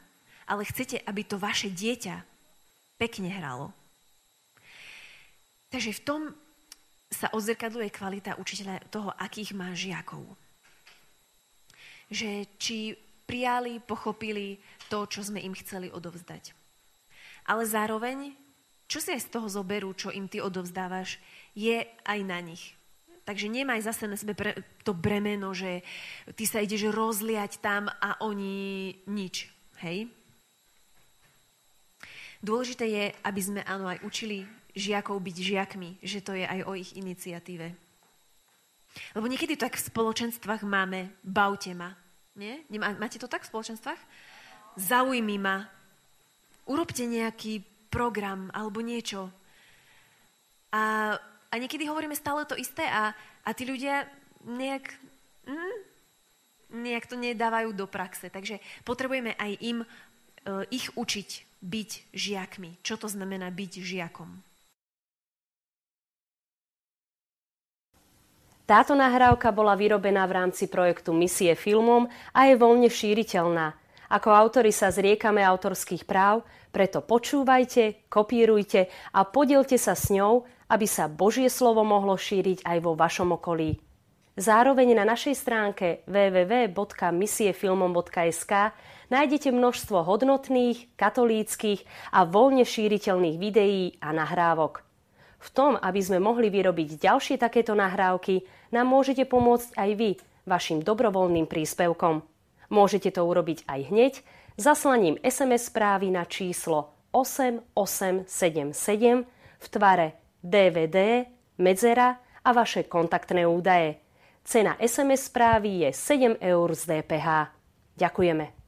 ale 0.48 0.64
chcete, 0.64 1.04
aby 1.04 1.22
to 1.28 1.36
vaše 1.36 1.68
dieťa 1.68 2.16
pekne 2.96 3.28
hralo. 3.34 3.76
Takže 5.74 5.92
v 6.00 6.04
tom 6.06 6.22
sa 7.10 7.34
odzrkadluje 7.34 7.90
kvalita 7.94 8.40
učiteľa 8.40 8.88
toho, 8.90 9.10
akých 9.18 9.54
má 9.58 9.74
žiakov. 9.74 10.24
Že 12.14 12.46
či 12.62 12.94
prijali, 13.26 13.82
pochopili 13.82 14.62
to, 14.88 15.10
čo 15.10 15.26
sme 15.26 15.42
im 15.42 15.58
chceli 15.58 15.90
odovzdať. 15.90 16.54
Ale 17.50 17.66
zároveň, 17.66 18.38
čo 18.88 19.02
si 19.02 19.12
aj 19.12 19.28
z 19.28 19.32
toho 19.34 19.48
zoberú, 19.50 19.92
čo 19.98 20.14
im 20.14 20.30
ty 20.30 20.40
odovzdávaš, 20.40 21.18
je 21.58 21.84
aj 22.06 22.20
na 22.24 22.40
nich. 22.40 22.78
Takže 23.24 23.48
nemaj 23.48 23.88
zase 23.88 24.04
na 24.04 24.20
sebe 24.20 24.36
pre, 24.36 24.52
to 24.84 24.92
bremeno, 24.92 25.56
že 25.56 25.80
ty 26.36 26.44
sa 26.44 26.60
ideš 26.60 26.92
rozliať 26.92 27.64
tam 27.64 27.88
a 27.88 28.20
oni 28.20 28.92
nič. 29.08 29.48
Hej? 29.80 30.12
Dôležité 32.44 32.84
je, 32.92 33.06
aby 33.24 33.42
sme 33.42 33.62
áno 33.64 33.88
aj 33.88 34.04
učili 34.04 34.44
žiakov 34.76 35.24
byť 35.24 35.38
žiakmi, 35.40 36.04
že 36.04 36.20
to 36.20 36.36
je 36.36 36.44
aj 36.44 36.68
o 36.68 36.76
ich 36.76 36.92
iniciatíve. 37.00 37.72
Lebo 39.16 39.26
niekedy 39.26 39.56
tak 39.56 39.80
v 39.80 39.88
spoločenstvách 39.88 40.68
máme, 40.68 41.08
bavte 41.24 41.72
ma. 41.72 41.96
Nie? 42.36 42.66
Máte 43.00 43.22
to 43.22 43.32
tak 43.32 43.48
v 43.48 43.50
spoločenstvách? 43.56 44.02
Zaujmi 44.76 45.38
ma. 45.40 45.64
Urobte 46.68 47.08
nejaký 47.08 47.64
program 47.88 48.50
alebo 48.52 48.82
niečo. 48.82 49.30
A, 50.74 51.16
a 51.54 51.62
niekedy 51.62 51.86
hovoríme 51.86 52.18
stále 52.18 52.50
to 52.50 52.58
isté 52.58 52.82
a, 52.90 53.14
a 53.46 53.50
tí 53.54 53.70
ľudia 53.70 54.10
nejak, 54.42 54.90
mm, 55.46 55.78
nejak 56.82 57.06
to 57.06 57.14
nedávajú 57.14 57.78
do 57.78 57.86
praxe. 57.86 58.34
Takže 58.34 58.58
potrebujeme 58.82 59.38
aj 59.38 59.52
im 59.62 59.86
uh, 59.86 60.66
ich 60.74 60.90
učiť 60.98 61.30
byť 61.62 61.90
žiakmi. 62.10 62.82
Čo 62.82 63.06
to 63.06 63.08
znamená 63.08 63.54
byť 63.54 63.72
žiakom? 63.86 64.42
Táto 68.64 68.96
nahrávka 68.96 69.52
bola 69.52 69.76
vyrobená 69.76 70.24
v 70.26 70.40
rámci 70.40 70.72
projektu 70.72 71.12
Misie 71.12 71.54
filmom 71.54 72.08
a 72.34 72.48
je 72.48 72.56
voľne 72.56 72.88
šíriteľná. 72.88 73.76
Ako 74.10 74.32
autori 74.32 74.72
sa 74.72 74.88
zriekame 74.88 75.44
autorských 75.44 76.08
práv, 76.08 76.48
preto 76.72 77.04
počúvajte, 77.04 78.08
kopírujte 78.08 78.88
a 79.14 79.28
podielte 79.28 79.76
sa 79.76 79.94
s 79.94 80.10
ňou, 80.10 80.48
aby 80.74 80.90
sa 80.90 81.06
Božie 81.06 81.54
slovo 81.54 81.86
mohlo 81.86 82.18
šíriť 82.18 82.66
aj 82.66 82.78
vo 82.82 82.98
vašom 82.98 83.38
okolí. 83.38 83.78
Zároveň 84.34 84.98
na 84.98 85.06
našej 85.06 85.38
stránke 85.38 86.02
www.misiefilmom.sk 86.10 88.54
nájdete 89.14 89.54
množstvo 89.54 90.02
hodnotných, 90.02 90.98
katolíckých 90.98 91.86
a 92.10 92.26
voľne 92.26 92.66
šíriteľných 92.66 93.38
videí 93.38 94.02
a 94.02 94.10
nahrávok. 94.10 94.82
V 95.38 95.54
tom, 95.54 95.78
aby 95.78 96.02
sme 96.02 96.18
mohli 96.18 96.50
vyrobiť 96.50 96.98
ďalšie 96.98 97.38
takéto 97.38 97.78
nahrávky, 97.78 98.42
nám 98.74 98.90
môžete 98.90 99.30
pomôcť 99.30 99.78
aj 99.78 99.90
vy 99.94 100.18
vašim 100.50 100.82
dobrovoľným 100.82 101.46
príspevkom. 101.46 102.26
Môžete 102.74 103.14
to 103.14 103.22
urobiť 103.22 103.70
aj 103.70 103.94
hneď 103.94 104.26
zaslaním 104.58 105.22
SMS 105.22 105.70
správy 105.70 106.10
na 106.10 106.26
číslo 106.26 106.98
8877 107.14 108.26
v 109.62 109.68
tvare 109.70 110.23
DVD, 110.44 111.26
medzera 111.58 112.20
a 112.44 112.52
vaše 112.52 112.84
kontaktné 112.84 113.48
údaje. 113.48 113.96
Cena 114.44 114.76
SMS 114.80 115.32
správy 115.32 115.88
je 115.88 115.90
7 115.96 116.36
eur 116.44 116.76
z 116.76 116.84
DPH. 116.86 117.28
Ďakujeme. 117.96 118.63